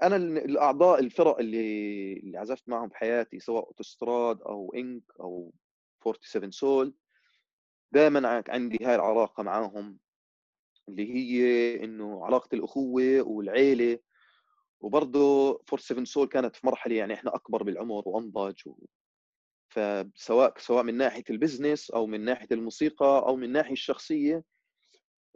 [0.04, 5.54] أنا الأعضاء الفرق اللي اللي عزفت معهم بحياتي سواء أوتوستراد أو إنك أو
[6.04, 6.94] 47 سول
[7.92, 10.00] دائما عندي هاي العلاقة معاهم
[10.90, 11.44] اللي هي
[11.84, 14.00] إنه علاقة الأخوة والعيلة
[14.80, 18.62] وبرضه 47 سول كانت في مرحلة يعني إحنا أكبر بالعمر وأنضج.
[19.70, 24.44] فسواء سواء من ناحية البزنس أو من ناحية الموسيقى أو من الناحيه الشخصية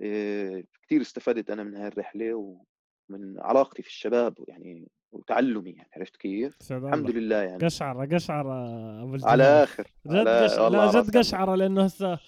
[0.01, 6.17] آه، كثير استفدت أنا من هاي الرحله ومن علاقتي في الشباب يعني وتعلمي يعني عرفت
[6.17, 7.65] كيف؟ الحمد لله يعني.
[7.65, 8.65] قشعره قشعره
[9.03, 10.43] أبو على آخر جد على...
[10.43, 10.57] قش...
[10.57, 12.19] لا جد قشعره لأنه هسه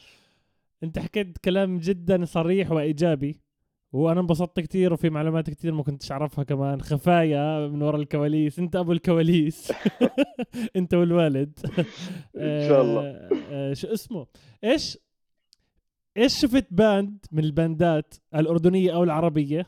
[0.83, 3.42] أنت حكيت كلام جدا صريح وإيجابي.
[3.93, 6.81] وأنا انبسطت كثير وفي معلومات كثير ما كنتش أعرفها كمان.
[6.81, 8.59] خفايا من وراء الكواليس.
[8.59, 9.73] أنت أبو الكواليس.
[10.75, 11.59] أنت والوالد.
[12.37, 13.01] إن شاء الله.
[13.01, 14.27] آه، آه، شو اسمه؟
[14.63, 14.97] إيش؟
[16.17, 19.65] إيش شفت band من الباندات الأردنية أو العربية؟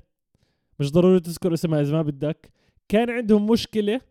[0.79, 2.51] مش ضروري تذكر اسمها إذا ما بدك.
[2.87, 4.01] كان عندهم مشكلة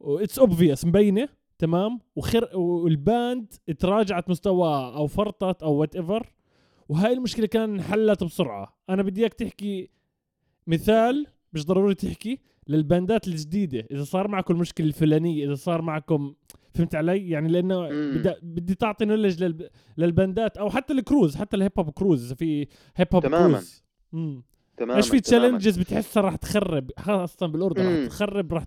[0.00, 1.28] that's obvious مبينة.
[1.58, 6.32] تمام؟ وخر وال band تراجعت مستواها أو فرطت أو whatever
[6.88, 8.78] وهاي المشكلة كان انحلت بسرعة.
[8.88, 9.90] أنا بدي إياك تحكي
[10.66, 13.86] مثال مش ضروري تحكي للباندات الجديدة.
[13.90, 16.34] إذا صار معكم المشكلة الفلانية إذا صار معكم
[16.74, 19.68] فهمت علي؟ يعني لأنه بدي بدي تعطي knowledge للب...
[19.96, 23.58] للباندات أو حتى ال crews حتى ال hip hop crews إذا في hip hop تماما.
[23.58, 23.84] crews
[24.76, 28.64] تماما إيش في challenges بتحسها راح تخرب؟ خاصة بالأردن راح تخرب راح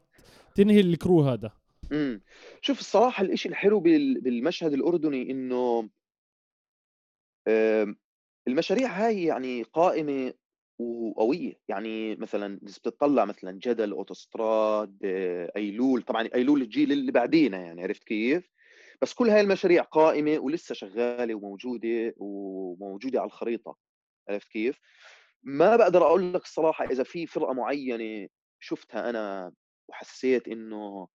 [0.55, 1.51] تنهي ال crew هذا.
[1.91, 2.21] امم
[2.61, 5.89] شوف الصراحة الإشي الحلو بالمشهد الأردني إنه
[8.47, 10.33] المشاريع هاي يعني قائمة
[10.79, 14.97] وقوية يعني مثلا بتطلع مثلا جدل أوتوستراد
[15.55, 18.51] أيلول طبعا أيلول الجيل اللي بعدينا يعني عرفت كيف؟
[19.01, 23.77] بس كل هاي المشاريع قائمة ولسه شغالة وموجودة وموجودة على الخريطة
[24.29, 24.79] عرفت كيف؟
[25.43, 28.27] ما بقدر أقول لك الصراحة إذا في فرقة معينة
[28.59, 29.53] شفتها أنا
[29.89, 31.07] وحسيت إنه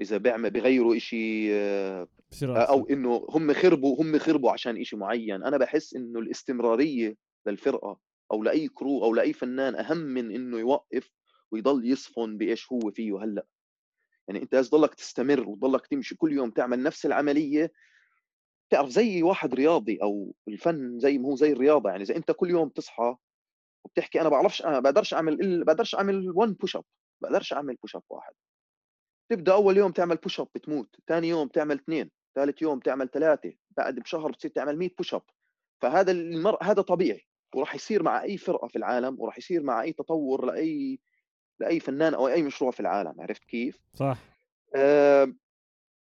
[0.00, 2.08] إذا بيعمل بيغيروا إشي آه،
[2.42, 2.86] أو.
[2.86, 5.42] إنه هم خربوا هم خربوا عشان إشي معين.
[5.44, 7.16] أنا بحس إنه الاستمرارية
[7.46, 7.98] للفرقة
[8.32, 11.10] أو لأي كرو أو لأي فنان أهم من إنه يوقف
[11.52, 13.46] ويضل يصفن بإيش هو فيه هلأ.
[14.28, 17.72] يعني أنت لازم تضلك تستمر وتضلك تمشي كل يوم تعمل نفس العملية.
[18.70, 22.50] تعرف زي واحد رياضي أو الفن زي ما هو زي الرياضة يعني اذا أنت كل
[22.50, 23.16] يوم تصحى
[23.84, 26.84] وبتحكي أنا بعرفش أنا بقدرش أعمل بقدرش أعمل 1 push up
[27.22, 28.34] بقدرش أعمل push up واحد.
[29.28, 33.52] تبدأ أول يوم تعمل push up بتموت ثاني يوم تعمل اثنين ثالث يوم تعمل ثلاثة
[33.76, 35.22] بعد بشهر بتصير تعمل 100 push up
[35.80, 36.58] فهذا المر...
[36.62, 40.98] هذا طبيعي وراح يصير مع أي فرقة في العالم وراح يصير مع أي تطور لأي
[41.60, 44.18] لأي فنان أو أي مشروع في العالم عرفت كيف؟ صح.
[44.74, 45.32] آه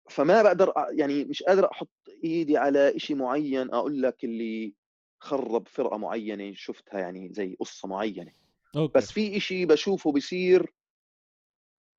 [0.09, 1.89] فما بقدر يعني مش قادر أحط
[2.23, 4.73] إيدي على شيء معين أقول لك اللي
[5.19, 8.31] خرب فرقة معينة شفتها يعني زي قصة معينة.
[8.75, 8.93] أوكي.
[8.97, 10.73] بس في شيء بشوفه بيصير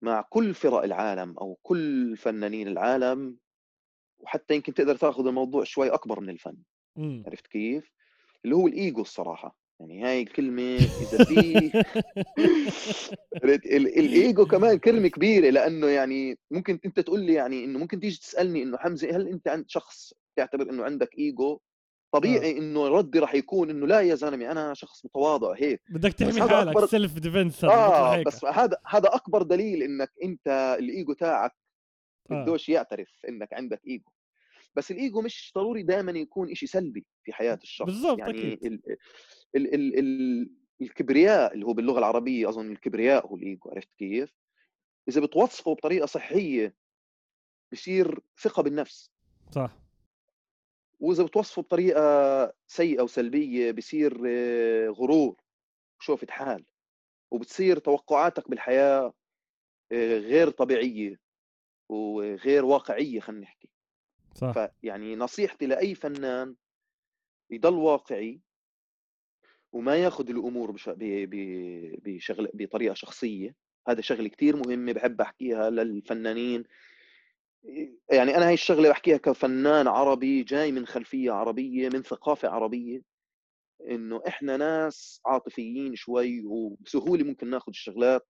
[0.03, 3.37] مع كل فرق العالم أو كل فنانين العالم
[4.19, 6.57] وحتى يمكن تقدر تاخذ الموضوع شوي أكبر من الفن.
[6.97, 7.23] مم.
[7.27, 7.93] عرفت كيف؟
[8.45, 9.57] اللي هو الإيجو الصراحة.
[9.81, 11.73] يعني هاي الكلمة إذا في
[13.45, 18.19] ال- الإيجو كمان كلمة كبيرة لأنه يعني ممكن أنت تقول لي يعني إنه ممكن تيجي
[18.19, 21.61] تسألني إنه حمزة هل أنت عند شخص تعتبر إنه عندك إيجو؟
[22.13, 25.83] طبيعي إنه ردي راح يكون إنه لا يا زلمة أنا شخص متواضع هيك.
[25.89, 31.13] بدك تحمي حالك أكبر- self defense آه بس هذا هذا أكبر دليل إنك أنت الإيجو
[31.13, 31.53] تاعك
[32.31, 32.43] آه.
[32.43, 34.11] بدوش يعترف إنك عندك إيجو.
[34.77, 37.87] بس الإيجو مش ضروري دائما يكون شيء سلبي في حياة الشخص.
[37.87, 38.65] بالضبط، يعني أكيد.
[38.65, 38.81] ال
[39.57, 40.51] ال ال ال
[40.83, 44.35] الكبرياء اللي هو باللغة العربية أظن الكبرياء هو الإيجو عرفت كيف؟
[45.09, 46.75] إذا بتوصفه بطريقة صحية
[47.73, 49.11] بصير ثقة بالنفس.
[49.51, 49.77] صح.
[51.01, 55.37] وإذا بتوصفه بطريقة سيئة وسلبية بصير آه، غرور
[56.01, 56.65] وشوفة حال
[57.31, 59.13] وبتصير توقعاتك بالحياة
[59.93, 61.21] آه، غير طبيعية
[61.89, 63.69] وغير واقعية خلينا نحكي.
[64.35, 64.53] صح.
[64.53, 66.55] فيعني نصيحتي لأي فنان
[67.51, 68.41] يضل واقعي
[69.73, 70.89] وما ياخذ الأمور بش...
[70.89, 70.99] ب...
[71.03, 71.35] ب...
[72.03, 73.55] بشغل بطريقة شخصية.
[73.89, 76.65] هذا شغلة كثير مهمة بحب أحكيها للفنانين
[78.11, 83.03] يعني أنا هاي الشغلة بحكيها كفنان عربي جاي من خلفية عربية من ثقافة عربية
[83.91, 88.27] إنه إحنا ناس عاطفيين شوي وبسهولة ممكن ناخذ الشغلات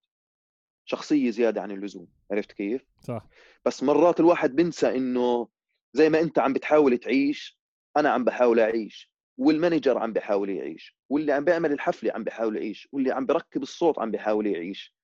[0.84, 2.08] شخصية زيادة عن اللزوم.
[2.30, 3.26] عرفت كيف؟ صح.
[3.64, 5.48] بس مرات الواحد بنسى إنه
[5.92, 7.58] زي ما أنت عم بتحاول تعيش
[7.96, 12.88] أنا عم بحاول أعيش والمانجر عم بحاول يعيش واللي عم بيعمل الحفلة عم بحاول يعيش
[12.92, 14.94] واللي عم بركب الصوت عم بحاول يعيش.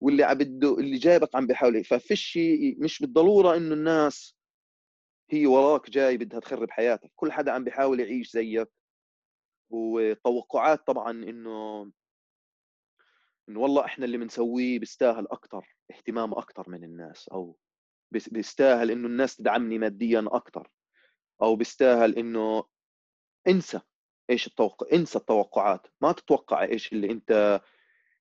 [0.00, 2.38] واللي عم بده اللي جايبك عم يعيش ففيش
[2.78, 4.36] مش بالضرورة إنه الناس
[5.30, 8.68] هي وراك جاي بدها تخرب حياتك كل حدا عم بحاول يعيش زيك.
[9.70, 11.82] وتوقعات طبعا إنه
[13.48, 17.58] إنه والله إحنا اللي بنسويه بيستاهل أكثر اهتمام أكثر من الناس أو
[18.12, 20.70] بيستاهل إنه الناس تدعمني ماديا أكثر
[21.42, 22.64] أو بيستاهل إنه
[23.48, 23.80] انسى
[24.30, 27.60] إيش التوقع انسى التوقعات ما تتوقع إيش اللي أنت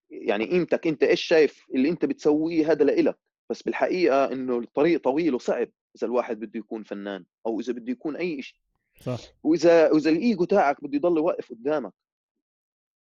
[0.09, 3.17] يعني قيمتك انت إيش شايف اللي انت بتسويه هذا لإلك؟
[3.49, 8.15] بس بالحقيقة إنه الطريق طويل وصعب إذا الواحد بده يكون فنان أو إذا بده يكون
[8.15, 8.57] أي شيء
[9.01, 9.19] صح.
[9.43, 11.93] وإذا وإذا الإيجو تاعك بده يضل واقف قدامك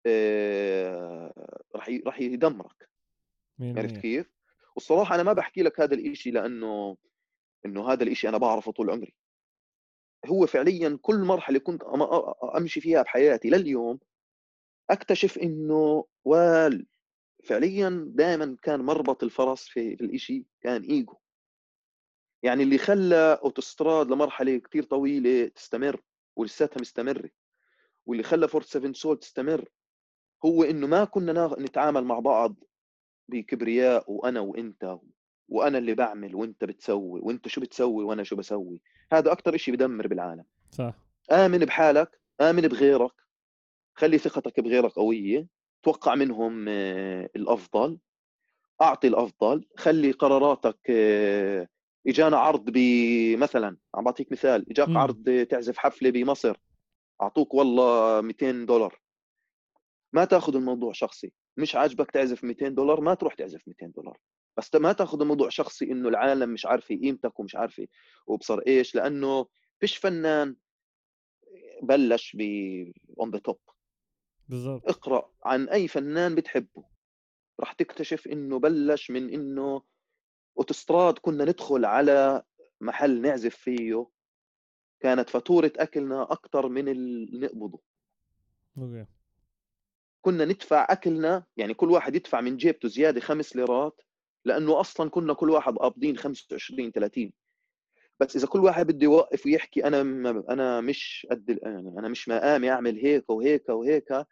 [0.05, 1.33] آه،
[1.75, 2.89] راح ي- راح يدمرك.
[3.59, 3.97] مية عرفت.
[3.97, 4.31] كيف؟
[4.75, 6.97] والصراحة أنا ما بحكي لك هذا الإشي لأنه
[7.65, 9.13] إنه هذا الإشي أنا بعرفه طول عمري.
[10.25, 11.83] هو فعليا كل مرحلة كنت
[12.57, 13.99] أمشي فيها بحياتي لليوم
[14.89, 16.85] أكتشف إنه وال
[17.43, 21.15] فعليا دائما كان مربط الفرس في, في الإشي كان إيجو.
[22.43, 26.01] يعني اللي خلى أوتوستراد لمرحلة كثير طويلة تستمر
[26.35, 27.29] ولساتها مستمره
[28.05, 29.69] واللي خلى فورت 7 سول تستمر
[30.45, 32.55] هو إنه ما كنا نا- نتعامل مع بعض
[33.29, 34.97] بكبرياء وأنا وإنت
[35.49, 38.81] وأنا اللي بعمل وإنت بتسوي وإنت شو بتسوي وأنا شو بسوي.
[39.11, 40.45] هذا أكثر إشي بدمر بالعالم.
[40.71, 40.93] صح.
[41.31, 43.11] آمن بحالك آمن بغيرك
[43.97, 45.47] خلي ثقتك بغيرك قوية
[45.83, 47.99] توقع منهم آه، الأفضل.
[48.81, 51.67] أعطي الأفضل خلي قراراتك آه،
[52.07, 54.97] إجانا عرض بمثلا عم بعطيك مثال إجاك مم.
[54.97, 56.57] عرض تعزف حفلة بمصر
[57.21, 58.99] أعطوك والله 200 دولار.
[60.13, 64.17] ما تأخذ الموضوع شخصي مش عاجبك تعزف 200 دولار ما تروح تعزف 200 دولار.
[64.57, 67.87] بس ما تأخذ الموضوع شخصي إنه العالم مش عارفة قيمتك ومش عارفة
[68.27, 69.47] وبصر إيش لأنه
[69.79, 70.55] فيش فنان
[71.83, 72.41] بلش ب
[73.19, 73.59] on the top
[74.49, 74.89] بالضبط.
[74.89, 76.83] اقرأ عن أي فنان بتحبه.
[77.59, 79.81] راح تكتشف إنه بلش من إنه
[80.57, 82.43] أوتوستراد كنا ندخل على
[82.81, 84.07] محل نعزف فيه.
[84.99, 87.81] كانت فاتورة أكلنا أكثر من اللي نقبضه.
[88.77, 89.05] okay.
[90.21, 94.01] كنا ندفع أكلنا يعني كل واحد يدفع من جيبته زيادة خمس ليرات
[94.45, 97.33] لأنه أصلا كنا كل واحد قابضين 25 30
[98.19, 100.01] بس إذا كل واحد بده يوقف ويحكي أنا
[100.49, 104.25] أنا مش قد يعني أنا مش مقامي أعمل هيك وهيك وهيك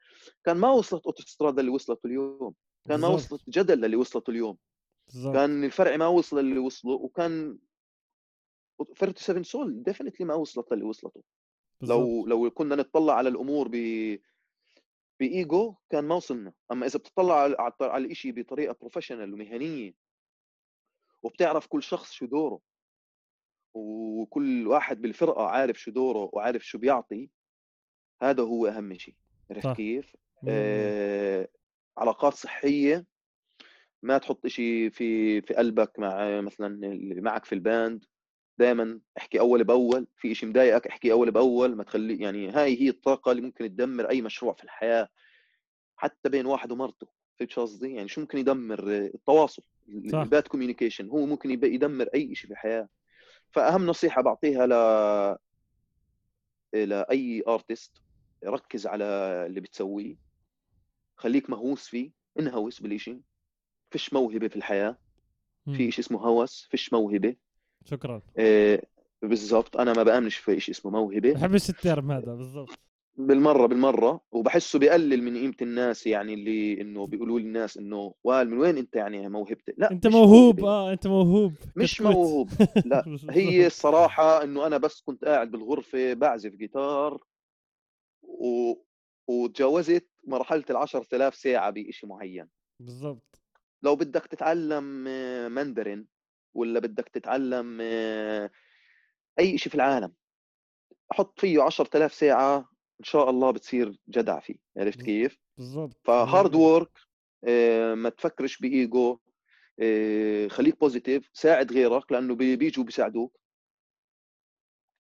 [0.44, 2.54] كان ما وصلت اوتوستراد اللي وصلت اليوم
[2.88, 4.58] كان ما وصلت جدل اللي وصلت اليوم
[5.08, 5.34] بالزبط.
[5.34, 7.58] كان الفرعي ما وصل اللي وصله وكان
[8.94, 11.24] 47 Soul definitely ما وصلت اللي وصلته
[11.82, 11.98] بالزبط.
[12.00, 13.76] لو لو كنا نتطلع على الأمور ب
[15.20, 19.94] بإيجو كان ما وصلنا أما إذا بتطلع على على الشيء بطريقة professional ومهنية
[21.24, 22.60] وبتعرف كل شخص شو دوره
[23.76, 27.30] وكل واحد بالفرقة عارف شو دوره وعارف شو بيعطي
[28.22, 29.16] هذا هو أهم شيء
[29.52, 30.16] عرفت كيف؟
[30.48, 31.48] آه
[31.98, 33.06] علاقات صحية
[34.04, 38.06] ما تحط شيء في في قلبك مع مثلا اللي معك في ال band.
[38.58, 42.90] دائما احكي أول بأول في شيء مضايقك احكي أول بأول ما تخلي يعني هاي هي
[42.90, 45.10] الطاقة اللي ممكن تدمر أي مشروع في الحياة
[45.96, 47.08] حتى بين واحد ومرته.
[47.40, 52.36] فهمت شو قصدي؟ يعني شو ممكن يدمر التواصل ال bad communication هو ممكن يدمر أي
[52.36, 52.90] شيء في الحياة.
[53.56, 54.72] فأهم نصيحة بعطيها ل
[56.90, 58.02] لاي artist
[58.46, 59.06] ركز على
[59.48, 60.16] اللي بتسويه
[61.16, 63.22] خليك مهووس فيه انهوس بالشيء
[63.92, 64.98] فيش موهبة في الحياة.
[65.66, 67.36] في شيء اسمه هوس فيش موهبة.
[67.86, 68.22] شكرا.
[68.38, 68.82] إيه
[69.22, 69.78] بالضبط.
[69.78, 71.34] أنا ما بأمنش في شيء اسمه موهبة.
[71.34, 72.80] بحبش ال term هذا بالضبط.
[73.18, 78.58] بالمرة بالمرة وبحسه بقلل من قيمة الناس يعني اللي إنه بيقولوا للناس إنه وال من
[78.58, 80.66] وين أنت يعني موهبتك؟ لا أنت موهوب.
[80.66, 82.50] آه أنت موهوب مش موهوب.
[82.86, 87.24] لا هي الصراحة إنه أنا بس كنت قاعد بالغرفة بعزف جيتار
[88.24, 88.74] و...
[89.28, 92.48] وتجاوزت مرحلة ال 10000 ساعة بشيء معين.
[92.80, 93.42] بالضبط.
[93.84, 94.84] لو بدك تتعلم
[95.52, 96.08] ماندرين
[96.54, 97.82] ولا بدك تتعلم
[99.40, 100.14] أي شيء في العالم
[101.12, 106.56] حط فيه 10000 ساعة إن شاء الله بتصير جدع فيه عرفت كيف؟ بالضبط ف hard
[106.56, 107.00] work
[107.96, 109.20] ما تفكرش بايجو
[109.80, 113.40] آه، خليك positive ساعد غيرك لأنه بيجوا بيساعدوك.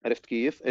[0.05, 0.63] عرفت كيف؟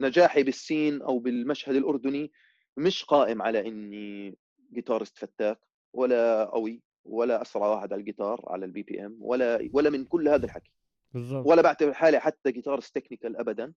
[0.00, 2.32] نجاحي بال scene أو بالمشهد الأردني
[2.76, 4.38] مش قائم على إني
[4.72, 5.58] guitarist فتاك
[5.92, 10.46] ولا قوي ولا أسرع واحد على الجيتار على ال BPM ولا ولا من كل هذا
[10.46, 10.72] الحكي.
[11.14, 11.46] بالضبط.
[11.46, 13.72] ولا بعتبر حالي حتى guitarist technical ابدا.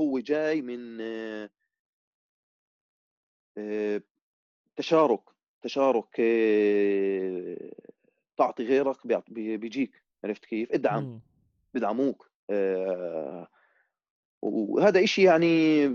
[0.00, 1.50] هو جاي من آه، آه،
[4.76, 5.22] تشارك
[5.62, 7.72] تشارك آه،
[8.36, 11.20] تعطي غيرك بيجيك عرفت كيف؟ ادعم
[11.74, 12.30] بدعموك
[14.42, 15.88] وهذا إشي يعني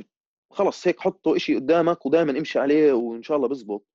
[0.52, 3.86] خلص هيك حطه إشي قدامك ودائما امشي عليه وإن شاء الله بزبط.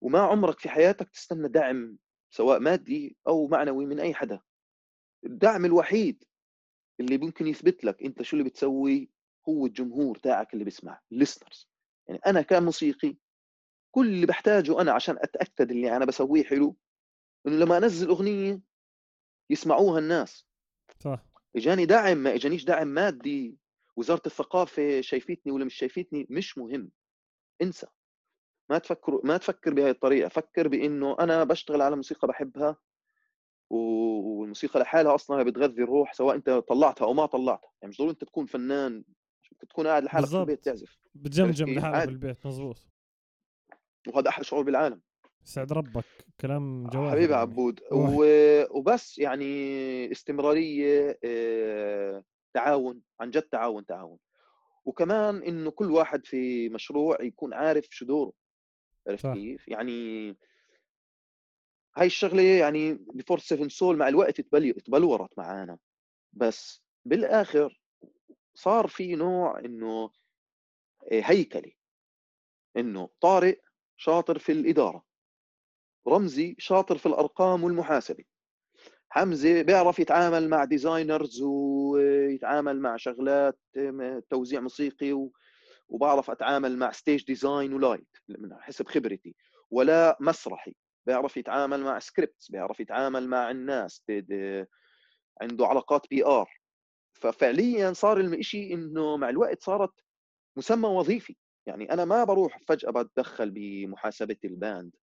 [0.00, 1.98] وما عمرك في حياتك تستنى دعم
[2.30, 4.40] سواء مادي أو معنوي من أي حدا.
[5.24, 6.24] الدعم الوحيد
[7.00, 9.10] اللي ممكن يثبت لك أنت شو اللي بتسوي
[9.48, 11.71] هو الجمهور تاعك اللي بيسمع الليسنرز
[12.12, 13.16] يعني أنا كموسيقي
[13.90, 16.76] كل اللي بحتاجه أنا عشان أتأكد اللي أنا بسويه حلو
[17.46, 18.60] إنه لما أنزل أغنية
[19.50, 20.46] يسمعوها الناس.
[20.98, 21.24] صح.
[21.56, 23.58] إجاني دعم ما إجانيش دعم مادي
[23.96, 26.90] وزارة الثقافة شايفتني ولا مش شايفتني مش مهم.
[27.62, 27.86] انسى.
[28.70, 32.76] ما تفكر ما تفكر بهي الطريقة فكر بإنه أنا بشتغل على موسيقى بحبها
[33.70, 37.70] والموسيقى لحالها أصلا بتغذي الروح سواء أنت طلعتها أو ما طلعتها.
[37.82, 39.04] يعني مش ضروري أنت تكون فنان
[39.68, 40.98] تكون قاعد لحالك في البيت تعزف.
[41.14, 42.76] بتجمجم لحالك في البيت مزبوط
[44.08, 45.00] وهذا أحلى شعور بالعالم.
[45.44, 46.04] سعد ربك.
[46.40, 47.42] كلام جواب حبيبي يعني.
[47.42, 47.80] عبود.
[47.92, 48.24] و...
[48.78, 54.18] وبس يعني استمرارية آه، تعاون عن جد تعاون تعاون.
[54.84, 58.32] وكمان إنه كل واحد في مشروع يكون عارف شو دوره.
[59.08, 60.28] عرفت كيف؟ يعني
[61.96, 65.78] هاي الشغلة يعني بفور 7 سول مع الوقت تبلورت معانا.
[66.32, 67.81] بس بالآخر
[68.54, 70.10] صار في نوع إنه
[71.12, 71.76] آه، هيكلي.
[72.76, 73.60] إنه طارق
[73.96, 75.04] شاطر في الإدارة.
[76.08, 78.24] رمزي شاطر في الأرقام والمحاسبة.
[79.08, 83.58] حمزة بيعرف يتعامل مع designers ويتعامل مع شغلات
[84.30, 85.28] توزيع موسيقي
[85.88, 89.36] وبعرف أتعامل مع stage design و light من حسب خبرتي.
[89.70, 90.74] ولا مسرحي
[91.06, 94.02] بيعرف يتعامل مع scripts بيعرف يتعامل مع الناس
[95.40, 96.61] عنده علاقات PR
[97.12, 99.92] ففعليا صار الشيء إنه مع الوقت صارت
[100.56, 101.36] مسمى وظيفي.
[101.66, 104.96] يعني أنا ما بروح فجأة بتدخل بمحاسبة ال band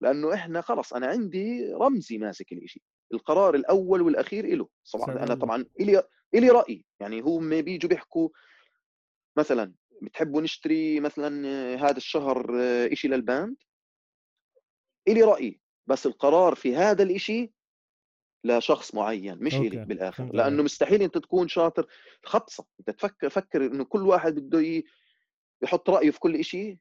[0.00, 2.82] لأنه إحنا خلص أنا عندي رمزي ماسك الشيء
[3.14, 6.02] القرار الأول والأخير له طبعا أنا طبعا إلي
[6.34, 8.28] إلي راي يعني هم بيجوا بيحكوا
[9.36, 12.46] مثلا بتحبوا نشتري مثلا هذا الشهر
[12.94, 13.56] شيء لل band؟
[15.08, 17.52] إلي راي بس القرار في هذا الشيء
[18.44, 20.30] لشخص معين مش الي بالآخر.
[20.32, 21.86] لأنه مستحيل أنت تكون شاطر.
[22.24, 24.82] خطصه أنت تفكر فكر إنه كل واحد بده
[25.62, 26.78] يحط رأيه في كل شيء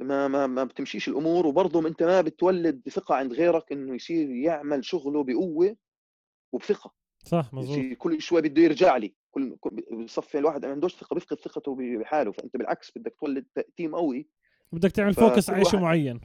[0.00, 4.84] ما ما ما بتمشيش الأمور وبرضه أنت ما بتولد ثقه عند غيرك إنه يصير يعمل
[4.84, 5.76] شغله بقوة
[6.52, 6.94] وبثقة.
[7.24, 9.14] صح مظبوط كل شوي بده يرجع لي.
[9.30, 9.56] كل
[10.04, 12.32] بصفي الواحد ما عندوش ثقة بيفقد ثقته بحاله.
[12.32, 14.28] فأنت بالعكس بدك تولد team قوي.
[14.72, 16.20] بدك تعمل focus على شيء معين.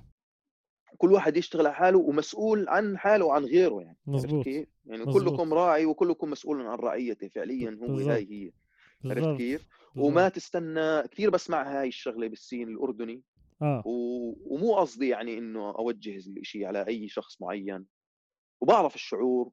[0.97, 5.23] كل واحد يشتغل على حاله ومسؤول عن حاله وعن غيره يعني مزبوط كيف؟ يعني مزبوط.
[5.23, 8.51] كلكم راعي وكلكم مسؤول عن رعيته فعليا هو هاي هي
[9.11, 13.21] عرفت كيف؟ وما تستنى كثير بسمع هاي الشغلة بال scene الأردني
[13.61, 13.83] آه.
[13.85, 14.33] و...
[14.45, 17.85] ومو قصدي يعني إنه أوجه الشيء على أي شخص معين
[18.61, 19.51] وبعرف الشعور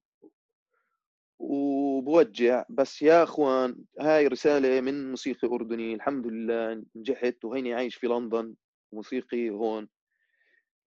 [1.38, 8.06] وبوجع بس يا أخوان هاي رسالة من موسيقي أردني الحمد لله نجحت وهيني عايش في
[8.06, 8.54] لندن
[8.92, 9.88] موسيقي هون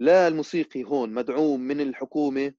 [0.03, 2.53] لا الموسيقي هون مدعوم من الحكومة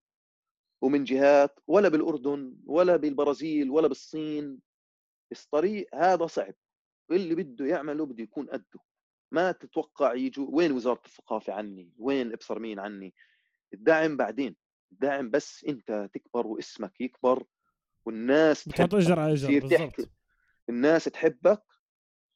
[0.80, 4.59] ومن جهات ولا بالأردن ولا بالبرازيل ولا بالصين.
[5.32, 6.55] الطريق هذا صعب.
[7.11, 8.80] اللي بده يعمله بده يكون قده.
[9.32, 13.14] ما تتوقع يجوا وين وزارة الثقافة عني؟ وين ابصر مين عني؟
[13.74, 14.57] الدعم بعدين.
[14.92, 17.45] الدعم بس أنت تكبر واسمك يكبر
[18.07, 19.90] والناس تحط أجر على أجر
[20.68, 21.62] الناس تحبك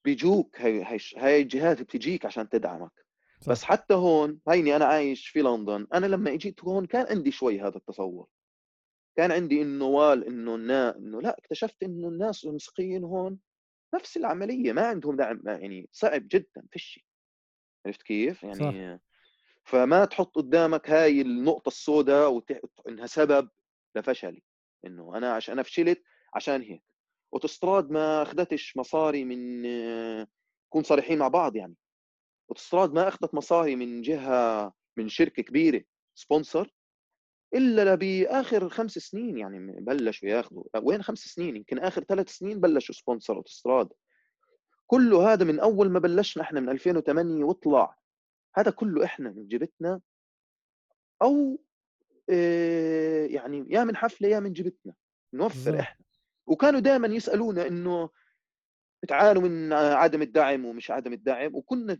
[0.05, 3.08] بيجوك هاي هاي الجهات بتجيك عشان تدعمك.
[3.41, 3.51] صح.
[3.51, 7.61] بس حتى هون هيني أنا عايش في لندن أنا لما إجيت هون كان عندي شوي
[7.61, 8.27] هذا التصور
[9.17, 10.55] كان عندي إنه وال إنه
[10.97, 13.39] إنه لا اكتشفت إنه الناس الموسيقيين هون
[13.95, 17.07] نفس العملية ما عندهم دعم يعني صعب جدا فشي
[17.87, 19.03] عرفت كيف؟ يعني صح.
[19.65, 22.61] فما تحط قدامك هاي النقطة السوداء وتح...
[22.89, 23.49] إنها سبب
[23.97, 24.43] لفشلي
[24.87, 26.03] إنه أنا عشان أنا فشلت
[26.35, 26.83] عشان هيك
[27.35, 29.63] أوتوستراد ما أخذتش مصاري من
[30.67, 31.75] نكون صريحين مع بعض يعني
[32.51, 35.83] اوتوستراد ما أخذت مصاري من جهة من شركة كبيرة
[36.15, 36.75] sponsor
[37.55, 40.65] إلا باخر خمس سنين يعني بلشوا ياخذوا.
[40.83, 43.89] وين خمس سنين؟ يمكن آخر ثلاث سنين بلشوا sponsor اوتوستراد
[44.87, 47.97] كله هذا من أول ما بلشنا إحنا من 2008 وطلع
[48.55, 50.01] هذا كله إحنا من جبتنا.
[51.23, 51.61] أو
[52.31, 54.95] آه، يعني يا من حفلة يا من جبتنا.
[55.33, 56.05] نوفر إحنا.
[56.47, 58.11] وكانوا دائما يسألونا إنه
[59.03, 61.99] بتعانوا من عدم الدعم ومش عدم الدعم وكنا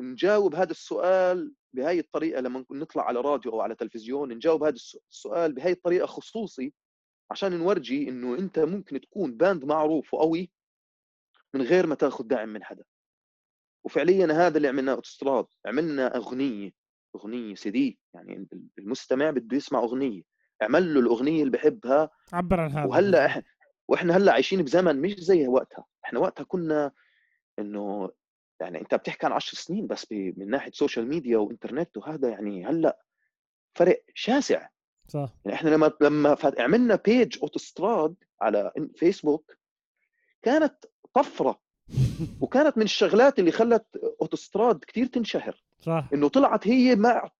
[0.00, 4.74] نجاوب هذا السؤال بهاي الطريقة لما نطلع على راديو أو على تلفزيون نجاوب هذا
[5.10, 6.72] السؤال بهاي الطريقة خصوصي
[7.30, 10.50] عشان نورجي إنه أنت ممكن تكون باند معروف وقوي
[11.54, 12.84] من غير ما تاخذ دعم من حدا.
[13.84, 16.70] وفعليا هذا اللي عملناه اوتستراد عملنا أغنية
[17.16, 18.48] أغنية سي دي يعني
[18.78, 20.22] المستمع بده يسمع أغنية.
[20.62, 22.10] اعمل له الأغنية اللي بحبها.
[22.32, 22.86] عبر عن هذا.
[22.86, 23.42] وهلأ إحنا
[23.90, 25.84] وإحنا هلأ عايشين بزمن مش زي وقتها.
[26.04, 26.92] إحنا وقتها كنا
[27.58, 28.10] إنه
[28.60, 32.98] يعني أنت بتحكي عن 10 سنين بس من ناحية social media وإنترنت وهذا يعني هلأ
[33.74, 34.68] فرق شاسع.
[35.08, 35.32] صح.
[35.44, 39.56] يعني إحنا لما لما عملنا page اوتوستراد على فيسبوك
[40.42, 40.84] كانت
[41.14, 41.60] طفرة.
[42.42, 43.86] وكانت من الشغلات اللي خلت
[44.20, 45.62] اوتوستراد كثير تنشهر.
[45.80, 46.08] صح.
[46.14, 47.30] إنه طلعت هي مع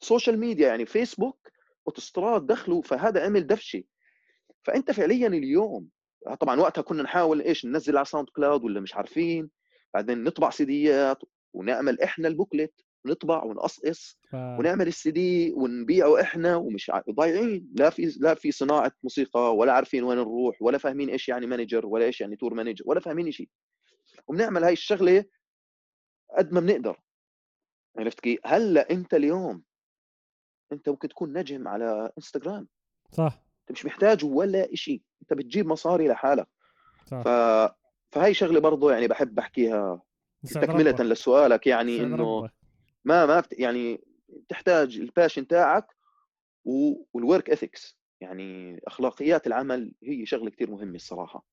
[0.00, 1.50] social media يعني فيسبوك
[1.86, 3.82] اوتوستراد دخلوا فهذا عمل دفشه
[4.64, 5.88] فأنت فعليا اليوم
[6.34, 9.50] طبعا وقتها كنا نحاول إيش ننزل على SoundCloud ولا مش عارفين.
[9.94, 11.18] بعدين نطبع سيديات
[11.52, 12.74] ونعمل إحنا ال booklet
[13.06, 14.34] نطبع ونقصقص ف...
[14.34, 20.04] ونعمل السي دي ونبيعه إحنا ومش ضايعين لا في لا في صناعة موسيقى ولا عارفين
[20.04, 23.48] وين نروح ولا فاهمين إيش يعني manager ولا إيش يعني tour manager ولا فاهمين شيء.
[24.26, 25.24] وبنعمل هاي الشغلة
[26.38, 27.00] قد ما بنقدر.
[27.98, 29.62] عرفت كيف؟ هلأ أنت اليوم
[30.72, 32.68] أنت ممكن تكون نجم على انستغرام
[33.12, 33.45] صح.
[33.70, 36.48] أنت مش محتاج ولا شيء أنت بتجيب مصاري لحالك.
[37.06, 37.22] صح.
[37.22, 37.28] ف...
[38.10, 40.02] فهي شغلة برضه يعني بحب أحكيها
[40.44, 41.66] تكملة لسؤالك.
[41.66, 42.50] يعني إنه
[43.04, 43.58] ما ما بت...
[43.58, 44.04] يعني
[44.48, 45.96] تحتاج ال passion تاعك
[46.64, 51.44] وال work ethics يعني أخلاقيات العمل هي شغلة كثير مهمة الصراحة.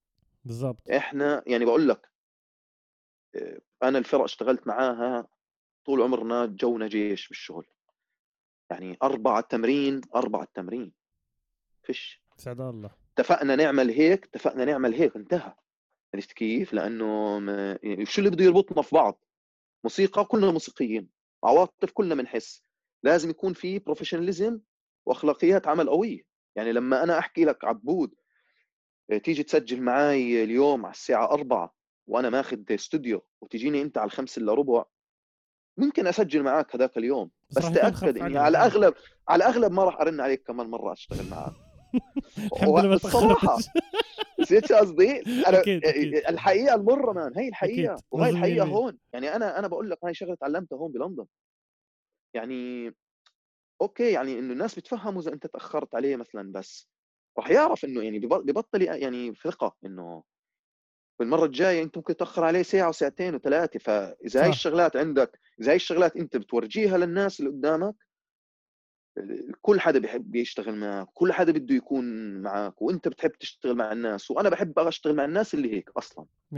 [0.45, 0.89] بالضبط.
[0.89, 2.09] إحنا يعني بقول لك
[3.35, 5.27] آه، أنا الفرق اشتغلت معاها
[5.85, 7.65] طول عمرنا جونا جيش بالشغل.
[8.69, 10.93] يعني أربعة تمرين أربعة تمرين.
[11.83, 12.23] فيش.
[12.37, 12.89] سعد الله.
[13.17, 15.53] اتفقنا نعمل هيك اتفقنا نعمل هيك انتهى.
[16.15, 17.37] عرفت كيف؟ لأنه
[17.83, 19.23] يعني شو اللي بده يربطنا في بعض؟
[19.83, 21.09] موسيقى كلنا موسيقيين
[21.43, 22.63] عواطف كلنا بنحس.
[23.03, 24.59] لازم يكون في بروفيشناليزم
[25.05, 26.21] وأخلاقيات عمل قوية.
[26.55, 28.15] يعني لما أنا أحكي لك عبود
[29.11, 31.75] آه، تيجي تسجل معي اليوم على الساعة 4
[32.07, 34.85] وأنا ماخذ استوديو وتجيني أنت على الخمسة إلا ربع
[35.77, 37.31] ممكن أسجل معك هذاك اليوم.
[37.57, 38.93] بس تأكد إني على الاغلب
[39.27, 41.53] على الاغلب ما راح أرن عليك كمان مرة أشتغل معك
[42.53, 43.57] الحمد لله الصراحه
[44.39, 46.15] نسيت قصدي؟ أنا أكيد أكيد.
[46.15, 48.05] الحقيقة المرة مان هي الحقيقة أكيد.
[48.11, 51.25] وهي الحقيقة هون يعني أنا أنا بقول لك هاي شغلة تعلمتها هون بلندن
[52.35, 52.93] يعني
[53.81, 56.89] أوكي يعني إنه الناس بتفهموا إذا أنت تأخرت عليه مثلا بس
[57.37, 60.23] راح يعرف إنه يعني ببطل يعني ثقة إنه
[61.19, 64.49] بالمرة الجاية أنت ممكن تأخر عليه ساعة وساعتين وثلاثة فإذا هاي.
[64.49, 67.95] الشغلات عندك إذا هاي الشغلات أنت بتورجيها للناس اللي قدامك
[69.61, 72.05] كل حدا بيحب يشتغل معك كل حدا بده يكون
[72.41, 76.25] معك وانت بتحب تشتغل مع الناس وأنا بحب أشتغل مع الناس اللي هيك أصلا.
[76.51, 76.55] 100%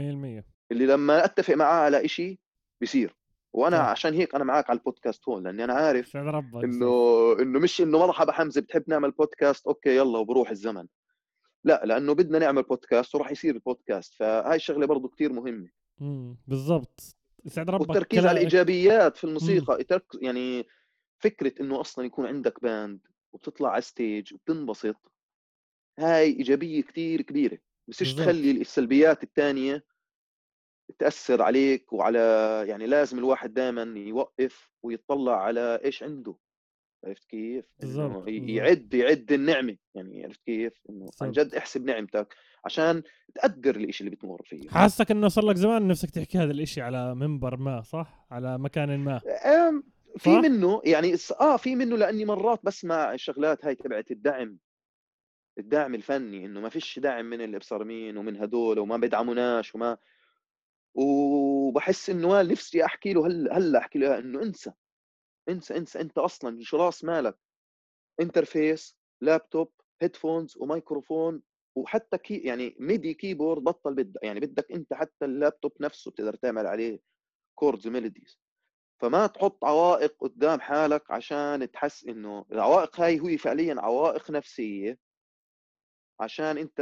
[0.72, 2.38] اللي لما أتفق معاه على إشي
[2.80, 3.16] بيصير.
[3.52, 3.82] وأنا صح.
[3.84, 6.16] عشان هيك أنا معك على البودكاست هون لأني أنا عارف
[6.64, 10.86] إنه إنه مش إنه مرحبا حمزة بتحب نعمل بودكاست okay يلا وبروح الزمن.
[11.64, 15.68] لا لأنه بدنا نعمل بودكاست وراح يصير البودكاست فهاي الشغله برضو كتير مهمة.
[15.98, 17.16] مم، بالضبط.
[17.44, 19.84] يسعد ربك والتركيز كلا- على الإيجابيات في الموسيقى
[20.22, 20.66] يعني
[21.18, 23.00] فكرة إنه أصلا يكون عندك band
[23.32, 24.96] وبتطلع على stage وبتنبسط
[25.98, 27.98] هاي إيجابية كتير كبيرة بس.
[27.98, 29.84] تخلي السلبيات الثانية
[30.98, 32.18] تأثر عليك وعلى
[32.68, 36.36] يعني لازم الواحد دائما يوقف ويطلع على إيش عنده
[37.04, 38.28] عرفت كيف؟ بالضبط،.
[38.28, 41.30] ي- يعد يعد النعمة يعني عرفت كيف؟ إنه عن.
[41.30, 42.34] جد احسب نعمتك
[42.64, 43.02] عشان
[43.34, 47.14] تقدر الإشي اللي بتمر فيه حاسك إنه صار لك زمان نفسك تحكي هذا الإشي على
[47.14, 49.20] منبر ما صح على مكان ما
[50.18, 54.58] في؟ منه يعني آه في منه لأني مرات بسمع الشغلات هاي تبعت الدعم
[55.58, 59.98] الدعم الفني إنه ما فيش دعم من الابصر مين ومن هدول وما بدعموناش وما
[60.94, 64.72] وبحس إنه نفسي أحكي له هلا هلا أحكي له؟ إنه انسى
[65.48, 67.38] انسى انسى أنت أصلا شو راس مالك.
[68.20, 69.72] interface لابتوب
[70.02, 71.42] headphones وميكروفون
[71.76, 76.66] وحتى key يعني MIDI keyboard بطل بدك يعني بدك أنت حتى اللابتوب نفسه بتقدر تعمل
[76.66, 77.00] عليه
[77.54, 78.45] chords و melodies
[78.98, 84.98] فما تحط عوائق قدام حالك عشان تحس إنه العوائق هاي هي فعليا عوائق نفسية.
[86.20, 86.80] عشان أنت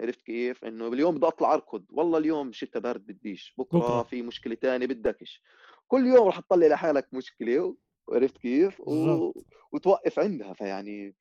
[0.00, 1.84] عرفت كيف؟ إنه باليوم بدي أطلع أركض.
[1.90, 3.54] والله اليوم شتاء برد بديش.
[3.58, 4.02] بكرة, بكرة.
[4.02, 5.42] في مشكلة ثانية بدكش
[5.88, 7.76] كل يوم رح تطلع لحالك مشكلة
[8.08, 9.32] عرفت كيف؟ و...
[9.72, 10.52] وتوقف عندها.
[10.52, 11.14] فيعني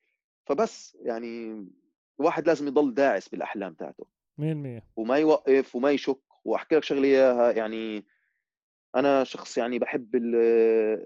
[0.45, 1.65] فبس يعني
[2.19, 4.05] الواحد لازم يضل داعس بالأحلام تاعته.
[4.37, 6.21] 100% وما يوقف وما يشك.
[6.45, 8.05] وأحكي لك شغلة إياها يعني
[8.95, 10.35] أنا شخص يعني بحب ال-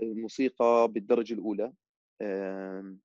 [0.04, 1.74] الموسيقى بالدرجة الأولى
[2.22, 3.02] أم،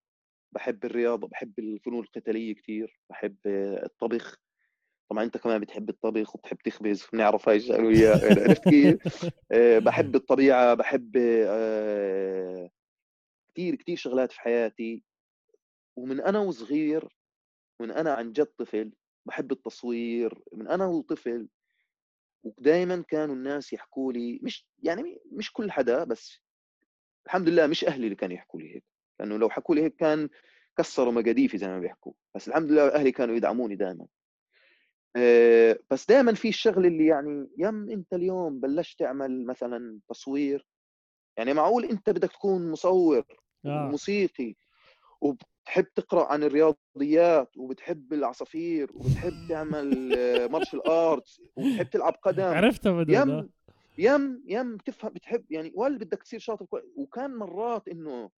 [0.53, 3.37] بحب الرياضة بحب الفنون القتالية كثير بحب
[3.85, 4.37] الطبخ
[5.11, 8.99] طبعا أنت كمان بتحب الطبخ وبتحب تخبز بنعرف هاي الشغله وياه عرفت كيف؟
[9.53, 12.71] أه، بحب الطبيعة بحب أه،
[13.55, 15.05] كثير كثير شغلات في حياتي
[15.97, 17.09] ومن أنا وصغير
[17.81, 18.93] من أنا عن جد طفل
[19.27, 21.49] بحب التصوير من أنا وطفل
[22.43, 26.41] ودائما كانوا الناس يحكوا لي مش يعني مش كل حدا بس
[27.27, 28.85] الحمد لله مش أهلي اللي كانوا يحكوا لي هيك
[29.21, 30.29] لأنه لو حكوا لي هيك كان
[30.79, 34.07] كسروا مقاديفي زي ما بيحكوا بس الحمد لله أهلي كانوا يدعموني دائما
[35.91, 40.67] بس دائما في الشغله اللي يعني يم أنت اليوم بلشت تعمل مثلا تصوير
[41.37, 43.25] يعني معقول أنت بدك تكون مصور
[43.67, 43.89] آه.
[43.91, 44.55] موسيقي
[45.61, 49.89] وبتحب تقرأ عن الرياضيات وبتحب العصافير وبتحب تعمل
[50.53, 52.43] مارشال ارتس وبتحب تلعب قدم.
[52.45, 53.51] عرفتها بدل يم
[53.99, 58.31] يم يم بتفهم بتحب يعني ولا بدك تصير شاطر كويس وكان مرات إنه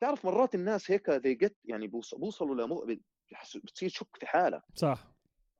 [0.00, 2.86] تعرف مرات الناس هيك they get يعني بوص- بوصلوا لمو
[3.64, 4.62] بتصير تشك في حالك.
[4.74, 5.14] صح.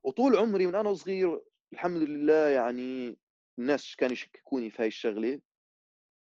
[0.04, 1.40] وطول عمري من أنا صغير
[1.72, 3.18] الحمد لله يعني
[3.58, 5.40] الناس كانوا يشككوني في هاي الشغلة.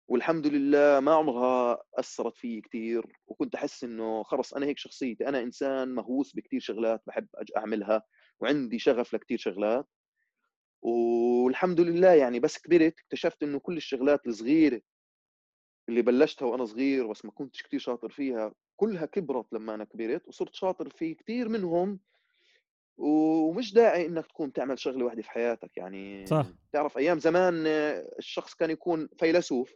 [0.07, 5.39] والحمد لله ما عمرها أثرت فيي كثير وكنت أحس إنه خلص أنا هيك شخصيتي أنا
[5.41, 7.27] إنسان مهووس بكثير شغلات بحب
[7.57, 8.03] أعملها
[8.39, 9.87] وعندي شغف لكثير شغلات.
[10.81, 14.81] والحمد لله يعني بس كبرت اكتشفت إنه كل الشغلات الصغيرة
[15.89, 20.27] اللي بلشتها وأنا صغير بس ما كنتش كثير شاطر فيها كلها كبرت لما أنا كبرت
[20.27, 21.99] وصرت شاطر في كثير منهم.
[22.97, 26.25] ومش داعي إنك تكون تعمل شغلة واحدة في حياتك يعني.
[26.25, 26.47] صح.
[26.73, 27.53] تعرف أيام زمان
[28.19, 29.73] الشخص كان يكون فيلسوف.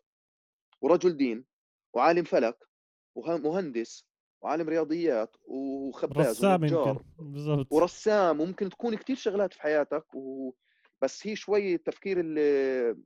[0.81, 1.45] ورجل دين
[1.93, 2.57] وعالم فلك
[3.15, 4.05] ومهندس
[4.41, 6.99] وعالم رياضيات وخباز رسام يمكن.
[7.19, 7.67] بالضبط.
[7.71, 10.53] ورسام وممكن تكون كثير شغلات في حياتك و...
[11.01, 12.97] بس هي شوي التفكير اللي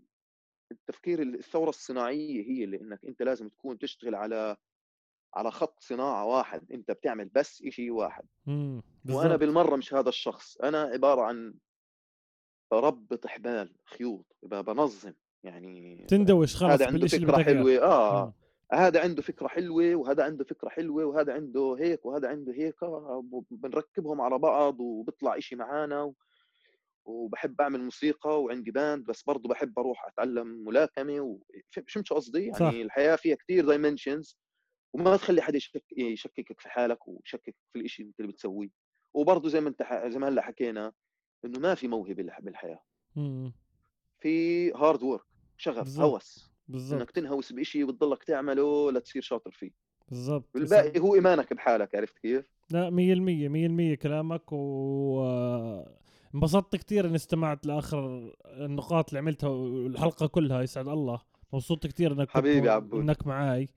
[0.71, 4.57] التفكير الثورة الصناعية هي اللي إنك أنت لازم تكون تشتغل على
[5.35, 6.71] على خط صناعة واحد.
[6.71, 8.25] أنت بتعمل بس شيء واحد.
[9.09, 9.35] وأنا.
[9.35, 10.57] بالمرة مش هذا الشخص.
[10.57, 11.53] أنا عبارة عن
[12.71, 15.13] بربط حبال خيوط بنظم.
[15.43, 17.43] يعني تندوش خلص هذا عنده فكرة.
[17.43, 18.33] حلوة آه مم.
[18.79, 23.23] هذا عنده فكرة حلوة وهذا عنده فكرة حلوة وهذا عنده هيك وهذا عنده هيك آه،
[23.51, 26.13] بنركبهم على بعض وبيطلع إشي معانا و...
[27.05, 31.39] وبحب أعمل موسيقى وعندي باند بس برضه بحب أروح أتعلم ملاكمة و...
[31.87, 32.67] فهمت شو قصدي؟ يعني صح.
[32.69, 34.37] الحياة فيها كثير dimensions
[34.93, 35.83] وما تخلي حدا يشك...
[35.97, 38.69] يشككك في حالك ويشكك في الإشي اللي بتسويه
[39.13, 40.07] وبرضه زي ما أنت ح...
[40.07, 40.91] زي ما هلأ حكينا
[41.45, 42.79] إنه ما في موهبة بالح- بالحياة.
[44.19, 45.21] في hard work
[45.57, 46.05] شغف بالضبط.
[46.05, 46.37] هوس.
[46.69, 47.09] إنك بالضبط.
[47.09, 49.71] تنهوس بشيء وبتضلك تعمله لتصير شاطر فيه.
[50.09, 55.23] بالضبط والباقي هو إيمانك بحالك عرفت كيف؟ لا مية المية مية المية كلامك و
[56.35, 61.21] انبسطت كثير إني استمعت لآخر النقاط اللي عملتها والحلقة كلها يسعد الله.
[61.53, 62.99] مبسوط كثير إنك حبيبي عبود.
[63.01, 63.69] إنك معاي.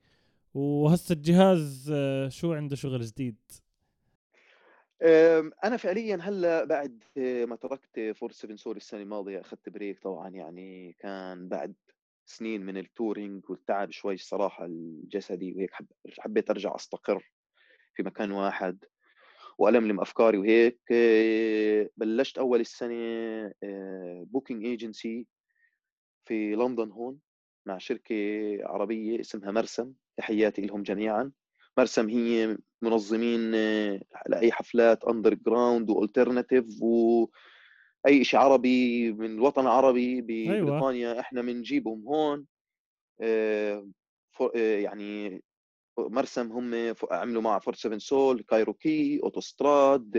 [0.53, 3.35] وهسه الجهاز آه، شو عنده شغل جديد؟
[5.63, 11.75] أنا فعليا هلأ بعد ما تركت 47Soul السنة الماضية أخذت break طبعا يعني كان بعد
[12.25, 15.71] سنين من ال touring والتعب شوي الصراحة الجسدي وهيك
[16.19, 17.31] حبيت أرجع أستقر
[17.93, 18.85] في مكان واحد
[19.57, 20.79] وألملم أفكاري وهيك.
[21.97, 22.95] بلشت أول السنة
[24.23, 25.27] booking agency
[26.25, 27.19] في لندن هون
[27.65, 28.15] مع شركة
[28.63, 31.31] عربية اسمها مرسم تحياتي لهم جميعا.
[31.77, 33.51] مرسم هي منظمين
[34.27, 41.19] لاي حفلات underground و alternative واي شيء عربي من الوطن العربي ببريطانيا أيوة.
[41.19, 42.45] إحنا بنجيبهم هون
[44.55, 45.43] يعني
[45.99, 50.11] مرسم هم عملوا مع 47Soul كايروكي أوتوستراد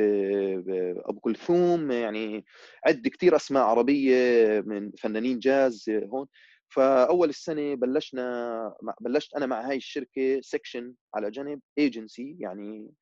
[1.07, 2.45] أبو كلثوم يعني
[2.87, 6.27] عد كثير أسماء عربية من فنانين جاز هون
[6.69, 12.95] فأول السنة بلشنا بلشت أنا مع هاي الشركة section على جنب ايجنسي يعني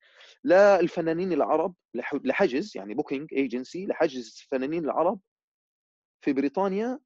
[0.43, 1.75] للفنانين العرب
[2.23, 5.19] لحجز يعني booking agency لحجز الفنانين العرب
[6.21, 6.99] في بريطانيا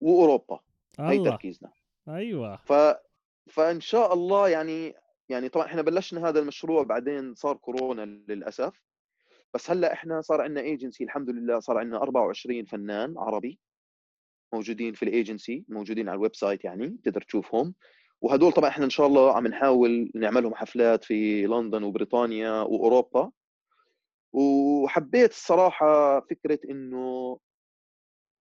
[0.00, 0.60] وأوروبا
[0.98, 1.10] الله.
[1.10, 1.72] هي تركيزنا.
[2.08, 2.56] أيوه.
[2.56, 2.72] ف
[3.50, 4.94] فإن شاء الله يعني
[5.28, 8.82] يعني طبعا إحنا بلشنا هذا المشروع بعدين صار كورونا للأسف
[9.54, 13.58] بس هلأ إحنا صار عندنا ايجنسي الحمد لله صار عندنا 24 فنان عربي.
[14.52, 17.74] موجودين في الإيجنسي موجودين على ال website يعني تقدر تشوفهم.
[18.20, 23.30] وهدول طبعا إحنا إن شاء الله عم نحاول نعملهم حفلات في لندن وبريطانيا وأوروبا.
[24.32, 27.38] وحبيت الصراحة فكرة إنه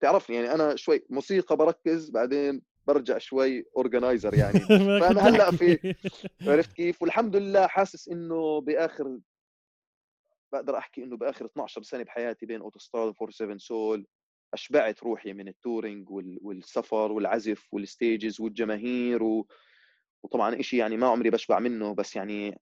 [0.01, 4.59] تعرفني يعني أنا شوي موسيقى بركز بعدين برجع شوي organizer يعني.
[5.01, 5.95] فأنا هلأ في
[6.41, 9.19] عرفت كيف؟ والحمد لله حاسس إنه باخر
[10.51, 14.05] بقدر أحكي إنه بآخر 12 سنة بحياتي بين اوتوستراد 47Soul
[14.53, 16.09] أشبعت روحي من ال touring
[16.41, 19.47] والسفر والعزف وال stages والجماهير و...
[20.23, 22.59] وطبعا إشي يعني ما عمري بشبع منه بس يعني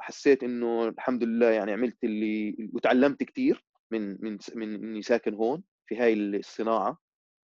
[0.00, 5.62] حسيت إنه الحمد لله يعني عملت اللي وتعلمت كثير من من من إني ساكن هون
[5.86, 6.98] في هاي الصناعة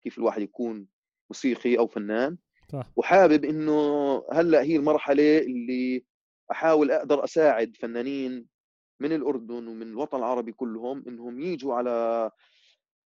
[0.03, 0.87] كيف الواحد يكون
[1.29, 2.37] موسيقي أو فنان
[2.71, 2.91] صح.
[2.95, 6.05] وحابب إنه هلأ هي المرحلة اللي
[6.51, 8.45] أحاول أقدر أساعد فنانين
[8.99, 12.31] من الأردن ومن الوطن العربي كلهم إنهم يجوا على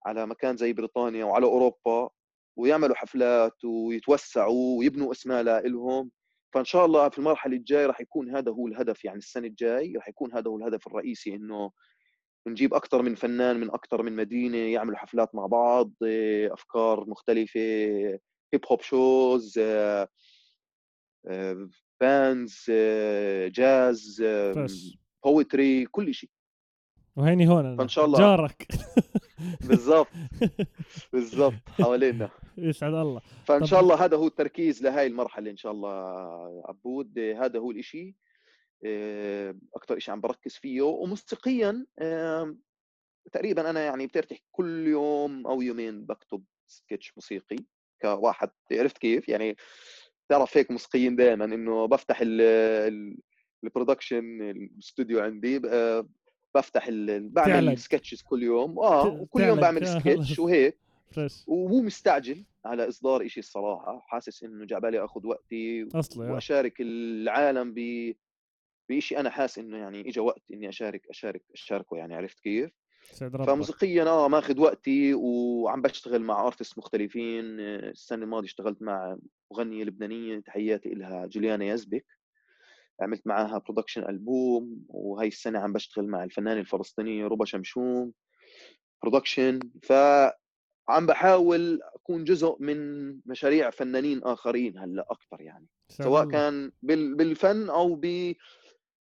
[0.09, 2.11] على مكان زي بريطانيا وعلى أوروبا
[2.57, 6.11] ويعملوا حفلات ويتوسعوا ويبنوا أسماء لهم
[6.55, 10.09] فإن شاء الله في المرحلة الجاية راح يكون هذا هو الهدف يعني السنة الجاي راح
[10.09, 11.71] يكون هذا هو الهدف الرئيسي إنه
[12.47, 15.93] نجيب أكثر من فنان من أكثر من مدينة يعملوا حفلات مع بعض
[16.53, 17.61] أفكار مختلفة
[18.53, 19.61] هيب هوب شوز
[22.01, 22.65] bands
[23.47, 24.25] jazz
[25.25, 26.31] poetry كل شيء.
[27.17, 27.77] وهيني هون.
[27.77, 28.67] فإن شاء الله جارك.
[29.61, 30.09] بالضبط.
[31.13, 31.69] بالضبط.
[31.69, 32.31] حوالينا.
[32.57, 33.21] يسعد الله.
[33.45, 35.89] فإن شاء الله هذا هو التركيز لهي المرحلة إن شاء الله
[36.69, 37.19] عبود.
[37.19, 38.17] هذا هو الإشي
[39.75, 40.83] أكثر شيء عم بركز فيه.
[40.83, 41.87] وموسيقيا
[43.33, 47.57] تقريبا أنا يعني بترتاح كل يوم أو يومين بكتب سكتش موسيقي
[48.03, 48.51] كواحد.
[48.73, 49.57] عرفت كيف؟ يعني
[50.29, 52.19] تعرف هيك موسيقيين دائما إنه بفتح
[53.63, 55.61] ال production الاستوديو عندي
[56.55, 58.79] بفتح بعمل sketches كل يوم.
[58.79, 60.79] آه وكل يوم بعمل سكتش وهيك.
[61.47, 64.05] ومو مستعجل على إصدار شيء الصراحة.
[64.07, 66.33] حاسس إنه جاي عبالي أخذ وقتي اصلي آه.
[66.33, 68.13] وأشارك العالم ب
[68.91, 72.71] بشيء أنا حاسس إنه يعني اجى وقت إني أشارك أشارك أشاركه يعني عرفت كيف؟
[73.47, 77.45] فموسيقيا آه ماخذ وقتي وعم بشتغل مع artist مختلفين.
[77.61, 79.19] السنة الماضية اشتغلت مع
[79.53, 82.07] مغنية لبنانية تحياتي لها جوليانا يزبك.
[83.01, 88.13] عملت معاها production ألبوم وهي السنة عم بشتغل مع الفنانة الفلسطينية ربا شمشوم
[89.03, 89.93] production ف
[90.89, 95.67] عم بحاول أكون جزء من مشاريع فنانين آخرين هلأ أكثر يعني.
[95.89, 98.01] سواء كان بالفن أو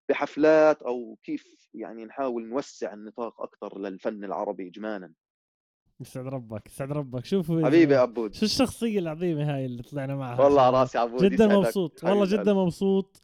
[0.10, 5.14] بحفلات أو كيف يعني نحاول نوسع النطاق أكثر للفن العربي اجمالا.
[6.00, 7.26] يسعد ربك يسعد ربك.
[7.26, 8.34] شوف حبيبي عبود.
[8.34, 10.44] شو الشخصية العظيمة هاي اللي طلعنا معها.
[10.44, 13.22] والله راسي عبود جدا مبسوط والله جدا مبسوط.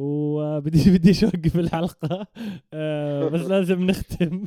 [0.00, 2.26] وبدي بديش أوقف الحلقة.
[2.72, 4.46] آه بس لازم نختم.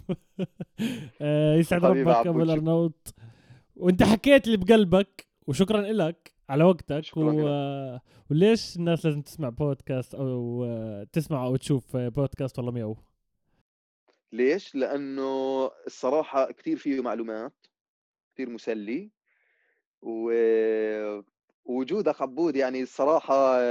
[1.22, 3.14] آه يسعد ربك أبو الأرنوط.
[3.76, 7.18] وأنت حكيت اللي بقلبك وشكرا لك على وقتك.
[7.18, 8.00] و...
[8.32, 10.66] وليش الناس لازم تسمع بودكاست أو
[11.14, 12.98] تسمع أو تشوف بودكاست؟ والله ميو
[14.32, 17.68] ليش؟ لأنه الصراحة كثير فيه معلومات
[18.34, 19.12] كثير مسلي.
[20.02, 20.32] و
[21.66, 23.62] وجودك عبود يعني الصراحة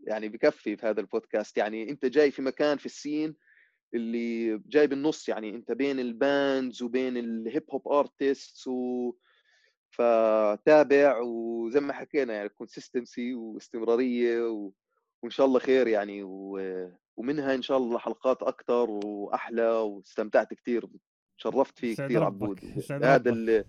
[0.00, 1.56] يعني بكفي في هذا البودكاست.
[1.56, 3.36] يعني أنت جاي في مكان في ال scene
[3.94, 9.12] اللي جاي بالنص يعني أنت بين ال bands وبين ال hip hop artists و
[9.90, 14.72] فتابع وزي ما حكينا يعني consistency واستمرارية و...
[15.22, 16.22] وإن شاء الله خير يعني.
[16.22, 16.60] و...
[17.16, 20.86] ومنها إن شاء الله حلقات أكثر وأحلى واستمتعت كثير
[21.36, 22.60] شرفت فيه كثير عبود.
[22.90, 23.64] هذا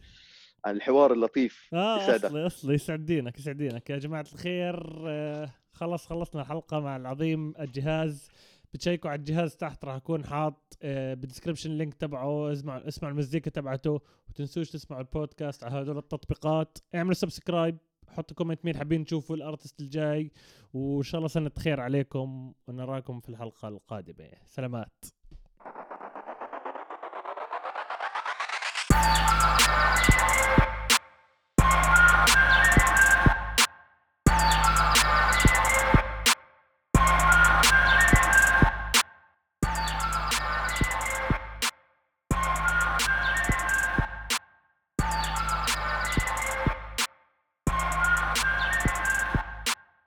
[0.65, 0.71] ال...
[0.71, 2.25] الحوار اللطيف آه يسعدك.
[2.25, 5.03] اصلي اصلي يسعد دينك يسعد دينك يا جماعة الخير.
[5.07, 8.29] آه خلص خلصنا الحلقة مع العظيم الجهاز.
[8.73, 12.51] بتشيكوا على الجهاز تحت راح أكون حاط آه بال description ال link تبعه.
[12.51, 16.77] اسمع اسمع المزيكا تبعته وتنسوش تسمعوا البودكاست على هذول التطبيقات.
[16.95, 17.77] اعملوا subscribe
[18.07, 20.31] حطوا comment مين حابين تشوفوا ال artist الجاي.
[20.73, 24.29] وإن شاء الله سنة خير عليكم ونراكم في الحلقة القادمة.
[24.45, 25.05] سلامات.